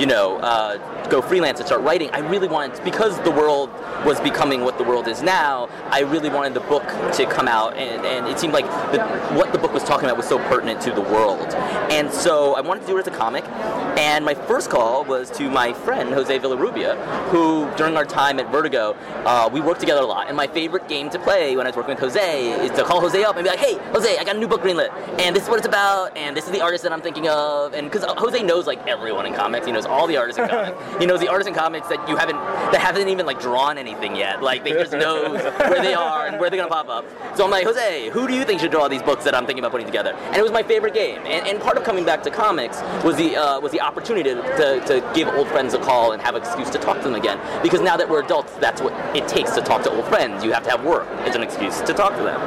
you 0.00 0.06
know, 0.06 0.38
uh, 0.38 1.08
go 1.08 1.22
freelance 1.22 1.58
and 1.58 1.66
start 1.66 1.82
writing, 1.82 2.10
I 2.10 2.18
really 2.18 2.48
wanted, 2.48 2.82
because 2.84 3.18
the 3.22 3.30
world 3.30 3.70
was 4.04 4.20
becoming 4.20 4.62
what 4.62 4.78
the 4.78 4.84
world 4.84 5.08
is 5.08 5.22
now, 5.22 5.68
I 5.90 6.00
really 6.00 6.28
wanted 6.28 6.54
the 6.54 6.60
book 6.60 6.86
to 7.14 7.26
come 7.26 7.48
out, 7.48 7.74
and, 7.74 8.04
and 8.04 8.26
it 8.26 8.38
seemed 8.38 8.52
like 8.52 8.66
the, 8.92 9.02
what 9.34 9.52
the 9.52 9.58
book 9.58 9.72
was 9.72 9.82
talking 9.82 10.04
about 10.04 10.16
was 10.16 10.28
so 10.28 10.38
pertinent 10.38 10.80
to 10.82 10.90
the 10.90 11.00
world. 11.00 11.48
And 11.90 11.97
so 12.06 12.54
I 12.54 12.60
wanted 12.60 12.82
to 12.82 12.86
do 12.86 12.96
it 12.96 13.00
as 13.00 13.06
a 13.08 13.16
comic, 13.16 13.44
and 13.98 14.24
my 14.24 14.34
first 14.34 14.70
call 14.70 15.04
was 15.04 15.30
to 15.32 15.50
my 15.50 15.72
friend, 15.72 16.14
Jose 16.14 16.38
Villarrubia, 16.38 16.96
who, 17.30 17.68
during 17.76 17.96
our 17.96 18.04
time 18.04 18.38
at 18.38 18.50
Vertigo, 18.52 18.96
uh, 19.24 19.50
we 19.52 19.60
worked 19.60 19.80
together 19.80 20.02
a 20.02 20.06
lot. 20.06 20.28
And 20.28 20.36
my 20.36 20.46
favorite 20.46 20.86
game 20.88 21.10
to 21.10 21.18
play 21.18 21.56
when 21.56 21.66
I 21.66 21.70
was 21.70 21.76
working 21.76 21.94
with 21.94 22.00
Jose 22.00 22.50
is 22.64 22.70
to 22.72 22.84
call 22.84 23.00
Jose 23.00 23.22
up 23.24 23.36
and 23.36 23.44
be 23.44 23.50
like, 23.50 23.58
hey, 23.58 23.74
Jose, 23.92 24.16
I 24.16 24.22
got 24.22 24.36
a 24.36 24.38
new 24.38 24.46
book 24.46 24.62
greenlit, 24.62 24.92
and 25.18 25.34
this 25.34 25.42
is 25.44 25.48
what 25.48 25.58
it's 25.58 25.66
about, 25.66 26.16
and 26.16 26.36
this 26.36 26.44
is 26.44 26.52
the 26.52 26.60
artist 26.60 26.84
that 26.84 26.92
I'm 26.92 27.00
thinking 27.02 27.28
of. 27.28 27.72
And 27.74 27.90
because 27.90 28.04
Jose 28.18 28.42
knows 28.42 28.66
like 28.66 28.86
everyone 28.86 29.26
in 29.26 29.34
comics, 29.34 29.66
he 29.66 29.72
knows 29.72 29.86
all 29.86 30.06
the 30.06 30.16
artists 30.16 30.38
in 30.38 30.48
comics. 30.50 31.00
he 31.00 31.06
knows 31.06 31.20
the 31.20 31.28
artists 31.28 31.48
in 31.48 31.54
comics 31.54 31.88
that 31.88 32.06
you 32.08 32.16
haven't, 32.16 32.36
that 32.36 32.80
haven't 32.80 33.08
even 33.08 33.26
like 33.26 33.40
drawn 33.40 33.78
anything 33.78 34.14
yet. 34.14 34.42
Like 34.42 34.62
they 34.62 34.72
just 34.72 34.92
know 34.92 35.32
where 35.32 35.82
they 35.82 35.94
are 35.94 36.26
and 36.26 36.38
where 36.38 36.50
they're 36.50 36.58
gonna 36.58 36.68
pop 36.70 36.88
up. 36.88 37.04
So 37.36 37.44
I'm 37.44 37.50
like, 37.50 37.64
Jose, 37.64 38.10
who 38.10 38.28
do 38.28 38.34
you 38.34 38.44
think 38.44 38.60
should 38.60 38.70
draw 38.70 38.88
these 38.88 39.02
books 39.02 39.24
that 39.24 39.34
I'm 39.34 39.46
thinking 39.46 39.64
about 39.64 39.72
putting 39.72 39.86
together? 39.86 40.12
And 40.12 40.36
it 40.36 40.42
was 40.42 40.52
my 40.52 40.62
favorite 40.62 40.94
game. 40.94 41.20
And, 41.24 41.46
and 41.46 41.60
part 41.60 41.77
coming 41.80 42.04
back 42.04 42.22
to 42.22 42.30
comics 42.30 42.80
was 43.04 43.16
the 43.16 43.36
uh, 43.36 43.60
was 43.60 43.72
the 43.72 43.80
opportunity 43.80 44.30
to, 44.30 44.42
to, 44.56 44.80
to 44.86 45.12
give 45.14 45.28
old 45.28 45.48
friends 45.48 45.74
a 45.74 45.78
call 45.78 46.12
and 46.12 46.22
have 46.22 46.34
an 46.34 46.42
excuse 46.42 46.70
to 46.70 46.78
talk 46.78 46.98
to 46.98 47.04
them 47.04 47.14
again. 47.14 47.38
Because 47.62 47.80
now 47.80 47.96
that 47.96 48.08
we're 48.08 48.22
adults, 48.22 48.52
that's 48.54 48.80
what 48.80 48.92
it 49.16 49.26
takes 49.28 49.52
to 49.52 49.60
talk 49.60 49.82
to 49.82 49.90
old 49.90 50.06
friends. 50.06 50.44
You 50.44 50.52
have 50.52 50.64
to 50.64 50.70
have 50.70 50.84
work. 50.84 51.06
It's 51.26 51.36
an 51.36 51.42
excuse 51.42 51.80
to 51.82 51.92
talk 51.92 52.16
to 52.16 52.22
them. 52.22 52.40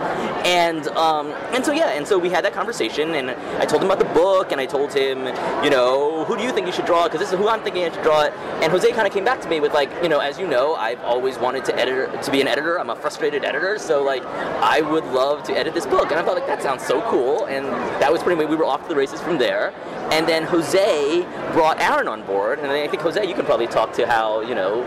And 0.45 0.87
um, 0.89 1.27
and 1.53 1.63
so 1.63 1.71
yeah, 1.71 1.91
and 1.91 2.07
so 2.07 2.17
we 2.17 2.29
had 2.29 2.43
that 2.45 2.53
conversation, 2.53 3.15
and 3.15 3.31
I 3.31 3.65
told 3.65 3.83
him 3.83 3.91
about 3.91 3.99
the 3.99 4.13
book, 4.13 4.51
and 4.51 4.59
I 4.59 4.65
told 4.65 4.93
him, 4.93 5.25
you 5.63 5.69
know, 5.69 6.25
who 6.25 6.37
do 6.37 6.43
you 6.43 6.51
think 6.51 6.67
you 6.67 6.73
should 6.73 6.85
draw? 6.85 7.05
Because 7.05 7.19
this 7.19 7.31
is 7.31 7.37
who 7.37 7.47
I'm 7.47 7.61
thinking 7.61 7.83
I 7.83 7.91
should 7.91 8.03
draw 8.03 8.23
it. 8.23 8.33
And 8.61 8.71
Jose 8.71 8.89
kind 8.91 9.07
of 9.07 9.13
came 9.13 9.25
back 9.25 9.41
to 9.41 9.49
me 9.49 9.59
with 9.59 9.73
like, 9.73 9.89
you 10.03 10.09
know, 10.09 10.19
as 10.19 10.39
you 10.39 10.47
know, 10.47 10.75
I've 10.75 11.01
always 11.01 11.37
wanted 11.37 11.65
to 11.65 11.75
edit 11.75 12.21
to 12.23 12.31
be 12.31 12.41
an 12.41 12.47
editor. 12.47 12.79
I'm 12.79 12.89
a 12.89 12.95
frustrated 12.95 13.43
editor, 13.43 13.77
so 13.77 14.03
like, 14.03 14.23
I 14.25 14.81
would 14.81 15.05
love 15.05 15.43
to 15.43 15.57
edit 15.57 15.73
this 15.73 15.85
book. 15.85 16.11
And 16.11 16.19
I 16.19 16.23
thought 16.23 16.35
like 16.35 16.47
that 16.47 16.61
sounds 16.61 16.85
so 16.85 17.01
cool, 17.09 17.45
and 17.45 17.65
that 18.01 18.11
was 18.11 18.21
pretty 18.23 18.41
much 18.41 18.49
we 18.49 18.55
were 18.55 18.65
off 18.65 18.81
to 18.83 18.89
the 18.89 18.95
races 18.95 19.20
from 19.21 19.37
there. 19.37 19.73
And 20.11 20.27
then 20.27 20.43
Jose 20.43 21.21
brought 21.53 21.79
Aaron 21.79 22.07
on 22.07 22.25
board, 22.25 22.59
and 22.59 22.69
I 22.69 22.87
think 22.87 23.01
Jose, 23.01 23.25
you 23.25 23.33
can 23.33 23.45
probably 23.45 23.67
talk 23.67 23.93
to 23.93 24.05
how 24.05 24.41
you 24.41 24.55
know 24.55 24.83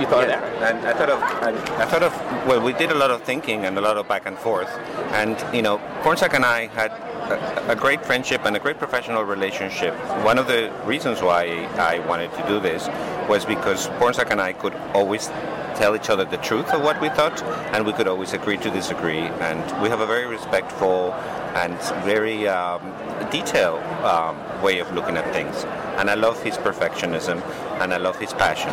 you 0.00 0.06
thought 0.06 0.24
of 0.24 0.30
Aaron. 0.30 0.62
And 0.62 0.86
I 0.86 0.92
thought 0.94 1.10
of, 1.10 1.22
I, 1.22 1.50
I 1.82 1.86
thought 1.86 2.02
of, 2.02 2.12
well, 2.46 2.60
we 2.60 2.72
did 2.72 2.90
a 2.90 2.94
lot 2.94 3.10
of 3.10 3.22
thinking 3.22 3.64
and 3.64 3.76
a 3.76 3.80
lot 3.80 3.96
of 3.96 4.08
back 4.08 4.26
and 4.26 4.36
forth. 4.38 4.70
And, 5.12 5.36
you 5.54 5.62
know, 5.62 5.78
Pornsak 6.02 6.34
and 6.34 6.44
I 6.44 6.66
had 6.68 6.90
a, 6.90 7.72
a 7.72 7.76
great 7.76 8.04
friendship 8.04 8.44
and 8.44 8.56
a 8.56 8.58
great 8.58 8.78
professional 8.78 9.22
relationship. 9.24 9.94
One 10.24 10.38
of 10.38 10.46
the 10.46 10.72
reasons 10.84 11.22
why 11.22 11.68
I 11.76 11.98
wanted 12.00 12.32
to 12.34 12.46
do 12.48 12.60
this 12.60 12.88
was 13.28 13.44
because 13.44 13.88
Pornsak 14.00 14.30
and 14.30 14.40
I 14.40 14.52
could 14.52 14.74
always 14.94 15.28
tell 15.76 15.94
each 15.94 16.10
other 16.10 16.24
the 16.24 16.38
truth 16.38 16.68
of 16.70 16.82
what 16.82 17.00
we 17.00 17.08
thought, 17.10 17.42
and 17.72 17.86
we 17.86 17.92
could 17.92 18.08
always 18.08 18.32
agree 18.32 18.56
to 18.58 18.70
disagree. 18.70 19.20
And 19.20 19.82
we 19.82 19.88
have 19.88 20.00
a 20.00 20.06
very 20.06 20.26
respectful 20.26 21.14
and 21.54 21.78
very 22.04 22.48
um, 22.48 22.82
detailed 23.30 23.82
um, 24.04 24.36
way 24.62 24.78
of 24.78 24.92
looking 24.92 25.16
at 25.16 25.32
things. 25.32 25.64
And 25.98 26.10
I 26.10 26.14
love 26.14 26.42
his 26.42 26.56
perfectionism, 26.56 27.42
and 27.80 27.92
I 27.92 27.98
love 27.98 28.18
his 28.18 28.32
passion 28.32 28.72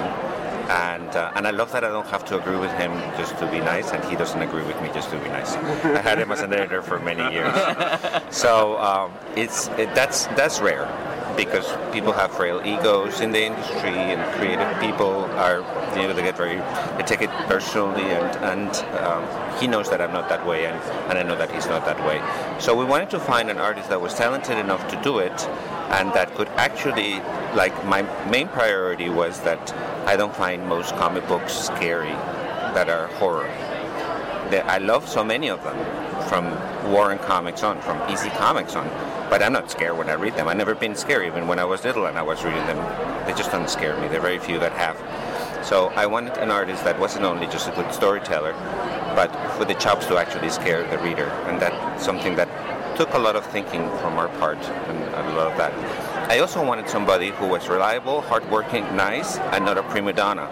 and 0.69 1.09
uh, 1.15 1.31
and 1.35 1.47
I 1.47 1.51
love 1.51 1.71
that 1.71 1.83
I 1.83 1.89
don't 1.89 2.07
have 2.07 2.25
to 2.25 2.37
agree 2.37 2.57
with 2.57 2.71
him 2.73 2.91
just 3.17 3.37
to 3.39 3.49
be 3.49 3.59
nice, 3.59 3.91
and 3.91 4.03
he 4.05 4.15
doesn't 4.15 4.41
agree 4.41 4.63
with 4.63 4.79
me 4.81 4.89
just 4.93 5.09
to 5.11 5.19
be 5.19 5.29
nice. 5.29 5.53
I 5.55 6.01
had 6.01 6.19
him 6.19 6.31
as 6.31 6.41
an 6.41 6.53
editor 6.53 6.81
for 6.81 6.99
many 6.99 7.33
years, 7.33 7.53
so 8.29 8.77
um, 8.79 9.13
it's 9.35 9.67
it, 9.79 9.93
that's 9.95 10.27
that's 10.27 10.59
rare 10.59 10.85
because 11.37 11.71
people 11.93 12.11
have 12.11 12.31
frail 12.31 12.59
egos 12.65 13.21
in 13.21 13.31
the 13.31 13.45
industry, 13.45 13.95
and 14.11 14.19
creative 14.37 14.67
people 14.81 15.25
are 15.37 15.59
you 15.95 16.07
know 16.07 16.13
they 16.13 16.23
get 16.23 16.35
very 16.35 16.57
they 16.97 17.03
take 17.03 17.21
it 17.21 17.29
personally, 17.47 18.01
and 18.01 18.35
and 18.43 18.75
um, 18.97 19.23
he 19.59 19.67
knows 19.67 19.89
that 19.89 20.01
I'm 20.01 20.11
not 20.11 20.27
that 20.29 20.45
way, 20.45 20.65
and, 20.65 20.81
and 21.09 21.17
I 21.17 21.23
know 21.23 21.35
that 21.37 21.51
he's 21.51 21.67
not 21.67 21.85
that 21.85 21.99
way. 22.05 22.21
So 22.59 22.75
we 22.75 22.83
wanted 22.83 23.09
to 23.11 23.19
find 23.19 23.49
an 23.49 23.59
artist 23.59 23.89
that 23.89 24.01
was 24.01 24.13
talented 24.13 24.57
enough 24.57 24.85
to 24.89 25.01
do 25.01 25.19
it, 25.19 25.47
and 25.97 26.11
that 26.13 26.33
could 26.35 26.49
actually 26.49 27.21
like 27.55 27.73
my 27.85 28.01
main 28.29 28.47
priority 28.49 29.09
was 29.09 29.39
that 29.41 29.73
I 30.05 30.17
don't 30.17 30.35
find 30.35 30.67
most 30.67 30.95
comic 30.95 31.27
books 31.27 31.53
scary 31.53 32.15
that 32.75 32.89
are 32.89 33.07
horror. 33.19 33.47
That 34.51 34.65
I 34.67 34.77
love 34.77 35.07
so 35.07 35.23
many 35.23 35.49
of 35.49 35.63
them, 35.63 35.77
from 36.27 36.45
Warren 36.91 37.17
Comics 37.19 37.63
on, 37.63 37.81
from 37.81 37.97
EC 38.09 38.31
Comics 38.33 38.75
on, 38.75 38.87
but 39.29 39.41
I'm 39.41 39.53
not 39.53 39.71
scared 39.71 39.97
when 39.97 40.09
I 40.09 40.13
read 40.13 40.35
them. 40.35 40.47
I've 40.47 40.57
never 40.57 40.75
been 40.75 40.95
scared 40.95 41.25
even 41.25 41.47
when 41.47 41.59
I 41.59 41.65
was 41.65 41.83
little 41.83 42.05
and 42.05 42.17
I 42.17 42.21
was 42.21 42.43
reading 42.43 42.65
them. 42.65 42.77
They 43.25 43.33
just 43.33 43.51
don't 43.51 43.69
scare 43.69 43.95
me. 43.99 44.07
There 44.07 44.19
are 44.19 44.21
very 44.21 44.39
few 44.39 44.59
that 44.59 44.71
have. 44.73 44.97
So 45.65 45.87
I 45.95 46.05
wanted 46.05 46.37
an 46.37 46.51
artist 46.51 46.83
that 46.83 46.99
wasn't 46.99 47.25
only 47.25 47.47
just 47.47 47.67
a 47.67 47.71
good 47.71 47.93
storyteller, 47.93 48.53
but 49.15 49.31
with 49.59 49.67
the 49.67 49.75
chops 49.75 50.05
to 50.07 50.17
actually 50.17 50.49
scare 50.49 50.87
the 50.89 50.97
reader, 50.99 51.27
and 51.47 51.61
that's 51.61 52.05
something 52.05 52.35
that 52.35 52.47
took 52.97 53.13
a 53.13 53.19
lot 53.19 53.35
of 53.35 53.45
thinking 53.45 53.89
from 53.99 54.17
our 54.17 54.29
part, 54.39 54.57
and 54.57 54.97
lot 55.37 55.51
of 55.51 55.57
that. 55.57 55.71
I 56.29 56.39
also 56.39 56.65
wanted 56.65 56.89
somebody 56.89 57.29
who 57.29 57.47
was 57.47 57.69
reliable, 57.69 58.21
hardworking, 58.21 58.83
nice, 58.95 59.37
and 59.37 59.63
not 59.63 59.77
a 59.77 59.83
prima 59.83 60.13
donna. 60.13 60.47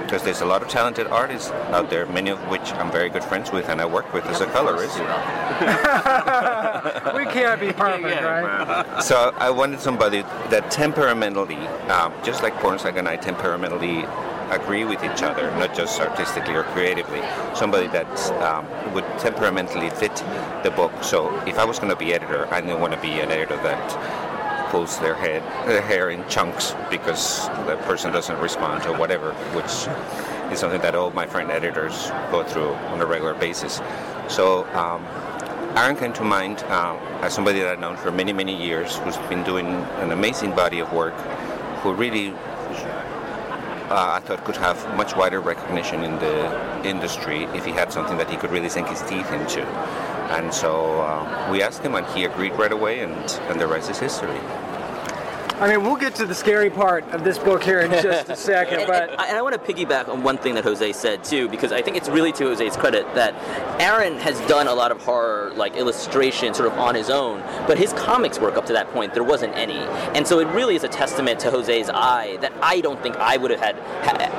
Because 0.00 0.22
there's 0.22 0.40
a 0.40 0.46
lot 0.46 0.62
of 0.62 0.68
talented 0.68 1.06
artists 1.06 1.50
out 1.70 1.90
there, 1.90 2.06
many 2.06 2.30
of 2.30 2.38
which 2.48 2.72
I'm 2.72 2.90
very 2.90 3.08
good 3.08 3.24
friends 3.24 3.52
with 3.52 3.68
and 3.68 3.80
I 3.80 3.86
work 3.86 4.12
with 4.12 4.24
as 4.26 4.40
a 4.40 4.46
colorist. 4.46 4.98
we 7.14 7.24
can't 7.32 7.60
be 7.60 7.72
perfect, 7.72 8.22
right? 8.22 9.02
So 9.02 9.34
I 9.38 9.50
wanted 9.50 9.80
somebody 9.80 10.22
that 10.50 10.70
temperamentally, 10.70 11.56
um, 11.88 12.12
just 12.24 12.42
like 12.42 12.54
Pornsak 12.54 12.96
and 12.96 13.08
I 13.08 13.16
temperamentally 13.16 14.04
agree 14.50 14.84
with 14.84 15.02
each 15.04 15.22
other, 15.22 15.50
not 15.56 15.74
just 15.74 16.00
artistically 16.00 16.54
or 16.54 16.64
creatively. 16.64 17.22
Somebody 17.54 17.86
that 17.88 18.30
um, 18.42 18.66
would 18.92 19.04
temperamentally 19.18 19.90
fit 19.90 20.14
the 20.62 20.72
book. 20.74 20.92
So 21.02 21.40
if 21.46 21.58
I 21.58 21.64
was 21.64 21.78
going 21.78 21.90
to 21.90 21.96
be 21.96 22.12
editor, 22.12 22.52
I 22.52 22.60
didn't 22.60 22.80
want 22.80 22.92
to 22.92 23.00
be 23.00 23.20
an 23.20 23.30
editor 23.30 23.56
that 23.56 24.29
pulls 24.70 24.98
their 25.00 25.14
head 25.14 25.42
their 25.68 25.82
hair 25.82 26.10
in 26.10 26.26
chunks 26.28 26.74
because 26.90 27.48
the 27.66 27.76
person 27.84 28.12
doesn't 28.12 28.38
respond 28.40 28.86
or 28.86 28.96
whatever, 28.96 29.32
which 29.52 29.74
is 30.52 30.58
something 30.58 30.80
that 30.80 30.94
all 30.94 31.10
my 31.10 31.26
friend 31.26 31.50
editors 31.50 32.10
go 32.30 32.42
through 32.44 32.72
on 32.92 33.00
a 33.00 33.06
regular 33.06 33.34
basis. 33.34 33.80
So 34.28 34.64
um, 34.74 35.04
Aaron 35.76 35.96
came 35.96 36.12
to 36.14 36.24
mind 36.24 36.64
uh, 36.68 36.96
as 37.20 37.34
somebody 37.34 37.60
that 37.60 37.68
I've 37.68 37.80
known 37.80 37.96
for 37.96 38.10
many, 38.10 38.32
many 38.32 38.56
years, 38.56 38.96
who's 38.98 39.16
been 39.28 39.44
doing 39.44 39.66
an 39.66 40.10
amazing 40.10 40.54
body 40.54 40.80
of 40.80 40.92
work, 40.92 41.14
who 41.82 41.92
really 41.94 42.34
uh, 43.90 44.12
I 44.12 44.20
thought 44.20 44.44
could 44.44 44.56
have 44.56 44.78
much 44.96 45.16
wider 45.16 45.40
recognition 45.40 46.04
in 46.04 46.16
the 46.18 46.88
industry 46.88 47.44
if 47.54 47.64
he 47.64 47.72
had 47.72 47.92
something 47.92 48.16
that 48.18 48.30
he 48.30 48.36
could 48.36 48.50
really 48.50 48.68
sink 48.68 48.88
his 48.88 49.02
teeth 49.02 49.30
into. 49.32 49.62
And 50.30 50.54
so 50.54 51.00
uh, 51.00 51.48
we 51.50 51.60
asked 51.60 51.82
him, 51.82 51.96
and 51.96 52.06
he 52.08 52.24
agreed 52.24 52.52
right 52.52 52.72
away, 52.72 53.00
and, 53.00 53.12
and 53.48 53.60
the 53.60 53.66
rest 53.66 53.90
is 53.90 53.98
history. 53.98 54.40
I 55.60 55.68
mean, 55.68 55.82
we'll 55.84 55.96
get 55.96 56.14
to 56.14 56.24
the 56.24 56.34
scary 56.34 56.70
part 56.70 57.04
of 57.10 57.22
this 57.22 57.36
book 57.36 57.62
here 57.62 57.80
in 57.80 57.90
just 57.90 58.30
a 58.30 58.36
second, 58.50 58.78
and, 58.78 58.86
but 58.86 59.10
and, 59.10 59.20
and, 59.20 59.36
I 59.36 59.42
want 59.42 59.54
to 59.54 59.72
piggyback 59.72 60.08
on 60.08 60.22
one 60.22 60.38
thing 60.38 60.54
that 60.54 60.64
Jose 60.64 60.90
said 60.94 61.22
too, 61.22 61.50
because 61.50 61.70
I 61.70 61.82
think 61.82 61.98
it's 61.98 62.08
really 62.08 62.32
to 62.32 62.44
Jose's 62.44 62.78
credit 62.78 63.04
that 63.14 63.34
Aaron 63.78 64.18
has 64.20 64.40
done 64.48 64.68
a 64.68 64.72
lot 64.72 64.90
of 64.90 65.02
horror 65.02 65.52
like 65.56 65.76
illustration 65.76 66.54
sort 66.54 66.72
of 66.72 66.78
on 66.78 66.94
his 66.94 67.10
own, 67.10 67.42
but 67.66 67.76
his 67.76 67.92
comics 67.92 68.38
work 68.38 68.56
up 68.56 68.64
to 68.66 68.72
that 68.72 68.90
point. 68.94 69.12
There 69.12 69.22
wasn't 69.22 69.54
any, 69.54 69.80
and 70.16 70.26
so 70.26 70.38
it 70.40 70.46
really 70.54 70.76
is 70.76 70.84
a 70.84 70.88
testament 70.88 71.38
to 71.40 71.50
Jose's 71.50 71.90
eye 71.90 72.38
that 72.40 72.54
I 72.62 72.80
don't 72.80 73.02
think 73.02 73.16
I 73.16 73.36
would 73.36 73.50
have 73.50 73.60
had 73.60 73.76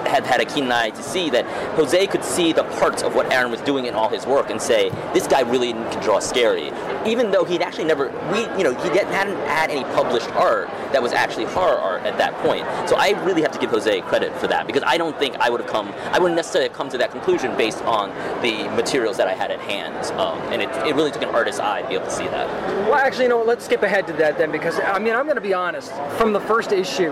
had 0.07 0.25
had 0.25 0.41
a 0.41 0.45
keen 0.45 0.71
eye 0.71 0.89
to 0.89 1.03
see 1.03 1.29
that 1.29 1.45
Jose 1.75 2.07
could 2.07 2.23
see 2.23 2.51
the 2.51 2.63
parts 2.63 3.03
of 3.03 3.13
what 3.13 3.31
Aaron 3.31 3.51
was 3.51 3.61
doing 3.61 3.85
in 3.85 3.93
all 3.93 4.09
his 4.09 4.25
work 4.25 4.49
and 4.49 4.59
say 4.59 4.89
this 5.13 5.27
guy 5.27 5.41
really 5.41 5.73
can 5.73 6.01
draw 6.01 6.17
scary, 6.17 6.71
even 7.05 7.31
though 7.31 7.43
he'd 7.43 7.61
actually 7.61 7.85
never 7.85 8.09
we 8.31 8.41
you 8.57 8.63
know 8.63 8.73
he 8.73 8.89
hadn't 8.97 9.37
had 9.47 9.69
any 9.69 9.83
published 9.95 10.29
art 10.31 10.69
that 10.91 11.01
was 11.01 11.13
actually 11.13 11.45
horror 11.45 11.77
art 11.77 12.03
at 12.03 12.17
that 12.17 12.33
point. 12.37 12.65
So 12.89 12.95
I 12.97 13.11
really 13.23 13.41
have 13.41 13.51
to 13.51 13.59
give 13.59 13.69
Jose 13.69 14.01
credit 14.01 14.35
for 14.37 14.47
that 14.47 14.67
because 14.67 14.83
I 14.85 14.97
don't 14.97 15.17
think 15.17 15.35
I 15.37 15.49
would 15.49 15.61
have 15.61 15.69
come, 15.69 15.89
I 16.11 16.19
wouldn't 16.19 16.35
necessarily 16.35 16.69
have 16.69 16.77
come 16.77 16.89
to 16.89 16.97
that 16.97 17.11
conclusion 17.11 17.55
based 17.57 17.81
on 17.83 18.09
the 18.41 18.69
materials 18.75 19.17
that 19.17 19.27
I 19.27 19.33
had 19.33 19.51
at 19.51 19.59
hand. 19.59 20.05
Um, 20.19 20.39
and 20.51 20.61
it, 20.61 20.69
it 20.87 20.95
really 20.95 21.11
took 21.11 21.23
an 21.23 21.29
artist's 21.29 21.59
eye 21.59 21.81
to 21.81 21.87
be 21.87 21.95
able 21.95 22.05
to 22.05 22.11
see 22.11 22.25
that. 22.25 22.47
Well, 22.87 22.95
actually, 22.95 23.25
you 23.25 23.29
know, 23.29 23.43
let's 23.43 23.65
skip 23.65 23.83
ahead 23.83 24.07
to 24.07 24.13
that 24.13 24.37
then 24.37 24.51
because 24.51 24.79
I 24.79 24.99
mean, 24.99 25.13
I'm 25.13 25.25
going 25.25 25.35
to 25.35 25.41
be 25.41 25.53
honest. 25.53 25.91
From 26.17 26.33
the 26.33 26.41
first 26.41 26.71
issue, 26.71 27.11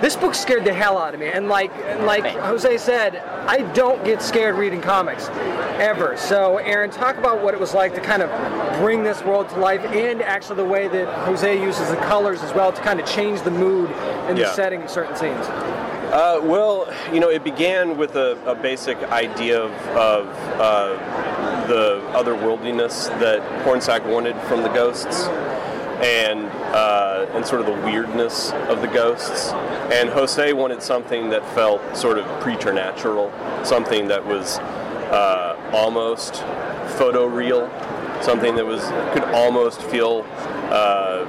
this 0.00 0.14
book 0.14 0.34
scared 0.34 0.64
the 0.64 0.72
hell 0.72 0.96
out 0.96 1.14
of 1.14 1.20
me. 1.20 1.26
And 1.26 1.48
like 1.48 1.76
like 2.00 2.24
Jose 2.24 2.78
said, 2.78 3.16
I 3.16 3.62
don't 3.72 4.04
get 4.04 4.22
scared 4.22 4.56
reading 4.56 4.80
comics 4.80 5.28
ever. 5.78 6.16
So 6.16 6.58
Aaron, 6.58 6.90
talk 6.90 7.16
about 7.16 7.42
what 7.42 7.54
it 7.54 7.60
was 7.60 7.74
like 7.74 7.94
to 7.94 8.00
kind 8.00 8.22
of 8.22 8.30
bring 8.80 9.02
this 9.02 9.22
world 9.28 9.48
to 9.50 9.58
life 9.58 9.84
and 9.84 10.22
actually 10.22 10.56
the 10.56 10.64
way 10.64 10.88
that 10.88 11.06
Jose 11.26 11.62
uses 11.62 11.88
the 11.90 11.96
colors 11.96 12.42
as 12.42 12.52
well 12.54 12.72
to 12.72 12.80
kind 12.82 12.98
of 12.98 13.06
change 13.06 13.42
the 13.42 13.50
mood 13.50 13.90
and 14.28 14.36
Yeah. 14.38 14.44
the 14.46 14.52
setting 14.54 14.82
of 14.82 14.90
certain 14.90 15.14
scenes. 15.16 15.46
Uh, 15.46 16.40
well, 16.42 16.92
you 17.12 17.20
know, 17.20 17.28
it 17.28 17.44
began 17.44 17.98
with 17.98 18.16
a, 18.16 18.38
a 18.46 18.54
basic 18.54 18.96
idea 19.12 19.60
of, 19.60 19.72
of 19.94 20.26
uh, 20.58 21.66
the 21.66 22.00
otherworldliness 22.14 23.08
that 23.20 23.40
Pornsak 23.64 24.06
wanted 24.10 24.34
from 24.48 24.62
the 24.62 24.70
ghosts, 24.70 25.26
and 26.00 26.46
uh, 26.72 27.26
and 27.34 27.44
sort 27.44 27.60
of 27.60 27.66
the 27.66 27.78
weirdness 27.84 28.52
of 28.68 28.80
the 28.80 28.86
ghosts. 28.86 29.50
And 29.92 30.08
Jose 30.08 30.52
wanted 30.54 30.82
something 30.82 31.28
that 31.30 31.44
felt 31.54 31.82
sort 31.94 32.18
of 32.18 32.24
preternatural, 32.40 33.30
something 33.64 34.08
that 34.08 34.24
was 34.24 34.58
uh, 35.10 35.56
almost 35.74 36.34
photoreal, 36.96 37.68
something 38.22 38.56
that 38.56 38.64
was 38.64 38.82
could 39.12 39.24
almost 39.34 39.82
feel 39.82 40.24
uh, 40.70 41.24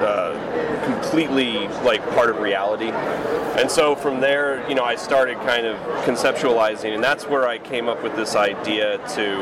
uh, 0.00 0.84
completely 0.84 1.68
like 1.84 2.02
part 2.10 2.30
of 2.30 2.38
reality. 2.38 2.90
And 3.60 3.70
so 3.70 3.94
from 3.94 4.20
there, 4.20 4.68
you 4.68 4.74
know, 4.74 4.84
I 4.84 4.96
started 4.96 5.36
kind 5.38 5.66
of 5.66 5.76
conceptualizing, 6.04 6.94
and 6.94 7.02
that's 7.02 7.26
where 7.26 7.48
I 7.48 7.58
came 7.58 7.88
up 7.88 8.02
with 8.02 8.14
this 8.16 8.34
idea 8.36 8.98
to 8.98 9.40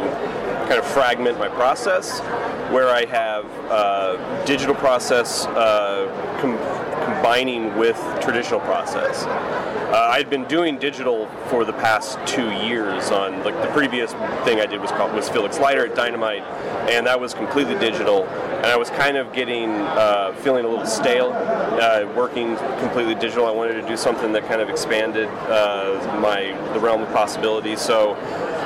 kind 0.68 0.78
of 0.78 0.86
fragment 0.86 1.38
my 1.38 1.48
process, 1.48 2.20
where 2.70 2.88
I 2.88 3.04
have 3.06 3.46
uh, 3.70 4.44
digital 4.44 4.74
process 4.74 5.46
uh, 5.46 6.06
com- 6.40 6.58
combining 7.22 7.76
with 7.78 7.96
traditional 8.20 8.58
process. 8.58 9.22
Uh, 9.22 10.08
I'd 10.10 10.28
been 10.28 10.44
doing 10.46 10.76
digital 10.76 11.28
for 11.46 11.64
the 11.64 11.72
past 11.72 12.18
two 12.26 12.50
years. 12.50 13.12
On 13.12 13.44
like 13.44 13.54
the 13.62 13.68
previous 13.68 14.12
thing 14.44 14.58
I 14.58 14.66
did 14.66 14.80
was 14.80 14.90
called 14.90 15.14
was 15.14 15.28
Felix 15.28 15.60
Leiter 15.60 15.86
at 15.86 15.94
Dynamite, 15.94 16.42
and 16.90 17.06
that 17.06 17.20
was 17.20 17.32
completely 17.32 17.78
digital. 17.78 18.24
And 18.26 18.66
I 18.66 18.76
was 18.76 18.90
kind 18.90 19.16
of 19.16 19.32
getting 19.32 19.70
uh, 19.70 20.34
feeling 20.40 20.64
a 20.64 20.68
little 20.68 20.84
stale, 20.84 21.32
uh, 21.32 22.12
working 22.16 22.56
completely 22.80 23.14
digital. 23.14 23.46
I 23.46 23.52
wanted 23.52 23.74
to 23.74 23.86
do 23.86 23.96
something 23.96 24.32
that 24.32 24.48
kind 24.48 24.60
of 24.60 24.68
expanded 24.68 25.28
uh, 25.28 26.18
my 26.20 26.58
the 26.72 26.80
realm 26.80 27.02
of 27.02 27.12
possibilities. 27.12 27.80
So. 27.80 28.16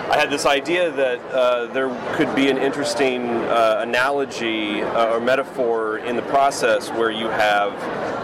I 0.08 0.16
had 0.16 0.30
this 0.30 0.46
idea 0.46 0.92
that 0.92 1.20
uh, 1.32 1.66
there 1.72 1.88
could 2.14 2.32
be 2.36 2.48
an 2.48 2.58
interesting 2.58 3.28
uh, 3.28 3.80
analogy 3.80 4.80
uh, 4.80 5.12
or 5.14 5.18
metaphor 5.18 5.98
in 5.98 6.14
the 6.14 6.22
process 6.22 6.90
where 6.90 7.10
you 7.10 7.26
have 7.26 7.72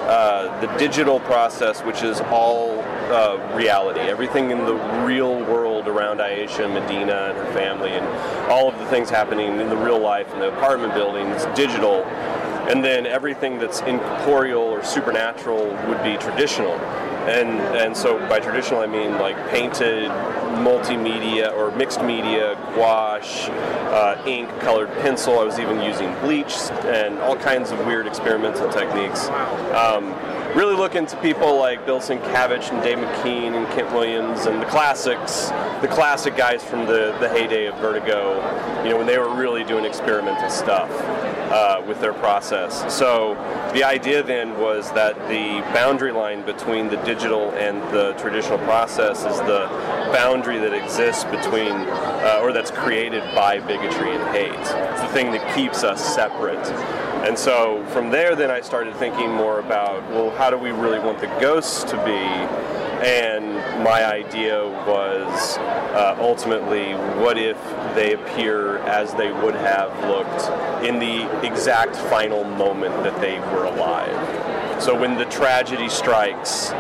uh, 0.09 0.61
the 0.61 0.69
digital 0.79 1.19
process, 1.19 1.81
which 1.81 2.05
is 2.05 2.21
all 2.21 2.79
uh, 3.11 3.37
reality, 3.57 3.99
everything 3.99 4.53
in 4.53 4.59
the 4.59 4.75
real 5.05 5.41
world 5.47 5.89
around 5.89 6.19
Aisha, 6.19 6.73
Medina, 6.73 7.31
and 7.31 7.37
her 7.37 7.53
family, 7.53 7.91
and 7.91 8.07
all 8.49 8.69
of 8.69 8.79
the 8.79 8.87
things 8.87 9.11
happening 9.11 9.61
in 9.61 9.69
the 9.69 9.77
real 9.77 9.99
life 9.99 10.33
in 10.35 10.39
the 10.39 10.57
apartment 10.57 10.95
building 10.95 11.27
is 11.31 11.45
digital. 11.57 12.05
And 12.69 12.85
then 12.85 13.07
everything 13.07 13.59
that's 13.59 13.81
incorporeal 13.81 14.63
or 14.63 14.85
supernatural 14.85 15.67
would 15.89 16.03
be 16.03 16.17
traditional. 16.17 16.73
And, 17.23 17.61
and 17.77 17.97
so 17.97 18.19
by 18.29 18.41
traditional 18.41 18.81
I 18.81 18.87
mean 18.87 19.13
like 19.13 19.37
painted 19.51 20.11
multimedia 20.11 21.53
or 21.57 21.71
mixed 21.77 22.03
media, 22.03 22.57
gouache, 22.75 23.49
uh, 23.51 24.23
ink, 24.27 24.49
colored 24.61 24.91
pencil. 25.01 25.39
I 25.39 25.45
was 25.45 25.59
even 25.59 25.81
using 25.81 26.13
bleach 26.21 26.55
and 26.85 27.19
all 27.19 27.37
kinds 27.37 27.71
of 27.71 27.79
weird 27.87 28.07
experimental 28.07 28.69
techniques. 28.71 29.29
Um, 29.73 30.13
really 30.57 30.75
looking 30.75 31.07
to 31.07 31.17
people 31.19 31.57
like 31.59 31.87
Bill 31.87 32.01
Sienkiewicz 32.01 32.73
and 32.73 32.83
Dave 32.83 32.99
McKean 32.99 33.55
and 33.55 33.67
Kent 33.73 33.93
Williams 33.93 34.47
and 34.47 34.61
the 34.61 34.67
classics, 34.67 35.47
the 35.81 35.89
classic 35.89 36.37
guys 36.37 36.63
from 36.63 36.87
the, 36.87 37.17
the 37.21 37.29
heyday 37.29 37.67
of 37.67 37.77
Vertigo, 37.77 38.35
you 38.83 38.91
know, 38.91 38.99
when 38.99 39.07
they 39.07 39.19
were 39.19 39.35
really 39.35 39.65
doing 39.65 39.85
experimental 39.85 40.51
stuff 40.51 40.91
uh, 41.53 41.85
with 41.87 42.01
their 42.01 42.15
process. 42.15 42.93
So 42.93 43.35
the 43.75 43.85
idea 43.85 44.23
then 44.23 44.59
was 44.59 44.91
that 44.93 45.15
the 45.29 45.61
boundary 45.75 46.11
line 46.11 46.45
between 46.47 46.89
the 46.89 46.97
digital 47.05 47.51
and 47.53 47.83
the 47.95 48.15
traditional 48.15 48.59
process 48.61 49.19
is 49.27 49.39
the 49.41 49.69
boundary 50.13 50.59
that 50.59 50.73
exists 50.73 51.25
between, 51.25 51.73
uh, 51.73 52.41
or 52.43 52.53
that's 52.53 52.71
created 52.71 53.23
by 53.35 53.61
bigotry 53.61 54.15
and 54.15 54.25
hate. 54.35 54.53
It's 54.53 55.03
the 55.03 55.09
thing 55.09 55.31
that 55.33 55.55
keeps 55.55 55.85
us 55.85 56.03
separate. 56.15 56.67
And 57.27 57.39
so 57.39 57.85
from 57.89 58.11
there, 58.11 58.35
then 58.35 58.51
I 58.51 58.63
started 58.63 58.97
thinking 58.97 59.31
more 59.31 59.61
about, 59.61 60.03
well, 60.11 60.31
how 60.31 60.51
do 60.51 60.59
we 60.59 60.71
really 60.71 60.99
want 60.99 61.21
the 61.21 61.29
ghosts 61.39 61.85
to 61.85 61.97
be? 62.05 62.23
And 63.07 63.55
my 63.85 64.05
idea 64.05 64.65
was 64.87 65.59
uh, 65.59 66.17
ultimately, 66.21 66.95
what 67.23 67.37
if 67.37 67.57
they 67.95 68.15
appear 68.15 68.79
as 68.79 69.15
they 69.15 69.31
would 69.31 69.55
have 69.55 69.91
looked 70.09 70.85
in 70.85 70.99
the 70.99 71.47
exact 71.47 71.97
final 71.97 72.45
moment 72.45 72.95
that 73.03 73.21
they 73.21 73.39
were 73.55 73.65
alive? 73.65 74.83
So 74.83 74.99
when 74.99 75.17
the 75.17 75.27
tragedy 75.27 75.89
strikes, 75.89 76.73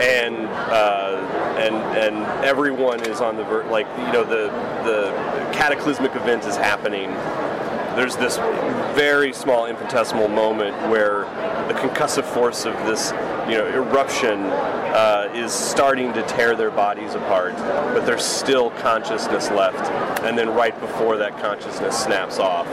and 0.00 0.36
uh, 0.46 1.56
and 1.58 1.74
and 1.96 2.44
everyone 2.44 3.00
is 3.00 3.20
on 3.20 3.36
the 3.36 3.44
ver- 3.44 3.68
like 3.70 3.86
you 3.98 4.12
know 4.12 4.24
the 4.24 4.48
the 4.84 5.10
cataclysmic 5.52 6.14
event 6.14 6.44
is 6.44 6.56
happening 6.56 7.10
there's 7.96 8.16
this 8.16 8.36
very 8.94 9.32
small 9.32 9.66
infinitesimal 9.66 10.28
moment 10.28 10.76
where 10.90 11.20
the 11.68 11.74
concussive 11.74 12.24
force 12.24 12.64
of 12.64 12.74
this 12.86 13.10
you 13.48 13.56
know 13.56 13.66
eruption 13.66 14.44
uh, 14.92 15.30
is 15.34 15.52
starting 15.52 16.12
to 16.12 16.22
tear 16.22 16.56
their 16.56 16.70
bodies 16.70 17.14
apart 17.14 17.54
but 17.94 18.04
there's 18.06 18.24
still 18.24 18.70
consciousness 18.70 19.50
left. 19.50 19.90
And 20.22 20.36
then 20.36 20.50
right 20.50 20.78
before 20.80 21.16
that 21.16 21.38
consciousness 21.38 21.98
snaps 21.98 22.38
off 22.38 22.66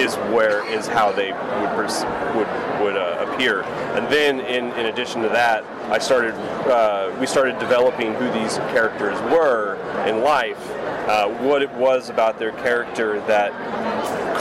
is 0.00 0.14
where 0.32 0.66
is 0.68 0.86
how 0.86 1.12
they 1.12 1.32
would 1.32 1.70
pers- 1.74 2.04
would 2.34 2.48
would 2.82 2.96
uh, 2.96 3.26
appear. 3.28 3.62
And 3.94 4.08
then 4.08 4.40
in, 4.40 4.72
in 4.78 4.86
addition 4.86 5.22
to 5.22 5.28
that 5.28 5.64
I 5.90 5.98
started 5.98 6.34
uh, 6.68 7.14
we 7.20 7.26
started 7.26 7.58
developing 7.58 8.14
who 8.14 8.30
these 8.32 8.56
characters 8.72 9.20
were 9.30 9.76
in 10.06 10.22
life 10.22 10.58
uh, 11.08 11.28
what 11.28 11.62
it 11.62 11.70
was 11.72 12.10
about 12.10 12.38
their 12.38 12.52
character 12.52 13.20
that 13.26 13.52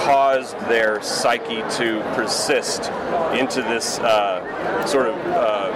caused 0.06 0.58
their 0.62 1.02
psyche 1.02 1.62
to 1.78 2.02
persist 2.16 2.92
into 3.34 3.62
this 3.62 4.00
uh, 4.00 4.86
sort 4.86 5.08
of 5.08 5.16
uh, 5.28 5.72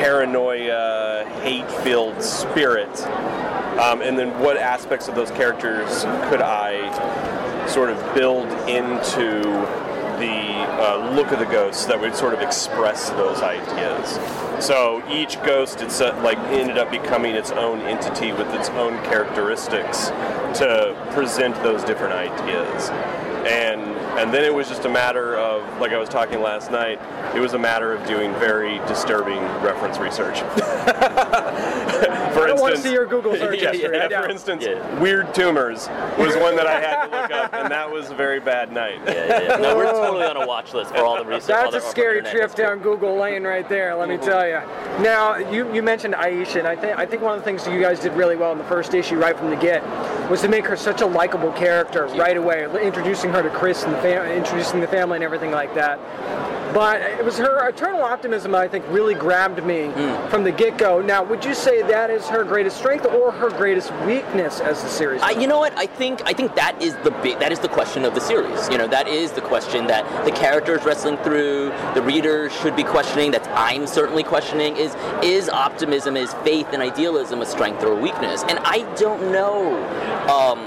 paranoia, 0.00 1.24
hate-filled 1.42 2.22
spirit. 2.22 3.00
Um, 3.78 4.02
and 4.02 4.18
then 4.18 4.38
what 4.40 4.56
aspects 4.56 5.08
of 5.08 5.14
those 5.14 5.30
characters 5.30 6.02
could 6.28 6.42
I 6.42 7.66
sort 7.68 7.90
of 7.90 8.14
build 8.14 8.48
into 8.68 9.42
the 10.18 10.58
uh, 10.82 11.14
look 11.14 11.30
of 11.30 11.38
the 11.38 11.46
ghosts 11.46 11.86
that 11.86 12.00
would 12.00 12.16
sort 12.16 12.34
of 12.34 12.40
express 12.40 13.10
those 13.10 13.40
ideas. 13.40 14.18
So 14.64 15.04
each 15.08 15.40
ghost, 15.44 15.80
it's 15.80 16.00
uh, 16.00 16.20
like 16.24 16.38
ended 16.50 16.76
up 16.76 16.90
becoming 16.90 17.36
its 17.36 17.52
own 17.52 17.80
entity 17.82 18.32
with 18.32 18.52
its 18.52 18.68
own 18.70 18.96
characteristics 19.04 20.08
to 20.58 20.96
present 21.12 21.54
those 21.62 21.84
different 21.84 22.14
ideas 22.14 22.90
and 23.48 23.80
and 24.18 24.32
then 24.32 24.44
it 24.44 24.52
was 24.52 24.68
just 24.68 24.84
a 24.84 24.88
matter 24.88 25.36
of 25.36 25.80
like 25.80 25.92
I 25.92 25.98
was 25.98 26.08
talking 26.08 26.40
last 26.40 26.70
night. 26.70 27.00
It 27.34 27.40
was 27.40 27.54
a 27.54 27.58
matter 27.58 27.92
of 27.92 28.06
doing 28.06 28.32
very 28.34 28.78
disturbing 28.86 29.40
reference 29.62 29.98
research. 29.98 30.38
I 32.58 32.70
don't 32.70 32.70
want 32.70 32.76
to 32.76 32.82
see 32.82 32.92
your 32.92 33.06
Google 33.06 33.36
search 33.36 33.62
yeah, 33.62 33.72
history. 33.72 33.96
yeah, 33.96 34.20
I 34.20 34.22
for 34.22 34.28
instance, 34.28 34.64
weird 35.00 35.34
tumors 35.34 35.88
was 36.18 36.36
one 36.36 36.56
that 36.56 36.66
I 36.66 36.80
had 36.80 37.06
to 37.06 37.22
look 37.22 37.30
up, 37.30 37.54
and 37.54 37.70
that 37.70 37.90
was 37.90 38.10
a 38.10 38.14
very 38.14 38.40
bad 38.40 38.72
night. 38.72 39.00
Yeah, 39.06 39.12
yeah, 39.12 39.42
yeah. 39.42 39.56
No, 39.56 39.76
we're 39.76 39.90
totally 39.90 40.24
on 40.24 40.36
a 40.36 40.46
watch 40.46 40.74
list 40.74 40.90
for 40.90 40.98
all 40.98 41.16
the 41.16 41.24
research. 41.24 41.48
That's 41.48 41.74
a 41.74 41.80
scary 41.80 42.18
internet 42.18 42.36
trip 42.36 42.54
down 42.54 42.78
Google 42.80 43.16
Lane 43.16 43.44
right 43.44 43.68
there. 43.68 43.94
Let 43.94 44.08
me 44.08 44.16
mm-hmm. 44.16 44.24
tell 44.24 44.46
you. 44.46 45.02
Now, 45.02 45.36
you, 45.36 45.72
you 45.72 45.82
mentioned 45.82 46.14
Aisha, 46.14 46.56
and 46.56 46.66
I 46.66 46.76
think 46.76 46.98
I 46.98 47.06
think 47.06 47.22
one 47.22 47.34
of 47.34 47.40
the 47.40 47.44
things 47.44 47.66
you 47.66 47.80
guys 47.80 48.00
did 48.00 48.12
really 48.14 48.36
well 48.36 48.52
in 48.52 48.58
the 48.58 48.64
first 48.64 48.94
issue, 48.94 49.16
right 49.16 49.36
from 49.36 49.50
the 49.50 49.56
get, 49.56 49.82
was 50.30 50.40
to 50.42 50.48
make 50.48 50.66
her 50.66 50.76
such 50.76 51.00
a 51.00 51.06
likable 51.06 51.52
character 51.52 52.06
right 52.08 52.36
away, 52.36 52.66
introducing 52.82 53.30
her 53.30 53.42
to 53.42 53.50
Chris 53.50 53.84
and 53.84 53.94
the 53.94 53.98
fam- 53.98 54.30
introducing 54.32 54.80
the 54.80 54.88
family 54.88 55.16
and 55.16 55.24
everything 55.24 55.50
like 55.50 55.74
that. 55.74 55.98
But 56.74 57.00
it 57.00 57.24
was 57.24 57.38
her 57.38 57.68
eternal 57.68 58.02
optimism, 58.02 58.54
I 58.54 58.68
think, 58.68 58.84
really 58.88 59.14
grabbed 59.14 59.64
me 59.64 59.90
from 60.28 60.44
the 60.44 60.52
get-go. 60.52 61.00
Now, 61.00 61.22
would 61.22 61.44
you 61.44 61.54
say 61.54 61.82
that 61.82 62.10
is 62.10 62.26
her 62.28 62.44
greatest 62.44 62.76
strength 62.76 63.06
or 63.06 63.32
her 63.32 63.50
greatest 63.50 63.92
weakness 64.04 64.60
as 64.60 64.82
the 64.82 64.88
series? 64.88 65.22
I, 65.22 65.30
you 65.30 65.46
know 65.46 65.58
what? 65.58 65.76
I 65.76 65.86
think 65.86 66.22
I 66.24 66.32
think 66.32 66.54
that 66.54 66.80
is 66.82 66.94
the 67.04 67.10
big 67.22 67.38
that 67.40 67.52
is 67.52 67.58
the 67.58 67.68
question 67.68 68.04
of 68.04 68.14
the 68.14 68.20
series. 68.20 68.68
You 68.68 68.78
know, 68.78 68.86
that 68.88 69.08
is 69.08 69.32
the 69.32 69.40
question 69.40 69.86
that 69.86 70.24
the 70.24 70.32
characters 70.32 70.84
wrestling 70.84 71.16
through, 71.18 71.72
the 71.94 72.02
readers 72.02 72.52
should 72.52 72.76
be 72.76 72.84
questioning. 72.84 73.30
That 73.30 73.46
I'm 73.48 73.86
certainly 73.86 74.22
questioning 74.22 74.76
is 74.76 74.94
is 75.22 75.48
optimism, 75.48 76.16
is 76.16 76.32
faith 76.44 76.68
and 76.72 76.82
idealism 76.82 77.40
a 77.40 77.46
strength 77.46 77.82
or 77.82 77.92
a 77.92 78.00
weakness? 78.00 78.44
And 78.48 78.58
I 78.62 78.82
don't 78.96 79.32
know. 79.32 79.76
Um, 80.28 80.58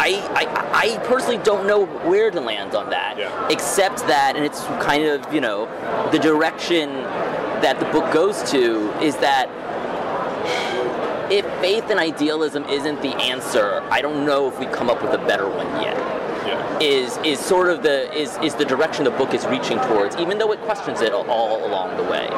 I, 0.00 0.22
I, 0.32 0.94
I 0.94 0.98
personally 0.98 1.42
don't 1.42 1.66
know 1.66 1.84
where 2.08 2.30
to 2.30 2.40
land 2.40 2.76
on 2.76 2.90
that, 2.90 3.18
except 3.50 3.98
that, 4.06 4.36
and 4.36 4.44
it's 4.44 4.62
kind 4.84 5.04
of 5.04 5.34
you 5.34 5.40
know 5.40 5.66
the 6.12 6.20
direction 6.20 6.88
that 7.62 7.80
the 7.80 7.86
book 7.86 8.12
goes 8.12 8.48
to 8.52 8.92
is 9.02 9.16
that 9.16 9.48
if 11.32 11.44
faith 11.60 11.90
and 11.90 11.98
idealism 11.98 12.64
isn't 12.66 13.02
the 13.02 13.14
answer, 13.16 13.80
I 13.90 14.00
don't 14.00 14.24
know 14.24 14.48
if 14.48 14.58
we 14.60 14.66
come 14.66 14.88
up 14.88 15.02
with 15.02 15.12
a 15.12 15.18
better 15.18 15.48
one 15.48 15.66
yet. 15.82 15.96
Is 16.80 17.16
is 17.18 17.38
sort 17.38 17.68
of 17.68 17.82
the 17.82 18.12
is 18.16 18.36
is 18.38 18.54
the 18.54 18.64
direction 18.64 19.04
the 19.04 19.10
book 19.10 19.34
is 19.34 19.46
reaching 19.46 19.78
towards, 19.80 20.16
even 20.16 20.38
though 20.38 20.52
it 20.52 20.60
questions 20.60 21.00
it 21.00 21.12
all, 21.12 21.28
all 21.30 21.66
along 21.66 21.96
the 21.96 22.04
way. 22.04 22.28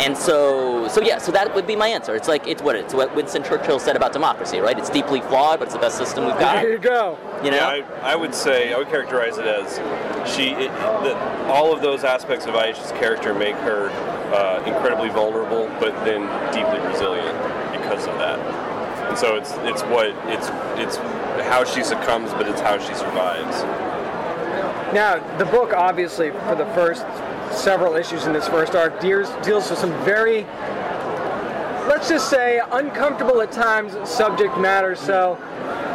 And 0.00 0.16
so 0.16 0.88
so 0.88 1.00
yeah, 1.00 1.18
so 1.18 1.32
that 1.32 1.54
would 1.54 1.66
be 1.66 1.76
my 1.76 1.88
answer. 1.88 2.14
It's 2.14 2.28
like 2.28 2.46
it's 2.46 2.62
what 2.62 2.76
it's 2.76 2.94
what 2.94 3.14
Winston 3.14 3.42
Churchill 3.42 3.78
said 3.78 3.96
about 3.96 4.12
democracy, 4.12 4.58
right? 4.58 4.78
It's 4.78 4.90
deeply 4.90 5.20
flawed, 5.20 5.58
but 5.58 5.66
it's 5.66 5.74
the 5.74 5.80
best 5.80 5.98
system 5.98 6.24
we've 6.24 6.38
got. 6.38 6.62
There 6.62 6.72
you 6.72 6.78
go. 6.78 7.18
You 7.42 7.50
know? 7.50 7.56
Yeah, 7.56 7.84
I, 8.02 8.12
I 8.12 8.16
would 8.16 8.34
say 8.34 8.72
I 8.72 8.78
would 8.78 8.88
characterize 8.88 9.38
it 9.38 9.46
as 9.46 9.76
she. 10.30 10.50
It, 10.50 10.70
the, 11.02 11.16
all 11.48 11.74
of 11.74 11.82
those 11.82 12.04
aspects 12.04 12.46
of 12.46 12.54
Aisha's 12.54 12.92
character 12.92 13.34
make 13.34 13.56
her 13.56 13.90
uh, 14.34 14.62
incredibly 14.66 15.08
vulnerable, 15.08 15.66
but 15.80 15.92
then 16.04 16.22
deeply 16.54 16.78
resilient 16.86 17.36
because 17.72 18.06
of 18.06 18.16
that. 18.18 18.38
And 19.08 19.18
so 19.18 19.36
it's 19.36 19.52
it's 19.66 19.82
what 19.82 20.06
it's 20.28 20.48
it's 20.78 20.96
how 21.44 21.64
she 21.64 21.82
succumbs, 21.82 22.30
but 22.32 22.48
it's 22.48 22.60
how 22.60 22.78
she 22.78 22.94
survives. 22.94 23.62
Now, 24.92 25.18
the 25.38 25.44
book, 25.44 25.72
obviously, 25.72 26.30
for 26.30 26.54
the 26.56 26.66
first 26.74 27.06
several 27.52 27.94
issues 27.94 28.26
in 28.26 28.32
this 28.32 28.48
first 28.48 28.74
arc, 28.74 29.00
deals, 29.00 29.30
deals 29.44 29.70
with 29.70 29.78
some 29.78 29.92
very, 30.04 30.44
let's 31.88 32.08
just 32.08 32.28
say, 32.28 32.60
uncomfortable 32.72 33.40
at 33.40 33.52
times 33.52 33.96
subject 34.08 34.58
matter. 34.58 34.96
So, 34.96 35.34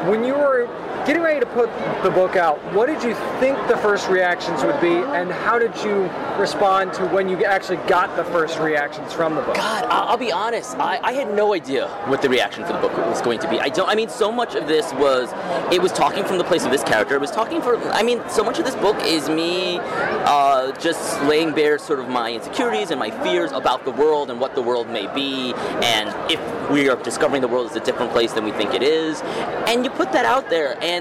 when 0.09 0.23
you 0.23 0.33
were 0.33 0.67
getting 1.05 1.21
ready 1.21 1.39
to 1.39 1.45
put 1.45 1.69
the 2.03 2.09
book 2.09 2.35
out, 2.35 2.57
what 2.73 2.87
did 2.87 3.03
you 3.03 3.13
think 3.39 3.55
the 3.67 3.77
first 3.77 4.09
reactions 4.09 4.63
would 4.63 4.79
be, 4.81 4.87
and 4.87 5.31
how 5.31 5.59
did 5.59 5.75
you 5.83 6.09
respond 6.39 6.93
to 6.93 7.05
when 7.07 7.29
you 7.29 7.45
actually 7.45 7.77
got 7.87 8.15
the 8.15 8.23
first 8.25 8.57
reactions 8.59 9.13
from 9.13 9.35
the 9.35 9.41
book? 9.41 9.55
God, 9.55 9.85
I'll, 9.85 10.17
be 10.17 10.31
honest. 10.31 10.75
I, 10.77 10.99
I 11.03 11.13
had 11.13 11.33
no 11.33 11.53
idea 11.53 11.87
what 12.07 12.21
the 12.21 12.29
reaction 12.29 12.65
for 12.65 12.73
the 12.73 12.79
book 12.79 12.95
was 12.97 13.21
going 13.21 13.39
to 13.39 13.49
be. 13.49 13.59
I 13.59 13.69
don't. 13.69 13.89
I 13.89 13.95
mean, 13.95 14.09
so 14.09 14.31
much 14.31 14.55
of 14.55 14.67
this 14.67 14.91
was 14.93 15.31
it 15.71 15.81
was 15.81 15.91
talking 15.91 16.23
from 16.23 16.37
the 16.37 16.43
place 16.43 16.63
of 16.63 16.71
this 16.71 16.83
character. 16.83 17.15
It 17.15 17.21
was 17.21 17.31
talking 17.31 17.61
for. 17.61 17.77
I 17.89 18.01
mean, 18.01 18.21
so 18.29 18.43
much 18.43 18.59
of 18.59 18.65
this 18.65 18.75
book 18.75 18.95
is 19.03 19.29
me 19.29 19.79
uh, 19.81 20.71
just 20.79 21.21
laying 21.23 21.53
bare 21.53 21.77
sort 21.77 21.99
of 21.99 22.07
my 22.07 22.33
insecurities 22.33 22.91
and 22.91 22.99
my 22.99 23.11
fears 23.23 23.51
about 23.51 23.83
the 23.83 23.91
world 23.91 24.31
and 24.31 24.39
what 24.39 24.55
the 24.55 24.61
world 24.61 24.87
may 24.89 25.13
be, 25.13 25.53
and 25.83 26.31
if 26.31 26.39
we 26.71 26.89
are 26.89 26.95
discovering 27.03 27.41
the 27.41 27.47
world 27.47 27.69
is 27.69 27.75
a 27.75 27.81
different 27.81 28.11
place 28.11 28.33
than 28.33 28.43
we 28.43 28.51
think 28.51 28.73
it 28.73 28.81
is, 28.81 29.21
and 29.67 29.83
you 29.83 29.91
put 29.91 30.11
that 30.13 30.25
out 30.25 30.49
there, 30.49 30.81
and 30.81 30.94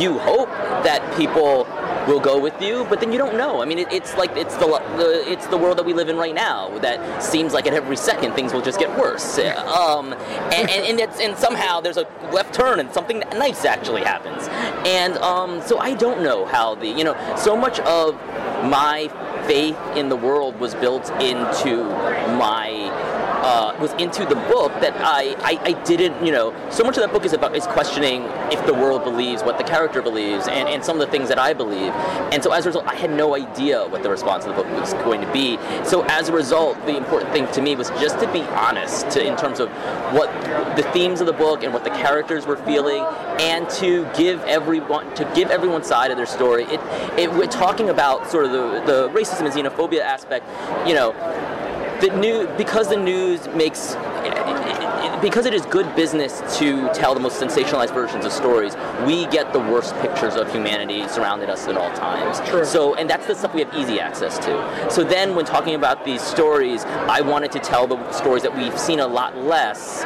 you 0.00 0.18
hope 0.18 0.48
that 0.84 1.16
people 1.16 1.66
will 2.06 2.20
go 2.20 2.38
with 2.38 2.60
you, 2.60 2.84
but 2.88 3.00
then 3.00 3.12
you 3.12 3.18
don't 3.18 3.36
know. 3.36 3.62
I 3.62 3.64
mean, 3.64 3.78
it, 3.78 3.92
it's 3.92 4.16
like 4.16 4.36
it's 4.36 4.56
the, 4.56 4.66
the 4.96 5.22
it's 5.30 5.46
the 5.46 5.56
world 5.56 5.78
that 5.78 5.84
we 5.84 5.92
live 5.94 6.08
in 6.08 6.16
right 6.16 6.34
now. 6.34 6.76
That 6.78 7.22
seems 7.22 7.52
like 7.52 7.66
at 7.66 7.74
every 7.74 7.96
second 7.96 8.34
things 8.34 8.52
will 8.52 8.62
just 8.62 8.78
get 8.78 8.90
worse. 8.98 9.38
Um, 9.38 10.12
and 10.52 10.70
and 10.70 11.00
and, 11.00 11.12
and 11.20 11.36
somehow 11.36 11.80
there's 11.80 11.96
a 11.96 12.06
left 12.32 12.54
turn 12.54 12.80
and 12.80 12.92
something 12.92 13.20
nice 13.20 13.64
actually 13.64 14.02
happens. 14.02 14.48
And 14.86 15.16
um, 15.18 15.60
so 15.62 15.78
I 15.78 15.94
don't 15.94 16.22
know 16.22 16.46
how 16.46 16.74
the 16.74 16.88
you 16.88 17.04
know 17.04 17.36
so 17.36 17.56
much 17.56 17.78
of 17.80 18.14
my 18.68 19.08
faith 19.46 19.78
in 19.96 20.08
the 20.08 20.16
world 20.16 20.58
was 20.60 20.74
built 20.74 21.10
into 21.20 21.84
my 22.38 22.71
uh, 23.42 23.76
was 23.80 23.92
into 23.94 24.24
the 24.24 24.36
book 24.36 24.72
that 24.80 24.94
I, 24.98 25.34
I, 25.40 25.58
I, 25.64 25.72
didn't, 25.84 26.24
you 26.24 26.30
know, 26.30 26.54
so 26.70 26.84
much 26.84 26.96
of 26.96 27.02
that 27.02 27.12
book 27.12 27.24
is 27.24 27.32
about 27.32 27.56
is 27.56 27.66
questioning 27.66 28.22
if 28.52 28.64
the 28.66 28.72
world 28.72 29.02
believes 29.02 29.42
what 29.42 29.58
the 29.58 29.64
character 29.64 30.00
believes 30.00 30.46
and, 30.46 30.68
and 30.68 30.84
some 30.84 31.00
of 31.00 31.04
the 31.04 31.10
things 31.10 31.28
that 31.28 31.38
I 31.38 31.52
believe. 31.52 31.92
And 32.32 32.42
so 32.42 32.52
as 32.52 32.66
a 32.66 32.68
result, 32.68 32.86
I 32.86 32.94
had 32.94 33.10
no 33.10 33.34
idea 33.34 33.84
what 33.86 34.02
the 34.02 34.10
response 34.10 34.44
of 34.44 34.54
the 34.54 34.62
book 34.62 34.72
was 34.78 34.94
going 34.94 35.20
to 35.20 35.32
be. 35.32 35.58
So 35.84 36.04
as 36.04 36.28
a 36.28 36.32
result, 36.32 36.78
the 36.86 36.96
important 36.96 37.32
thing 37.32 37.50
to 37.52 37.60
me 37.60 37.74
was 37.74 37.90
just 37.90 38.20
to 38.20 38.32
be 38.32 38.42
honest 38.42 39.10
to, 39.10 39.26
in 39.26 39.36
terms 39.36 39.58
of 39.58 39.68
what 40.14 40.30
the 40.76 40.84
themes 40.92 41.20
of 41.20 41.26
the 41.26 41.32
book 41.32 41.64
and 41.64 41.72
what 41.74 41.84
the 41.84 41.90
characters 41.90 42.46
were 42.46 42.56
feeling 42.58 43.04
and 43.40 43.68
to 43.70 44.08
give 44.16 44.40
everyone 44.44 45.12
to 45.14 45.30
give 45.34 45.50
everyone's 45.50 45.86
side 45.86 46.10
of 46.10 46.16
their 46.16 46.26
story. 46.26 46.64
It, 46.64 46.80
it 47.18 47.32
we're 47.32 47.46
talking 47.46 47.88
about 47.88 48.30
sort 48.30 48.44
of 48.44 48.52
the, 48.52 48.82
the 48.86 49.08
racism 49.08 49.46
and 49.46 49.52
xenophobia 49.52 50.00
aspect, 50.00 50.46
you 50.86 50.94
know, 50.94 51.12
the 52.00 52.08
new 52.16 52.46
because 52.56 52.88
the 52.88 52.96
news 52.96 53.46
makes 53.48 53.94
because 55.22 55.46
it 55.46 55.54
is 55.54 55.64
good 55.66 55.94
business 55.94 56.42
to 56.58 56.92
tell 56.92 57.14
the 57.14 57.20
most 57.20 57.40
sensationalized 57.40 57.94
versions 57.94 58.24
of 58.24 58.32
stories, 58.32 58.74
we 59.06 59.26
get 59.26 59.52
the 59.52 59.60
worst 59.60 59.94
pictures 60.00 60.34
of 60.34 60.50
humanity 60.52 61.06
surrounding 61.08 61.48
us 61.48 61.68
at 61.68 61.76
all 61.76 61.92
times. 61.94 62.40
True. 62.50 62.64
So, 62.64 62.94
and 62.96 63.08
that's 63.08 63.26
the 63.26 63.34
stuff 63.34 63.54
we 63.54 63.60
have 63.60 63.72
easy 63.74 64.00
access 64.00 64.36
to. 64.38 64.90
So 64.90 65.04
then, 65.04 65.36
when 65.36 65.44
talking 65.44 65.76
about 65.76 66.04
these 66.04 66.20
stories, 66.20 66.84
I 66.84 67.20
wanted 67.20 67.52
to 67.52 67.60
tell 67.60 67.86
the 67.86 68.10
stories 68.10 68.42
that 68.42 68.54
we've 68.56 68.78
seen 68.78 68.98
a 68.98 69.06
lot 69.06 69.38
less, 69.38 70.02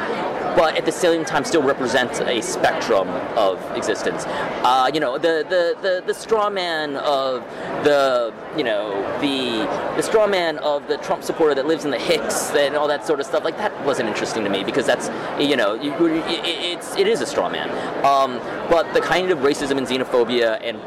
but 0.55 0.77
at 0.77 0.85
the 0.85 0.91
same 0.91 1.25
time 1.25 1.43
still 1.43 1.63
represent 1.63 2.21
a 2.21 2.41
spectrum 2.41 3.09
of 3.37 3.59
existence. 3.75 4.25
Uh, 4.63 4.91
you 4.93 4.99
know, 4.99 5.17
the, 5.17 5.45
the, 5.49 5.75
the, 5.81 6.03
the 6.05 6.13
straw 6.13 6.49
man 6.49 6.95
of 6.97 7.41
the, 7.83 8.33
you 8.55 8.63
know, 8.63 9.01
the, 9.21 9.65
the 9.95 10.03
straw 10.03 10.27
man 10.27 10.59
of 10.59 10.87
the 10.87 10.97
Trump 10.97 11.23
supporter 11.23 11.55
that 11.55 11.65
lives 11.65 11.85
in 11.85 11.91
the 11.91 11.97
Hicks 11.97 12.51
and 12.51 12.75
all 12.75 12.87
that 12.87 13.05
sort 13.05 13.19
of 13.19 13.25
stuff, 13.25 13.43
like 13.43 13.57
that 13.57 13.73
wasn't 13.85 14.07
interesting 14.07 14.43
to 14.43 14.49
me 14.49 14.63
because 14.63 14.85
that's, 14.85 15.06
you 15.39 15.55
know, 15.55 15.77
it's, 15.81 16.95
it 16.95 17.07
is 17.07 17.21
a 17.21 17.25
straw 17.25 17.49
man. 17.49 17.69
Um, 18.05 18.39
but 18.69 18.93
the 18.93 19.01
kind 19.01 19.31
of 19.31 19.39
racism 19.39 19.77
and 19.77 19.87
xenophobia 19.87 20.59
and 20.61 20.77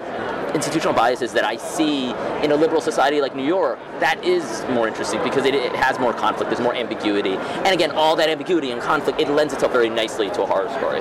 institutional 0.55 0.95
biases 0.95 1.33
that 1.33 1.45
I 1.45 1.57
see 1.57 2.11
in 2.43 2.53
a 2.53 2.57
liberal 2.57 2.81
society 2.81 3.21
like 3.21 3.35
New 3.35 3.47
York, 3.47 3.79
that 4.01 4.23
is 4.25 4.65
more 4.71 4.89
interesting 4.89 5.23
because 5.23 5.45
it, 5.45 5.55
it, 5.55 5.73
has 5.75 5.99
more 5.99 6.13
conflict, 6.13 6.51
there's 6.51 6.63
more 6.63 6.75
ambiguity. 6.75 7.37
And 7.37 7.69
again, 7.69 7.91
all 7.93 8.17
that 8.17 8.29
ambiguity 8.29 8.71
and 8.71 8.81
conflict, 8.81 9.21
it 9.21 9.31
lends 9.31 9.55
itself 9.55 9.73
very 9.73 9.89
nicely 9.89 10.31
to 10.31 10.43
a 10.43 10.47
horror 10.47 10.69
story. 10.71 11.01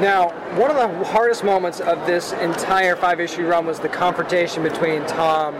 Now, 0.00 0.28
one 0.58 0.70
of 0.70 0.76
the 0.76 1.04
hardest 1.06 1.42
moments 1.42 1.80
of 1.80 2.06
this 2.06 2.32
entire 2.34 2.96
five 2.96 3.18
issue 3.18 3.46
run 3.46 3.64
was 3.64 3.80
the 3.80 3.88
confrontation 3.88 4.62
between 4.62 5.06
Tom 5.06 5.54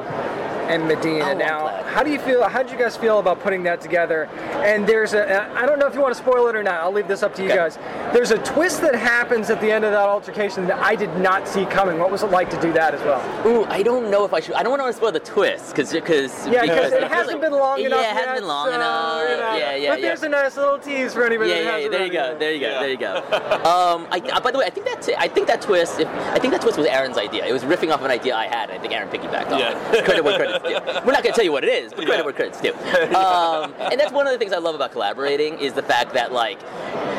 and 0.69 0.87
Medina. 0.89 1.31
Oh, 1.31 1.35
now, 1.35 1.83
how 1.85 2.03
do 2.03 2.11
you 2.11 2.19
feel? 2.19 2.43
How 2.49 2.63
did 2.63 2.73
you 2.73 2.79
guys 2.79 2.97
feel 2.97 3.19
about 3.19 3.41
putting 3.41 3.63
that 3.65 3.81
together? 3.81 4.25
And 4.65 4.87
there's 4.87 5.15
a, 5.15 5.43
I 5.57 5.67
don't 5.67 5.79
know 5.79 5.87
if 5.87 5.95
you 5.95 6.01
want 6.01 6.15
to 6.15 6.21
spoil 6.21 6.47
it 6.49 6.57
or 6.57 6.63
not. 6.63 6.81
I'll 6.81 6.93
leave 6.93 7.09
this 7.09 7.23
up 7.23 7.35
to 7.37 7.43
you 7.43 7.49
Okay. 7.49 7.57
guys. 7.57 7.79
There's 8.13 8.31
a 8.33 8.39
twist 8.39 8.81
that 8.83 8.95
happens 8.95 9.51
at 9.51 9.61
the 9.61 9.71
end 9.71 9.85
of 9.85 9.93
that 9.93 10.07
altercation 10.09 10.67
that 10.67 10.79
I 10.79 10.95
did 10.97 11.15
not 11.17 11.47
see 11.49 11.65
coming. 11.67 11.99
What 11.99 12.11
was 12.11 12.23
it 12.23 12.31
like 12.31 12.51
to 12.51 12.61
do 12.61 12.73
that 12.73 12.95
as 12.95 13.01
well? 13.03 13.23
Ooh, 13.47 13.65
I 13.67 13.83
don't 13.83 14.11
know 14.11 14.25
if 14.25 14.33
I 14.35 14.41
should. 14.41 14.55
I 14.55 14.63
don't 14.63 14.77
want 14.79 14.87
to 14.91 14.93
spoil 14.97 15.13
the 15.13 15.21
twist 15.21 15.71
because 15.71 15.93
because 15.93 16.47
Yeah, 16.49 16.63
because 16.63 16.93
it 16.93 17.05
hasn't 17.05 17.41
been 17.41 17.53
long 17.53 17.79
enough. 17.81 17.81
yeah, 17.81 17.87
enough. 17.87 18.01
it 18.01 18.07
hasn't 18.07 18.27
yet, 18.29 18.35
been 18.41 18.49
long 18.49 18.67
so, 18.69 18.75
enough. 18.75 19.23
you 19.31 19.37
know. 19.37 19.57
Yeah, 19.57 19.75
yeah, 19.77 19.91
But 19.91 20.01
yeah. 20.01 20.07
there's 20.09 20.23
a 20.23 20.29
nice 20.29 20.57
little 20.57 20.79
tease 20.79 21.13
for 21.15 21.25
anybody 21.25 21.51
Yeah, 21.51 21.57
that 21.57 21.65
yeah, 21.65 21.71
hasn't 21.77 21.93
there 21.93 22.01
you 22.07 22.13
read 22.13 22.13
go, 22.13 22.39
there 22.39 22.53
you 22.53 22.61
go, 22.61 22.81
there 22.81 22.91
you 22.91 22.97
go. 22.99 23.63
Um, 23.67 24.07
I, 24.11 24.19
uh, 24.33 24.41
by 24.41 24.51
the 24.53 24.59
way, 24.59 24.67
I 24.67 24.71
think 24.71 24.87
that 24.87 25.09
I 25.19 25.29
think 25.29 25.47
that 25.49 25.61
twist, 25.61 26.01
if, 26.01 26.09
I 26.09 26.39
think 26.39 26.53
that 26.53 26.61
twist 26.63 26.79
was 26.79 26.87
Aaron's 26.87 27.19
idea. 27.19 27.45
It 27.45 27.53
was 27.53 27.63
riffing 27.65 27.93
off 27.93 28.01
an 28.03 28.11
idea 28.11 28.35
I 28.37 28.47
had. 28.47 28.71
I 28.71 28.79
think 28.79 28.93
Aaron 28.93 29.09
piggybacked 29.09 29.51
on 29.51 29.61
it. 29.61 30.05
Credit 30.05 30.23
where 30.25 30.37
credit's 30.37 30.56
We're 30.63 31.13
not 31.13 31.23
going 31.23 31.33
to 31.33 31.33
tell 31.33 31.45
you 31.45 31.53
what 31.53 31.65
it 31.65 31.71
is, 31.71 31.93
but 31.93 32.07
credit 32.07 32.25
where 32.25 32.33
credit's 32.35 32.61
due. 32.61 32.73
Um, 33.17 33.73
and 33.91 33.99
that's 34.01 34.13
one 34.13 34.27
of 34.27 34.33
the 34.33 34.39
things 34.39 34.53
I 34.53 34.59
love 34.59 34.75
about 34.75 34.93
collaborating 34.93 35.59
is 35.59 35.73
the 35.73 35.83
fact 35.83 36.15
that 36.15 36.33
like. 36.33 36.59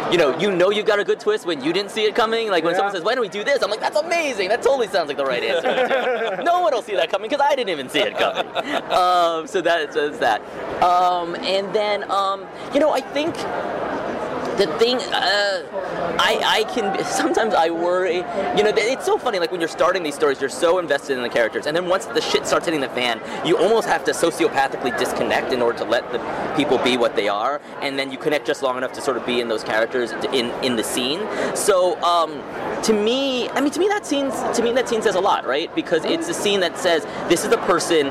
You 0.09 0.17
know, 0.17 0.39
you 0.39 0.49
know 0.55 0.69
you've 0.71 0.85
got 0.85 0.99
a 1.01 1.03
good 1.03 1.19
twist 1.19 1.45
when 1.45 1.61
you 1.61 1.73
didn't 1.73 1.91
see 1.91 2.05
it 2.05 2.15
coming. 2.15 2.47
Like 2.49 2.63
when 2.63 2.71
Yeah. 2.71 2.77
someone 2.77 2.93
says, 2.95 3.03
"Why 3.03 3.13
don't 3.13 3.23
we 3.23 3.27
do 3.27 3.43
this?" 3.43 3.61
I'm 3.61 3.69
like, 3.69 3.81
"That's 3.81 3.97
amazing. 3.97 4.47
That 4.47 4.61
totally 4.61 4.87
sounds 4.87 5.09
like 5.09 5.17
the 5.17 5.25
right 5.25 5.43
answer." 5.43 6.41
no 6.43 6.61
one 6.61 6.73
will 6.73 6.81
see 6.81 6.95
that 6.95 7.09
coming 7.09 7.29
because 7.29 7.45
I 7.45 7.55
didn't 7.55 7.71
even 7.71 7.89
see 7.89 7.99
it 7.99 8.17
coming. 8.17 8.47
Um, 8.89 9.47
so 9.47 9.59
that- 9.59 9.91
so 9.93 10.07
that's 10.07 10.19
that. 10.19 10.41
Um, 10.81 11.35
and 11.35 11.73
then, 11.75 12.09
um, 12.09 12.47
you 12.73 12.79
know, 12.79 12.91
I 12.91 13.01
think 13.01 13.35
the 14.57 14.67
thing 14.77 14.97
uh, 14.97 16.17
I, 16.19 16.41
I 16.43 16.63
can 16.73 17.03
sometimes 17.21 17.53
I 17.53 17.69
worry 17.69 18.17
you 18.17 18.63
know 18.63 18.71
it's 18.75 19.05
so 19.05 19.17
funny 19.17 19.39
like 19.39 19.51
when 19.51 19.61
you're 19.61 19.67
starting 19.67 20.03
these 20.03 20.15
stories 20.15 20.41
you're 20.41 20.49
so 20.49 20.79
invested 20.79 21.15
in 21.17 21.23
the 21.23 21.29
characters 21.29 21.67
and 21.67 21.75
then 21.75 21.87
once 21.87 22.05
the 22.05 22.21
shit 22.21 22.45
starts 22.45 22.65
hitting 22.65 22.81
the 22.81 22.89
fan 22.89 23.21
you 23.45 23.57
almost 23.57 23.87
have 23.87 24.03
to 24.05 24.11
sociopathically 24.11 24.97
disconnect 24.97 25.53
in 25.53 25.61
order 25.61 25.77
to 25.77 25.85
let 25.85 26.11
the 26.11 26.19
people 26.55 26.77
be 26.79 26.97
what 26.97 27.15
they 27.15 27.27
are 27.27 27.61
and 27.81 27.97
then 27.97 28.11
you 28.11 28.17
connect 28.17 28.47
just 28.47 28.63
long 28.63 28.77
enough 28.77 28.93
to 28.93 29.01
sort 29.01 29.17
of 29.17 29.25
be 29.25 29.41
in 29.41 29.47
those 29.47 29.63
characters 29.63 30.11
in 30.33 30.51
in 30.63 30.75
the 30.75 30.83
scene. 30.83 31.19
So 31.55 32.01
um, 32.03 32.31
to 32.83 32.93
me 32.93 33.49
I 33.49 33.61
mean 33.61 33.71
to 33.71 33.79
me 33.79 33.87
that 33.87 34.05
scene 34.05 34.31
to 34.31 34.63
me 34.63 34.71
that 34.73 34.89
scene 34.89 35.01
says 35.01 35.15
a 35.15 35.21
lot 35.21 35.45
right? 35.45 35.73
Because 35.75 36.03
it's 36.05 36.27
a 36.29 36.33
scene 36.33 36.59
that 36.61 36.77
says 36.77 37.05
this 37.29 37.43
is 37.43 37.49
the 37.49 37.57
person 37.59 38.07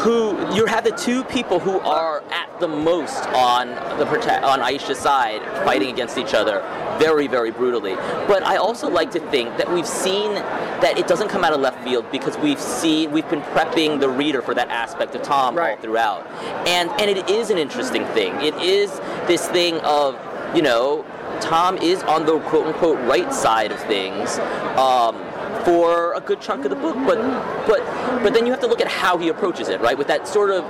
who 0.00 0.30
you 0.54 0.64
have 0.64 0.82
the 0.82 0.92
two 0.92 1.22
people 1.24 1.58
who 1.58 1.78
are 1.80 2.22
at 2.30 2.58
the 2.58 2.68
most 2.68 3.22
on 3.28 3.68
the 3.98 4.06
on 4.42 4.60
Aisha's 4.60 4.98
side 4.98 5.42
fighting 5.64 5.90
against 5.90 6.16
each 6.16 6.32
other 6.32 6.60
very 6.98 7.26
very 7.26 7.50
brutally. 7.50 7.94
But 8.26 8.42
I 8.42 8.56
also 8.56 8.88
like 8.88 9.10
to 9.12 9.20
think 9.30 9.56
that 9.58 9.70
we've 9.70 9.86
seen 9.86 10.34
that 10.34 10.98
it 10.98 11.06
doesn't 11.06 11.28
come 11.28 11.44
out 11.44 11.52
of 11.52 11.60
left 11.60 11.84
field 11.84 12.10
because 12.10 12.38
we've 12.38 12.60
seen 12.60 13.12
we've 13.12 13.28
been 13.28 13.42
prepping 13.42 14.00
the 14.00 14.08
reader 14.08 14.40
for 14.40 14.54
that 14.54 14.68
aspect 14.68 15.14
of 15.14 15.22
Tom 15.22 15.58
all 15.58 15.76
throughout. 15.76 16.26
And 16.66 16.90
and 17.00 17.10
it 17.10 17.28
is 17.28 17.50
an 17.50 17.58
interesting 17.58 18.06
thing. 18.06 18.34
It 18.40 18.54
is 18.54 18.90
this 19.26 19.46
thing 19.48 19.80
of 19.80 20.18
you 20.56 20.62
know 20.62 21.04
Tom 21.40 21.76
is 21.78 22.02
on 22.04 22.24
the 22.24 22.38
quote 22.40 22.66
unquote 22.66 22.98
right 23.00 23.32
side 23.32 23.70
of 23.70 23.78
things. 23.80 24.38
Um, 24.78 25.16
for 25.64 26.14
a 26.14 26.20
good 26.20 26.40
chunk 26.40 26.64
of 26.64 26.70
the 26.70 26.76
book, 26.76 26.96
but 27.06 27.18
but 27.66 27.80
but 28.22 28.34
then 28.34 28.46
you 28.46 28.52
have 28.52 28.60
to 28.60 28.66
look 28.66 28.80
at 28.80 28.88
how 28.88 29.18
he 29.18 29.28
approaches 29.28 29.68
it, 29.68 29.80
right? 29.80 29.96
With 29.96 30.06
that 30.08 30.26
sort 30.26 30.50
of 30.50 30.64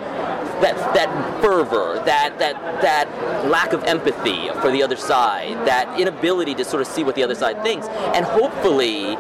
that 0.61 0.77
that 0.95 1.43
fervor, 1.43 2.03
that 2.05 2.39
that 2.39 2.55
that 2.83 3.49
lack 3.49 3.73
of 3.73 3.83
empathy 3.85 4.49
for 4.61 4.71
the 4.71 4.83
other 4.83 4.97
side, 4.97 5.57
that 5.67 5.99
inability 5.99 6.55
to 6.57 6.65
sort 6.65 6.83
of 6.83 6.89
see 6.89 7.05
what 7.05 7.15
the 7.15 7.23
other 7.23 7.35
side 7.35 7.63
thinks, 7.63 7.89
and 7.89 8.25
hopefully 8.25 9.17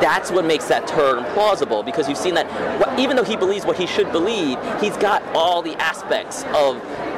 that's 0.00 0.30
what 0.30 0.44
makes 0.44 0.66
that 0.66 0.86
turn 0.86 1.24
plausible 1.32 1.82
because 1.82 2.08
you've 2.08 2.18
seen 2.18 2.34
that 2.34 2.98
even 2.98 3.16
though 3.16 3.24
he 3.24 3.36
believes 3.36 3.64
what 3.64 3.76
he 3.76 3.86
should 3.86 4.10
believe, 4.10 4.58
he's 4.80 4.96
got 4.96 5.22
all 5.34 5.62
the 5.62 5.74
aspects 5.76 6.44
of 6.54 6.76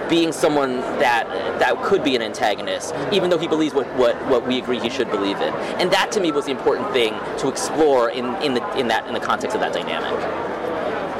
being 0.09 0.33
someone 0.33 0.81
that 0.99 1.27
that 1.59 1.83
could 1.83 2.05
be 2.05 2.17
an 2.17 2.23
antagonist, 2.23 2.95
even 3.13 3.31
though 3.31 3.39
he 3.39 3.49
believes 3.49 3.75
what, 3.75 3.87
what, 3.97 4.15
what 4.27 4.47
we 4.47 4.59
agree 4.59 4.79
he 4.79 4.91
should 4.91 5.11
believe 5.11 5.37
in. 5.37 5.55
And 5.81 5.91
that 5.93 6.13
to 6.13 6.21
me 6.21 6.33
was 6.33 6.47
the 6.47 6.51
important 6.51 6.93
thing 6.93 7.15
to 7.39 7.49
explore 7.49 8.11
in, 8.11 8.27
in 8.43 8.55
the 8.55 8.79
in 8.79 8.89
that 8.89 9.07
in 9.07 9.15
the 9.15 9.21
context 9.21 9.55
of 9.55 9.61
that 9.61 9.73
dynamic. 9.73 10.44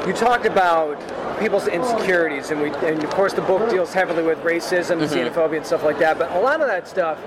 You 0.07 0.13
talked 0.13 0.45
about 0.45 0.99
people's 1.39 1.67
insecurities, 1.67 2.51
and 2.51 2.61
we, 2.61 2.69
and 2.87 3.03
of 3.03 3.09
course, 3.09 3.33
the 3.33 3.41
book 3.41 3.69
deals 3.69 3.91
heavily 3.91 4.23
with 4.23 4.37
racism, 4.43 5.01
and 5.01 5.09
Mhm. 5.09 5.31
xenophobia, 5.33 5.57
and 5.57 5.65
stuff 5.65 5.83
like 5.83 5.97
that. 5.99 6.17
But 6.19 6.31
a 6.31 6.39
lot 6.39 6.61
of 6.61 6.67
that 6.67 6.87
stuff, 6.87 7.17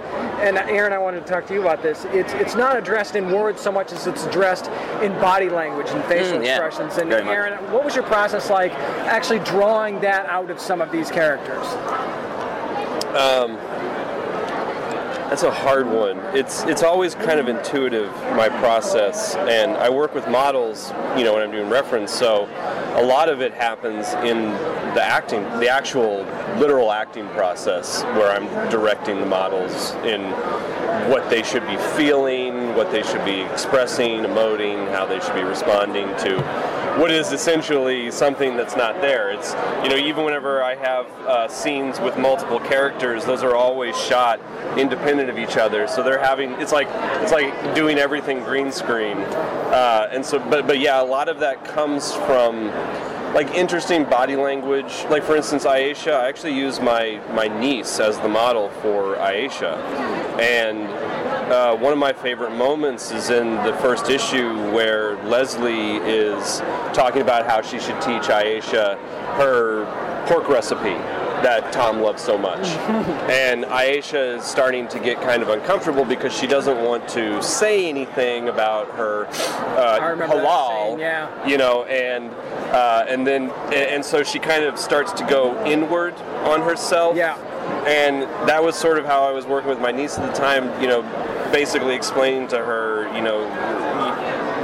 and 0.41 0.57
Aaron, 0.57 0.93
I 0.93 0.99
wanted 0.99 1.27
to 1.27 1.33
talk 1.33 1.47
to 1.49 1.55
you 1.55 1.61
about 1.61 1.83
this. 1.83 2.07
It's 2.13 2.33
it's 2.35 2.55
not 2.55 2.77
addressed 2.77 3.17
in 3.17 3.33
words 3.33 3.61
so 3.61 3.73
much 3.73 3.93
as 3.93 4.07
it's 4.07 4.25
addressed 4.25 4.71
in 5.03 5.13
body 5.21 5.49
language 5.51 5.91
and 5.91 6.03
facial 6.05 6.39
Mm, 6.39 6.45
yeah. 6.45 6.51
expressions. 6.57 6.99
And 6.99 7.11
Very 7.11 7.25
much. 7.25 7.35
Aaron, 7.35 7.55
what 7.73 7.85
was 7.85 7.95
your 7.97 8.05
process 8.05 8.49
like 8.49 8.73
actually 9.07 9.41
drawing 9.41 10.01
that 10.01 10.27
out 10.31 10.49
of 10.51 10.61
some 10.61 10.81
of 10.81 10.91
these 10.93 11.11
characters? 11.11 11.67
Um, 13.17 13.59
That's 15.29 15.43
a 15.43 15.51
hard 15.51 15.87
one. 15.87 16.17
It's 16.35 16.63
it's 16.63 16.83
always 16.83 17.15
kind 17.15 17.39
of 17.39 17.49
intuitive 17.49 18.11
my 18.35 18.49
process, 18.49 19.35
and 19.35 19.73
I 19.73 19.91
work 19.91 20.15
with 20.15 20.27
models, 20.27 20.91
you 21.19 21.25
know, 21.25 21.35
when 21.35 21.43
I'm 21.43 21.51
doing 21.51 21.69
reference. 21.69 22.11
So 22.11 22.47
a 22.95 23.05
lot 23.05 23.29
of 23.29 23.43
it 23.43 23.53
happens 23.53 24.09
in 24.27 24.53
the 24.95 25.03
acting, 25.03 25.43
the 25.61 25.69
actual 25.69 26.23
literal 26.57 26.91
acting 26.91 27.29
process, 27.29 28.05
where 28.17 28.31
I'm 28.31 28.47
directing 28.71 29.21
the 29.21 29.27
models 29.27 29.93
in 29.97 30.23
what 31.11 31.29
they 31.29 31.43
should 31.43 31.67
be 31.67 31.77
feeling, 31.95 32.75
what 32.75 32.91
they 32.91 33.03
should 33.03 33.25
be 33.27 33.43
expressing, 33.43 34.21
emoting, 34.21 34.91
how 34.93 35.05
they 35.05 35.21
should 35.21 35.35
be 35.35 35.43
responding 35.43 36.07
to 36.25 36.39
what 36.99 37.13
is 37.13 37.33
essentially 37.33 38.11
something 38.11 38.57
that's 38.57 38.77
not 38.77 39.01
there. 39.01 39.31
It's 39.31 39.53
you 39.83 39.89
know 39.89 39.97
even 39.97 40.25
whenever 40.25 40.63
I 40.63 40.75
have 40.75 41.07
uh, 41.21 41.49
scenes 41.49 42.01
with 42.01 42.19
multiple 42.19 42.59
characters, 42.59 43.25
those 43.25 43.43
are 43.43 43.55
always 43.55 43.97
shot 43.97 44.41
independent 44.77 45.31
of 45.31 45.39
each 45.39 45.57
other. 45.57 45.87
So 45.87 46.03
they're 46.03 46.19
having 46.19 46.53
it's 46.53 46.73
like 46.73 46.89
it's 47.23 47.33
like 47.33 47.75
doing 47.75 47.99
everything 47.99 48.41
green 48.41 48.73
screen, 48.73 49.19
uh, 49.19 50.09
and 50.11 50.25
so 50.25 50.39
but 50.39 50.67
but 50.67 50.81
yeah, 50.81 51.01
a 51.01 51.05
lot 51.05 51.29
of 51.29 51.39
that 51.41 51.65
comes 51.65 52.13
from 52.13 52.67
like 53.35 53.49
interesting 53.55 54.05
body 54.05 54.37
language. 54.37 55.05
Like 55.09 55.23
for 55.23 55.37
instance, 55.37 55.65
Aisha. 55.65 56.15
I 56.15 56.29
actually 56.29 56.55
use 56.55 56.81
my 56.81 57.21
my 57.33 57.47
niece 57.47 58.01
as 58.01 58.19
the 58.19 58.29
model 58.29 58.71
for 58.83 59.17
Aisha, 59.17 59.77
and 60.41 60.89
uh, 61.51 61.77
one 61.77 61.93
of 61.93 61.99
my 61.99 62.13
favorite 62.13 62.53
moments 62.53 63.11
is 63.11 63.31
in 63.31 63.57
the 63.65 63.73
first 63.81 64.11
issue 64.11 64.53
where 64.73 65.17
Leslie 65.25 65.97
is 65.97 66.61
talking 66.93 67.23
about 67.23 67.47
how 67.47 67.63
she 67.63 67.79
should 67.79 68.01
teach 68.03 68.25
Aisha 68.25 68.99
her 69.37 69.87
pork 70.27 70.49
recipe 70.49 70.97
that 71.43 71.73
Tom 71.73 72.01
loves 72.01 72.23
so 72.23 72.37
much. 72.37 72.67
and 73.31 73.65
Aisha 73.65 74.37
is 74.37 74.45
starting 74.45 74.89
to 74.89 74.99
get 74.99 75.21
kind 75.21 75.43
of 75.43 75.49
uncomfortable 75.49 76.05
because 76.05 76.37
she 76.37 76.47
doesn't 76.47 76.85
want 76.85 77.09
to 77.11 77.43
say 77.43 77.89
anything 77.89 78.49
about 78.49 78.89
her 78.97 79.27
uh, 79.27 79.99
halal, 80.01 80.99
yeah. 80.99 81.47
you 81.47 81.57
know, 81.57 81.85
and 81.85 82.31
uh, 82.73 83.07
and 83.09 83.27
then 83.27 83.51
and 83.73 84.05
so 84.05 84.23
she 84.23 84.39
kind 84.39 84.65
of 84.65 84.79
starts 84.79 85.13
to 85.13 85.25
go 85.25 85.65
inward 85.65 86.15
on 86.45 86.61
herself. 86.61 87.17
Yeah. 87.17 87.37
And 87.87 88.23
that 88.49 88.63
was 88.63 88.77
sort 88.77 88.99
of 88.99 89.05
how 89.05 89.23
I 89.27 89.31
was 89.31 89.47
working 89.47 89.71
with 89.71 89.81
my 89.81 89.93
niece 89.93 90.19
at 90.19 90.27
the 90.27 90.37
time, 90.37 90.81
you 90.81 90.89
know, 90.89 91.03
basically 91.53 91.95
explaining 91.95 92.49
to 92.49 92.59
her, 92.59 93.13
you 93.15 93.23
know, 93.23 93.47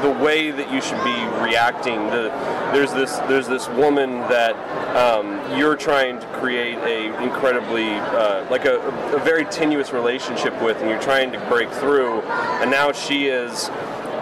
the 0.03 0.11
way 0.22 0.51
that 0.51 0.70
you 0.70 0.80
should 0.82 1.03
be 1.03 1.43
reacting. 1.43 2.07
The, 2.09 2.28
there's 2.72 2.93
this 2.93 3.16
there's 3.28 3.49
this 3.49 3.68
woman 3.68 4.20
that 4.28 4.55
um, 4.97 5.59
you're 5.59 5.76
trying 5.76 6.20
to 6.20 6.26
create 6.39 6.76
a 6.78 7.22
incredibly 7.22 7.95
uh, 7.95 8.49
like 8.51 8.66
a, 8.66 8.80
a 9.14 9.18
very 9.20 9.45
tenuous 9.47 9.93
relationship 9.93 10.61
with, 10.62 10.76
and 10.78 10.91
you're 10.91 11.01
trying 11.01 11.32
to 11.32 11.41
break 11.49 11.70
through, 11.70 12.20
and 12.61 12.70
now 12.70 12.93
she 12.93 13.26
is. 13.26 13.70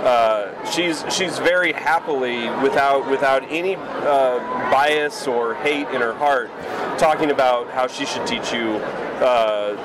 Uh, 0.03 0.51
she's 0.69 1.05
she's 1.15 1.39
very 1.39 1.73
happily 1.73 2.51
without 2.61 3.09
without 3.09 3.45
any 3.45 3.77
uh, 3.77 4.39
bias 4.69 5.29
or 5.29 5.55
hate 5.55 5.87
in 5.91 6.01
her 6.01 6.13
heart 6.15 6.51
talking 6.99 7.31
about 7.31 7.71
how 7.71 7.87
she 7.87 8.05
should 8.05 8.27
teach 8.27 8.53
you 8.53 8.81
uh, 9.23 9.77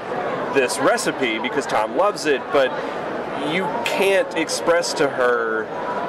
this 0.57 0.79
recipe 0.79 1.37
because 1.37 1.67
Tom 1.67 1.95
loves 1.95 2.25
it, 2.25 2.41
but 2.51 2.71
you 3.53 3.63
can't 3.85 4.35
express 4.35 4.91
to 4.93 5.07
her, 5.07 5.63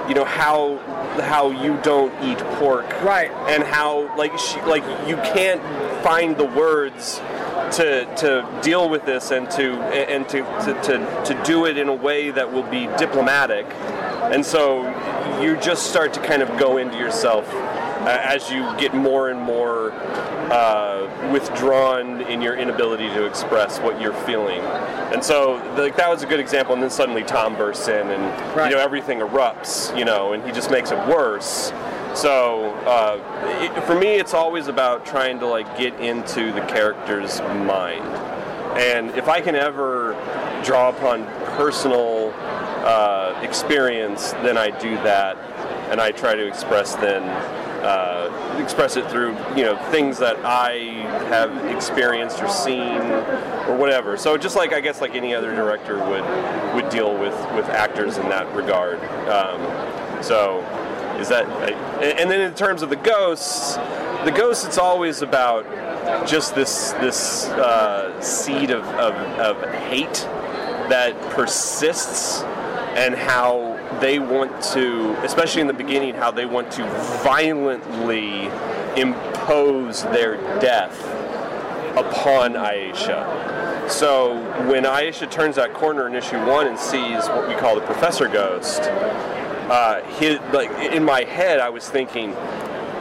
you 0.09 0.15
know, 0.15 0.25
how 0.25 0.79
how 1.21 1.51
you 1.51 1.79
don't 1.83 2.13
eat 2.25 2.39
pork, 2.57 2.89
right? 3.03 3.31
And 3.49 3.63
how 3.63 4.17
like 4.17 4.37
she 4.39 4.59
like 4.63 4.83
you 5.07 5.17
can't 5.17 5.63
find 6.03 6.37
the 6.37 6.47
words 6.47 7.19
to 7.77 8.07
to 8.17 8.61
deal 8.63 8.89
with 8.89 9.05
this 9.05 9.31
and 9.31 9.51
to 9.51 9.75
and 9.93 10.27
to 10.31 10.39
to, 10.39 10.81
to, 10.83 11.25
to 11.27 11.43
do 11.45 11.67
it 11.67 11.77
in 11.77 11.89
a 11.89 11.95
way 11.95 12.31
that 12.31 12.51
will 12.51 12.69
be 12.71 12.87
diplomatic, 12.97 13.67
and 14.33 14.45
so 14.45 14.83
you 15.43 15.59
just 15.59 15.91
start 15.91 16.15
to 16.15 16.21
kind 16.21 16.41
of 16.41 16.59
go 16.59 16.79
into 16.79 16.97
yourself 16.97 17.47
uh, 18.01 18.19
as 18.23 18.51
you 18.51 18.61
get 18.79 18.95
more 18.95 19.31
and 19.31 19.41
more 19.41 19.93
uh, 20.51 21.31
withdrawn 21.33 22.21
in 22.23 22.41
your 22.41 22.57
inability 22.57 23.09
to 23.09 23.27
express 23.27 23.79
what 23.81 24.01
you're 24.01 24.15
feeling. 24.25 24.61
And 25.13 25.23
so, 25.23 25.57
like 25.77 25.97
that 25.97 26.09
was 26.09 26.23
a 26.23 26.27
good 26.27 26.41
example. 26.41 26.75
And 26.75 26.83
then 26.83 26.91
suddenly 26.91 27.25
Tom 27.25 27.57
bursts 27.57 27.89
in, 27.89 28.09
and 28.09 28.71
you 28.71 28.77
know 28.77 28.83
everything 28.83 29.19
erupts, 29.19 29.97
you 29.99 30.05
know, 30.05 30.33
and 30.33 30.45
he 30.45 30.53
just 30.53 30.71
makes 30.71 30.91
it 30.91 30.99
worse. 31.09 31.73
So 32.15 32.71
uh, 32.87 33.21
it, 33.63 33.85
for 33.85 33.95
me, 33.95 34.15
it's 34.15 34.35
always 34.35 34.69
about 34.69 35.05
trying 35.05 35.39
to 35.41 35.47
like 35.47 35.79
get 35.79 35.95
into 36.01 36.53
the 36.53 36.63
character's 36.63 37.41
mind. 37.41 38.05
And 38.79 39.11
if 39.11 39.29
I 39.29 39.41
can 39.41 39.55
ever 39.55 40.13
draw 40.65 40.91
upon 40.91 41.25
personal 41.57 42.33
uh, 42.85 43.39
experience, 43.43 44.33
then 44.33 44.57
I 44.57 44.71
do 44.79 44.95
that, 44.97 45.37
and 45.91 46.01
I 46.01 46.11
try 46.13 46.35
to 46.35 46.47
express 46.47 46.95
then 46.97 47.23
uh, 47.83 48.59
express 48.63 48.97
it 48.97 49.09
through 49.11 49.37
you 49.57 49.65
know 49.65 49.77
things 49.91 50.19
that 50.19 50.37
I 50.45 50.79
have 51.29 51.65
experienced 51.75 52.43
or 52.43 52.49
seen 52.49 53.01
or 53.69 53.77
whatever. 53.77 54.17
So 54.17 54.37
just 54.37 54.57
like 54.57 54.73
I 54.73 54.81
guess 54.81 55.01
like 55.01 55.15
any 55.15 55.35
other 55.35 55.55
director 55.55 55.99
would 55.99 56.75
would 56.75 56.89
deal 56.91 57.13
with 57.17 57.35
with 57.55 57.69
actors 57.69 58.19
in 58.19 58.29
that 58.29 58.53
regard. 58.55 59.01
Um, 59.29 60.23
so 60.23 60.61
is 61.19 61.29
that 61.29 61.47
and 62.03 62.31
then 62.31 62.41
in 62.41 62.55
terms 62.55 62.83
of 62.83 62.91
the 62.91 62.97
ghosts, 62.97 63.77
the 64.25 64.33
ghosts 64.35 64.65
it's 64.65 64.79
always 64.79 65.23
about 65.23 65.65
just 66.27 66.55
this 66.55 66.93
this 66.93 67.49
uh, 67.49 68.21
seed 68.21 68.71
of, 68.71 68.85
of, 68.85 69.15
of 69.39 69.75
hate 69.75 70.27
that 70.89 71.15
persists 71.31 72.43
and 72.97 73.15
how 73.15 73.68
they 74.01 74.19
want 74.19 74.63
to, 74.73 75.15
especially 75.25 75.61
in 75.61 75.67
the 75.67 75.73
beginning, 75.73 76.15
how 76.15 76.31
they 76.31 76.47
want 76.47 76.71
to 76.73 76.85
violently 77.23 78.47
impose 79.01 80.03
their 80.05 80.37
death 80.61 81.05
upon 81.97 82.55
Aisha. 82.55 83.91
So 83.91 84.37
when 84.69 84.85
Aisha 84.85 85.31
turns 85.31 85.57
that 85.57 85.73
corner 85.73 86.07
in 86.07 86.15
issue 86.15 86.39
one 86.47 86.67
and 86.67 86.79
sees 86.79 87.27
what 87.29 87.49
we 87.49 87.55
call 87.55 87.75
the 87.75 87.87
Professor 87.87 88.29
Ghost, 88.29 88.83
uh, 88.83 90.03
like 90.53 90.71
in 90.93 91.05
my 91.05 91.25
head, 91.25 91.61
I 91.61 91.71
was 91.71 91.89
thinking, 91.89 92.37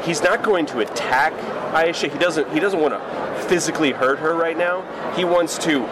he's 0.04 0.22
not 0.22 0.44
going 0.44 0.66
to 0.68 0.80
attack 0.80 1.34
Aisha. 1.74 2.12
He 2.12 2.18
doesn't. 2.18 2.52
He 2.52 2.60
doesn't 2.60 2.80
want 2.80 2.94
to 2.94 3.48
physically 3.48 3.92
hurt 3.92 4.20
her 4.20 4.34
right 4.34 4.58
now. 4.58 4.82
He 5.16 5.26
wants 5.26 5.58
to 5.60 5.86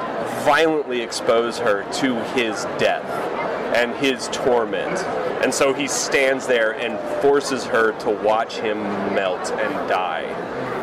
violently 0.44 1.02
expose 1.02 1.60
her 1.60 1.90
to 1.94 2.24
his 2.34 2.64
death 2.78 3.35
and 3.76 3.94
his 3.96 4.30
torment. 4.30 4.98
And 5.44 5.54
so 5.54 5.74
he 5.74 5.88
stands 5.88 6.48
there 6.48 6.72
and 6.72 6.98
forces 7.22 7.66
her 7.66 7.92
to 8.00 8.10
watch 8.10 8.58
him 8.58 8.82
melt 9.14 9.52
and 9.52 9.74
die. 9.90 10.24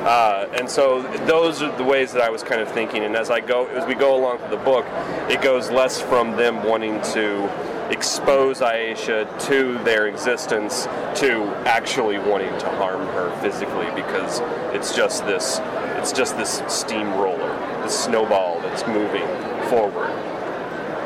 Uh, 0.04 0.48
and 0.54 0.68
so 0.68 1.02
those 1.26 1.62
are 1.62 1.74
the 1.78 1.84
ways 1.84 2.12
that 2.12 2.22
I 2.22 2.28
was 2.28 2.42
kind 2.42 2.60
of 2.60 2.70
thinking. 2.70 3.04
And 3.04 3.16
as 3.16 3.30
I 3.30 3.40
go, 3.40 3.66
as 3.66 3.86
we 3.86 3.94
go 3.94 4.16
along 4.16 4.38
through 4.38 4.50
the 4.50 4.64
book, 4.64 4.84
it 5.30 5.40
goes 5.40 5.70
less 5.70 6.00
from 6.00 6.32
them 6.32 6.64
wanting 6.64 7.00
to 7.12 7.48
expose 7.90 8.60
Aisha 8.60 9.26
to 9.48 9.78
their 9.84 10.06
existence 10.06 10.84
to 11.20 11.44
actually 11.66 12.18
wanting 12.18 12.56
to 12.58 12.68
harm 12.70 13.06
her 13.08 13.30
physically 13.40 13.86
because 13.94 14.40
it's 14.74 14.94
just 14.94 15.24
this, 15.24 15.60
it's 15.98 16.12
just 16.12 16.36
this 16.36 16.62
steamroller, 16.68 17.56
this 17.82 17.98
snowball 17.98 18.60
that's 18.60 18.86
moving 18.86 19.26
forward. 19.68 20.10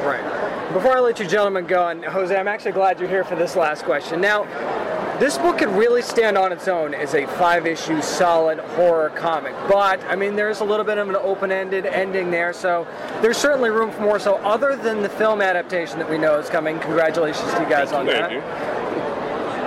Right. 0.04 0.55
Before 0.76 0.94
I 0.94 1.00
let 1.00 1.18
you 1.18 1.26
gentlemen 1.26 1.66
go, 1.66 1.88
and 1.88 2.04
Jose, 2.04 2.36
I'm 2.36 2.48
actually 2.48 2.72
glad 2.72 3.00
you're 3.00 3.08
here 3.08 3.24
for 3.24 3.34
this 3.34 3.56
last 3.56 3.84
question. 3.84 4.20
Now, 4.20 4.44
this 5.18 5.38
book 5.38 5.56
could 5.56 5.70
really 5.70 6.02
stand 6.02 6.36
on 6.36 6.52
its 6.52 6.68
own 6.68 6.92
as 6.92 7.14
a 7.14 7.24
five-issue 7.38 8.02
solid 8.02 8.58
horror 8.58 9.08
comic, 9.08 9.54
but 9.70 10.04
I 10.04 10.16
mean, 10.16 10.36
there's 10.36 10.60
a 10.60 10.64
little 10.64 10.84
bit 10.84 10.98
of 10.98 11.08
an 11.08 11.16
open-ended 11.16 11.86
ending 11.86 12.30
there, 12.30 12.52
so 12.52 12.86
there's 13.22 13.38
certainly 13.38 13.70
room 13.70 13.90
for 13.90 14.02
more. 14.02 14.18
So, 14.18 14.34
other 14.44 14.76
than 14.76 15.00
the 15.00 15.08
film 15.08 15.40
adaptation 15.40 15.98
that 15.98 16.10
we 16.10 16.18
know 16.18 16.38
is 16.38 16.50
coming, 16.50 16.78
congratulations 16.78 17.50
to 17.54 17.62
you 17.62 17.68
guys 17.70 17.92
on 17.92 18.04
that. 18.04 18.30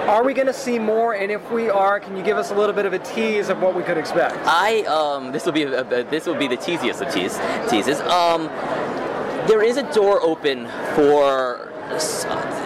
Are 0.08 0.24
we 0.24 0.36
going 0.36 0.48
to 0.48 0.54
see 0.54 0.78
more? 0.78 1.14
And 1.16 1.32
if 1.32 1.52
we 1.52 1.70
are, 1.70 2.00
can 2.00 2.18
you 2.18 2.24
give 2.24 2.38
us 2.38 2.52
a 2.52 2.56
little 2.56 2.74
bit 2.74 2.86
of 2.86 2.94
a 2.94 3.00
tease 3.00 3.50
of 3.50 3.62
what 3.62 3.76
we 3.76 3.82
could 3.82 3.98
expect? 3.98 4.36
I 4.46 4.82
um, 4.84 5.32
this 5.32 5.46
will 5.46 5.54
be 5.54 5.64
a, 5.64 5.82
a, 5.82 6.04
this 6.04 6.28
will 6.28 6.36
be 6.36 6.48
the 6.48 6.58
teasiest 6.58 7.02
of 7.02 7.12
tease, 7.12 7.40
teases. 7.68 8.00
Um, 8.02 8.50
there 9.50 9.64
is 9.64 9.78
a 9.78 9.94
door 9.94 10.22
open 10.22 10.68
for 10.94 11.74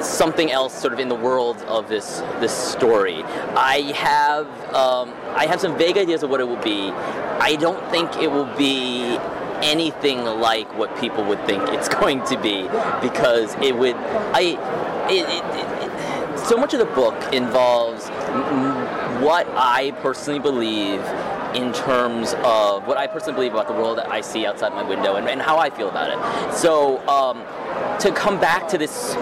something 0.01 0.51
else, 0.51 0.73
sort 0.73 0.91
of 0.91 0.99
in 0.99 1.07
the 1.07 1.15
world 1.15 1.55
of 1.61 1.87
this 1.87 2.19
this 2.41 2.51
story. 2.51 3.23
I 3.55 3.93
have 3.95 4.47
um, 4.73 5.13
I 5.33 5.45
have 5.45 5.61
some 5.61 5.77
vague 5.77 5.97
ideas 5.97 6.23
of 6.23 6.29
what 6.29 6.41
it 6.41 6.43
will 6.43 6.61
be. 6.61 6.91
I 7.39 7.55
don't 7.55 7.89
think 7.89 8.17
it 8.17 8.29
will 8.29 8.53
be 8.57 9.17
anything 9.63 10.25
like 10.25 10.67
what 10.77 10.93
people 10.99 11.23
would 11.23 11.43
think 11.45 11.63
it's 11.69 11.87
going 12.01 12.21
to 12.25 12.37
be 12.41 12.63
because 13.01 13.55
it 13.61 13.77
would 13.77 13.95
I 14.35 14.41
it, 15.09 15.23
it, 15.29 15.43
it, 16.35 16.39
so 16.45 16.57
much 16.57 16.73
of 16.73 16.79
the 16.79 16.93
book 16.93 17.15
involves 17.33 18.09
what 19.23 19.47
I 19.55 19.91
personally 20.01 20.39
believe 20.39 20.99
in 21.55 21.71
terms 21.73 22.33
of 22.43 22.87
what 22.87 22.97
I 22.97 23.07
personally 23.07 23.35
believe 23.35 23.53
about 23.53 23.67
the 23.67 23.73
world 23.73 23.97
that 23.97 24.09
I 24.09 24.21
see 24.21 24.45
outside 24.45 24.73
my 24.73 24.83
window 24.83 25.15
and, 25.15 25.27
and 25.29 25.41
how 25.41 25.57
I 25.57 25.69
feel 25.69 25.89
about 25.89 26.09
it. 26.09 26.53
So 26.53 27.05
um, 27.07 27.43
to 27.99 28.11
come 28.11 28.39
back 28.39 28.67
to 28.69 28.77
this 28.77 29.15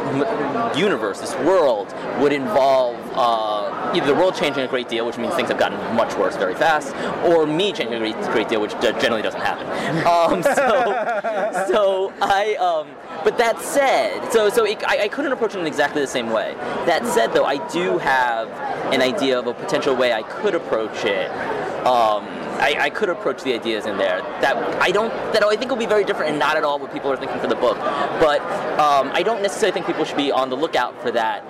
universe, 0.78 1.20
this 1.20 1.36
world, 1.38 1.94
would 2.20 2.34
involve 2.34 2.98
uh, 3.14 3.92
either 3.96 4.08
the 4.08 4.16
world 4.16 4.36
changing 4.36 4.64
a 4.64 4.68
great 4.68 4.90
deal, 4.90 5.06
which 5.06 5.18
means 5.18 5.34
things 5.36 5.50
have 5.50 5.60
gotten 5.60 5.78
much 5.96 6.16
worse 6.16 6.36
very 6.36 6.56
fast, 6.56 6.96
or 7.26 7.46
me 7.46 7.72
changing 7.72 7.96
a 7.96 8.00
great, 8.00 8.16
great 8.32 8.50
deal, 8.50 8.62
which 8.62 8.74
generally 8.82 9.22
doesn't 9.22 9.42
happen. 9.42 9.68
Um, 10.06 10.44
so, 10.44 11.68
so 11.68 12.14
I. 12.22 12.56
Um, 12.56 12.88
but 13.24 13.38
that 13.38 13.60
said, 13.60 14.32
so 14.32 14.50
so 14.50 14.66
it, 14.66 14.84
I, 14.88 15.04
I 15.04 15.08
couldn't 15.08 15.32
approach 15.32 15.54
it 15.54 15.60
in 15.60 15.68
exactly 15.68 16.02
the 16.02 16.08
same 16.08 16.32
way. 16.32 16.56
That 16.86 17.06
said, 17.06 17.34
though, 17.34 17.46
I 17.46 17.66
do 17.68 17.98
have 18.00 18.50
an 18.92 19.02
idea 19.02 19.38
of 19.38 19.48
a 19.48 19.54
potential 19.54 19.96
way 19.96 20.14
I 20.14 20.24
could 20.24 20.56
approach 20.56 21.06
it. 21.06 21.30
Um, 21.82 22.26
I, 22.62 22.76
I, 22.80 22.90
could 22.92 23.10
approach 23.10 23.42
the 23.42 23.56
ideas 23.56 23.88
in 23.88 23.98
there 23.98 24.22
that 24.42 24.56
I 24.80 24.92
don't 24.92 25.10
that 25.34 25.44
I 25.44 25.56
think 25.56 25.72
will 25.72 25.80
be 25.80 25.88
very 25.88 26.04
different 26.04 26.30
and 26.30 26.38
not 26.38 26.58
at 26.58 26.64
all 26.64 26.78
what 26.78 26.94
people 26.94 27.12
are 27.12 27.18
thinking 27.18 27.40
for 27.40 27.48
the 27.48 27.56
book. 27.56 27.78
But 28.20 28.40
um, 28.80 29.10
I 29.14 29.24
don't 29.24 29.42
necessarily 29.42 29.74
think 29.74 29.88
people 29.88 30.06
should 30.06 30.18
be 30.18 30.32
on 30.32 30.52
the 30.52 30.56
lookout 30.56 31.00
for 31.02 31.10
that 31.12 31.44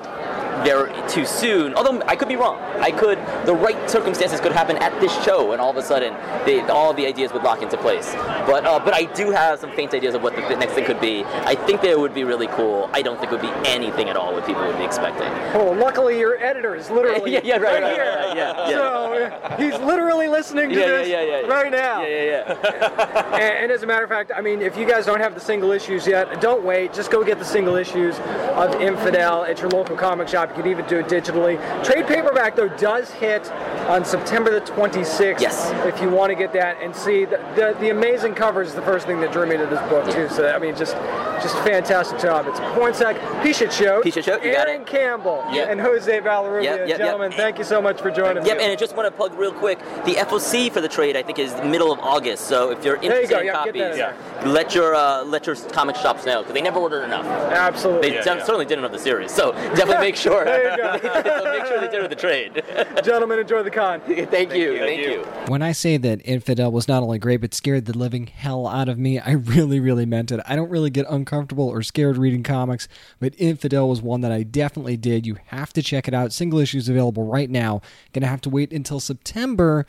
there 0.63 0.87
too 1.07 1.25
soon. 1.25 1.73
Although 1.75 2.01
I 2.07 2.15
could 2.15 2.27
be 2.27 2.35
wrong. 2.35 2.59
I 2.79 2.91
could 2.91 3.17
the 3.45 3.55
right 3.55 3.89
circumstances 3.89 4.39
could 4.39 4.51
happen 4.51 4.77
at 4.77 4.99
this 5.01 5.11
show, 5.23 5.51
and 5.51 5.61
all 5.61 5.71
of 5.71 5.77
a 5.77 5.83
sudden 5.83 6.13
they, 6.45 6.61
all 6.61 6.93
the 6.93 7.05
ideas 7.05 7.33
would 7.33 7.43
lock 7.43 7.61
into 7.61 7.77
place. 7.77 8.13
But 8.45 8.65
uh, 8.65 8.79
but 8.79 8.93
I 8.93 9.05
do 9.05 9.31
have 9.31 9.59
some 9.59 9.71
faint 9.71 9.93
ideas 9.93 10.15
of 10.15 10.21
what 10.21 10.35
the, 10.35 10.41
the, 10.41 10.55
next 10.55 10.73
thing 10.73 10.85
could 10.85 11.01
be. 11.01 11.23
I 11.25 11.55
think 11.55 11.81
that 11.81 11.89
it 11.89 11.99
would 11.99 12.13
be 12.13 12.23
really 12.23 12.47
cool. 12.47 12.89
I 12.93 13.01
don't 13.01 13.19
think 13.19 13.31
it 13.31 13.41
would 13.41 13.41
be 13.41 13.69
anything 13.69 14.09
at 14.09 14.15
all 14.15 14.33
what 14.33 14.45
people 14.45 14.65
would 14.65 14.77
be 14.77 14.83
expecting. 14.83 15.27
Oh, 15.59 15.71
luckily 15.71 16.19
your 16.19 16.37
editor 16.43 16.75
is 16.75 16.89
literally 16.89 17.31
yeah, 17.33 17.41
yeah, 17.43 17.57
right, 17.57 17.63
right, 17.63 17.83
right 17.83 17.93
here. 17.93 18.05
Right, 18.05 18.37
yeah, 18.37 18.69
yeah. 18.69 19.55
So 19.57 19.57
he's 19.57 19.79
literally 19.79 20.27
listening 20.27 20.69
to 20.69 20.75
yeah, 20.75 20.87
this 20.87 21.07
yeah, 21.07 21.21
yeah, 21.21 21.47
right 21.47 21.71
now. 21.71 22.01
Yeah, 22.01 22.07
yeah, 22.07 22.57
yeah. 22.63 23.33
and, 23.33 23.63
and 23.63 23.71
as 23.71 23.83
a 23.83 23.87
matter 23.87 24.03
of 24.03 24.09
fact, 24.09 24.31
I 24.35 24.41
mean, 24.41 24.61
if 24.61 24.77
you 24.77 24.87
guys 24.87 25.05
don't 25.05 25.19
have 25.19 25.33
the 25.33 25.39
single 25.39 25.71
issues 25.71 26.05
yet, 26.05 26.41
don't 26.41 26.63
wait. 26.63 26.93
Just 26.93 27.11
go 27.11 27.23
get 27.23 27.39
the 27.39 27.45
single 27.45 27.75
issues 27.75 28.19
of 28.55 28.75
Infidel 28.81 29.43
at 29.43 29.59
your 29.59 29.69
local 29.69 29.95
comic 29.95 30.27
shop. 30.27 30.50
You 30.57 30.63
can 30.63 30.71
even 30.71 30.85
do 30.87 30.99
it 30.99 31.07
digitally. 31.07 31.57
Trade 31.83 32.07
paperback 32.07 32.55
though 32.55 32.67
does 32.69 33.09
hit 33.11 33.49
on 33.87 34.03
September 34.03 34.51
the 34.51 34.61
26th. 34.71 35.39
Yes. 35.39 35.71
If 35.85 36.01
you 36.01 36.09
want 36.09 36.29
to 36.31 36.35
get 36.35 36.51
that 36.53 36.77
and 36.81 36.95
see 36.95 37.25
the, 37.25 37.37
the, 37.55 37.75
the 37.79 37.89
amazing 37.89 38.35
covers 38.35 38.69
is 38.69 38.75
the 38.75 38.81
first 38.81 39.05
thing 39.07 39.19
that 39.21 39.31
drew 39.31 39.45
me 39.45 39.57
to 39.57 39.65
this 39.65 39.79
book 39.89 40.05
too. 40.13 40.27
So 40.29 40.49
I 40.51 40.59
mean, 40.59 40.75
just 40.75 40.93
just 41.41 41.55
fantastic 41.59 42.19
job. 42.19 42.45
It's 42.47 42.59
Pornsak, 42.59 43.17
Pichetshote, 43.41 44.03
Pisha 44.03 44.23
Show, 44.23 44.35
you 44.43 44.51
got 44.51 44.67
Aaron 44.67 44.81
it. 44.81 44.87
Campbell, 44.87 45.43
Yep. 45.51 45.69
and 45.71 45.81
Jose 45.81 46.19
Villarrubia. 46.19 46.63
Yep, 46.63 46.87
yep, 46.87 46.97
Gentlemen, 46.99 47.31
yep. 47.31 47.39
thank 47.39 47.57
you 47.57 47.63
so 47.63 47.81
much 47.81 47.99
for 47.99 48.11
joining 48.11 48.45
Yep, 48.45 48.57
me. 48.57 48.63
and 48.63 48.71
I 48.71 48.75
just 48.75 48.95
want 48.95 49.07
to 49.07 49.11
plug 49.11 49.33
real 49.33 49.51
quick. 49.51 49.79
The 50.05 50.13
FOC 50.15 50.71
for 50.71 50.81
the 50.81 50.87
trade, 50.87 51.15
I 51.17 51.23
think, 51.23 51.39
is 51.39 51.55
the 51.55 51.65
middle 51.65 51.91
of 51.91 51.97
August. 51.99 52.45
So 52.45 52.69
if 52.69 52.85
you're 52.85 52.97
There 52.97 53.05
you 53.05 53.21
interested 53.21 53.33
go, 53.33 53.39
in 53.39 53.45
yeah, 53.47 53.53
copies, 53.53 54.45
in 54.45 54.53
let 54.53 54.75
your 54.75 54.93
uh, 54.93 55.23
let 55.23 55.47
your 55.47 55.55
comic 55.55 55.95
shops 55.95 56.25
know 56.27 56.41
because 56.41 56.53
they 56.53 56.61
never 56.61 56.79
ordered 56.79 57.03
enough. 57.05 57.25
Absolutely. 57.25 58.09
They 58.11 58.15
de- 58.17 58.23
certainly 58.45 58.65
didn't 58.65 58.85
of 58.85 58.91
the 58.91 58.99
series. 58.99 59.31
So 59.31 59.51
definitely 59.53 59.97
make 60.09 60.15
sure. 60.15 60.30
There 60.31 60.71
you 60.71 60.77
go. 60.77 60.97
so 61.43 61.51
make 61.51 61.65
sure 61.65 61.79
they 61.79 61.87
did 61.87 62.01
with 62.01 62.09
the 62.09 62.15
trade. 62.15 62.63
Gentlemen, 63.03 63.39
enjoy 63.39 63.63
the 63.63 63.71
con. 63.71 64.01
thank, 64.05 64.53
you, 64.53 64.77
thank 64.77 65.01
you. 65.01 65.23
When 65.47 65.61
I 65.61 65.71
say 65.71 65.97
that 65.97 66.21
Infidel 66.25 66.71
was 66.71 66.87
not 66.87 67.03
only 67.03 67.19
great 67.19 67.41
but 67.41 67.53
scared 67.53 67.85
the 67.85 67.97
living 67.97 68.27
hell 68.27 68.67
out 68.67 68.89
of 68.89 68.97
me, 68.97 69.19
I 69.19 69.31
really, 69.31 69.79
really 69.79 70.05
meant 70.05 70.31
it. 70.31 70.39
I 70.45 70.55
don't 70.55 70.69
really 70.69 70.89
get 70.89 71.05
uncomfortable 71.09 71.67
or 71.67 71.81
scared 71.83 72.17
reading 72.17 72.43
comics, 72.43 72.87
but 73.19 73.33
Infidel 73.37 73.89
was 73.89 74.01
one 74.01 74.21
that 74.21 74.31
I 74.31 74.43
definitely 74.43 74.97
did. 74.97 75.25
You 75.25 75.37
have 75.47 75.73
to 75.73 75.81
check 75.81 76.07
it 76.07 76.13
out. 76.13 76.33
Single 76.33 76.59
issues 76.59 76.89
available 76.89 77.25
right 77.25 77.49
now. 77.49 77.81
Gonna 78.13 78.27
have 78.27 78.41
to 78.41 78.49
wait 78.49 78.71
until 78.71 78.99
September 78.99 79.85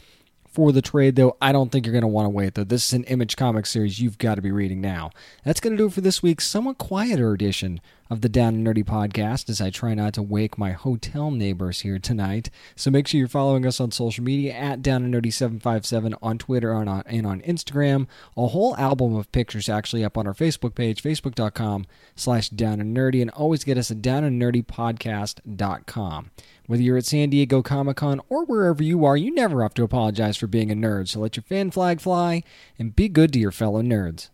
for 0.52 0.70
the 0.70 0.82
trade, 0.82 1.16
though. 1.16 1.36
I 1.40 1.50
don't 1.50 1.72
think 1.72 1.86
you're 1.86 1.94
going 1.94 2.02
to 2.02 2.08
want 2.08 2.26
to 2.26 2.30
wait, 2.30 2.54
though. 2.54 2.64
This 2.64 2.86
is 2.86 2.92
an 2.92 3.04
Image 3.04 3.36
Comics 3.36 3.70
series 3.70 4.00
you've 4.00 4.18
got 4.18 4.34
to 4.34 4.42
be 4.42 4.52
reading 4.52 4.80
now. 4.80 5.10
That's 5.44 5.60
going 5.60 5.72
to 5.72 5.76
do 5.78 5.86
it 5.86 5.94
for 5.94 6.02
this 6.02 6.22
week's 6.22 6.46
somewhat 6.46 6.78
quieter 6.78 7.32
edition 7.32 7.80
of 8.12 8.20
the 8.20 8.28
Down 8.28 8.54
and 8.54 8.66
Nerdy 8.66 8.84
podcast 8.84 9.48
as 9.48 9.62
I 9.62 9.70
try 9.70 9.94
not 9.94 10.12
to 10.14 10.22
wake 10.22 10.58
my 10.58 10.72
hotel 10.72 11.30
neighbors 11.30 11.80
here 11.80 11.98
tonight. 11.98 12.50
So 12.76 12.90
make 12.90 13.08
sure 13.08 13.18
you're 13.18 13.26
following 13.26 13.64
us 13.64 13.80
on 13.80 13.90
social 13.90 14.22
media 14.22 14.52
at 14.52 14.82
Down 14.82 15.02
and 15.02 15.14
Nerdy 15.14 15.32
757 15.32 16.14
on 16.20 16.36
Twitter 16.36 16.72
and 16.72 16.90
on, 16.90 17.04
and 17.06 17.26
on 17.26 17.40
Instagram. 17.40 18.06
A 18.36 18.48
whole 18.48 18.76
album 18.76 19.14
of 19.14 19.32
pictures 19.32 19.70
actually 19.70 20.04
up 20.04 20.18
on 20.18 20.26
our 20.26 20.34
Facebook 20.34 20.74
page, 20.74 21.02
facebook.com 21.02 21.86
slash 22.14 22.50
Down 22.50 22.82
and 22.82 22.94
Nerdy, 22.94 23.22
and 23.22 23.30
always 23.30 23.64
get 23.64 23.78
us 23.78 23.90
at 23.90 24.02
Down 24.02 24.24
and 24.24 24.40
Nerdy 24.40 24.62
Podcast.com. 24.62 26.30
Whether 26.66 26.82
you're 26.82 26.98
at 26.98 27.06
San 27.06 27.30
Diego 27.30 27.62
Comic 27.62 27.96
Con 27.96 28.20
or 28.28 28.44
wherever 28.44 28.82
you 28.82 29.06
are, 29.06 29.16
you 29.16 29.34
never 29.34 29.62
have 29.62 29.72
to 29.74 29.84
apologize 29.84 30.36
for 30.36 30.46
being 30.46 30.70
a 30.70 30.74
nerd. 30.74 31.08
So 31.08 31.20
let 31.20 31.36
your 31.36 31.44
fan 31.44 31.70
flag 31.70 32.02
fly 32.02 32.42
and 32.78 32.94
be 32.94 33.08
good 33.08 33.32
to 33.32 33.38
your 33.38 33.52
fellow 33.52 33.80
nerds. 33.80 34.28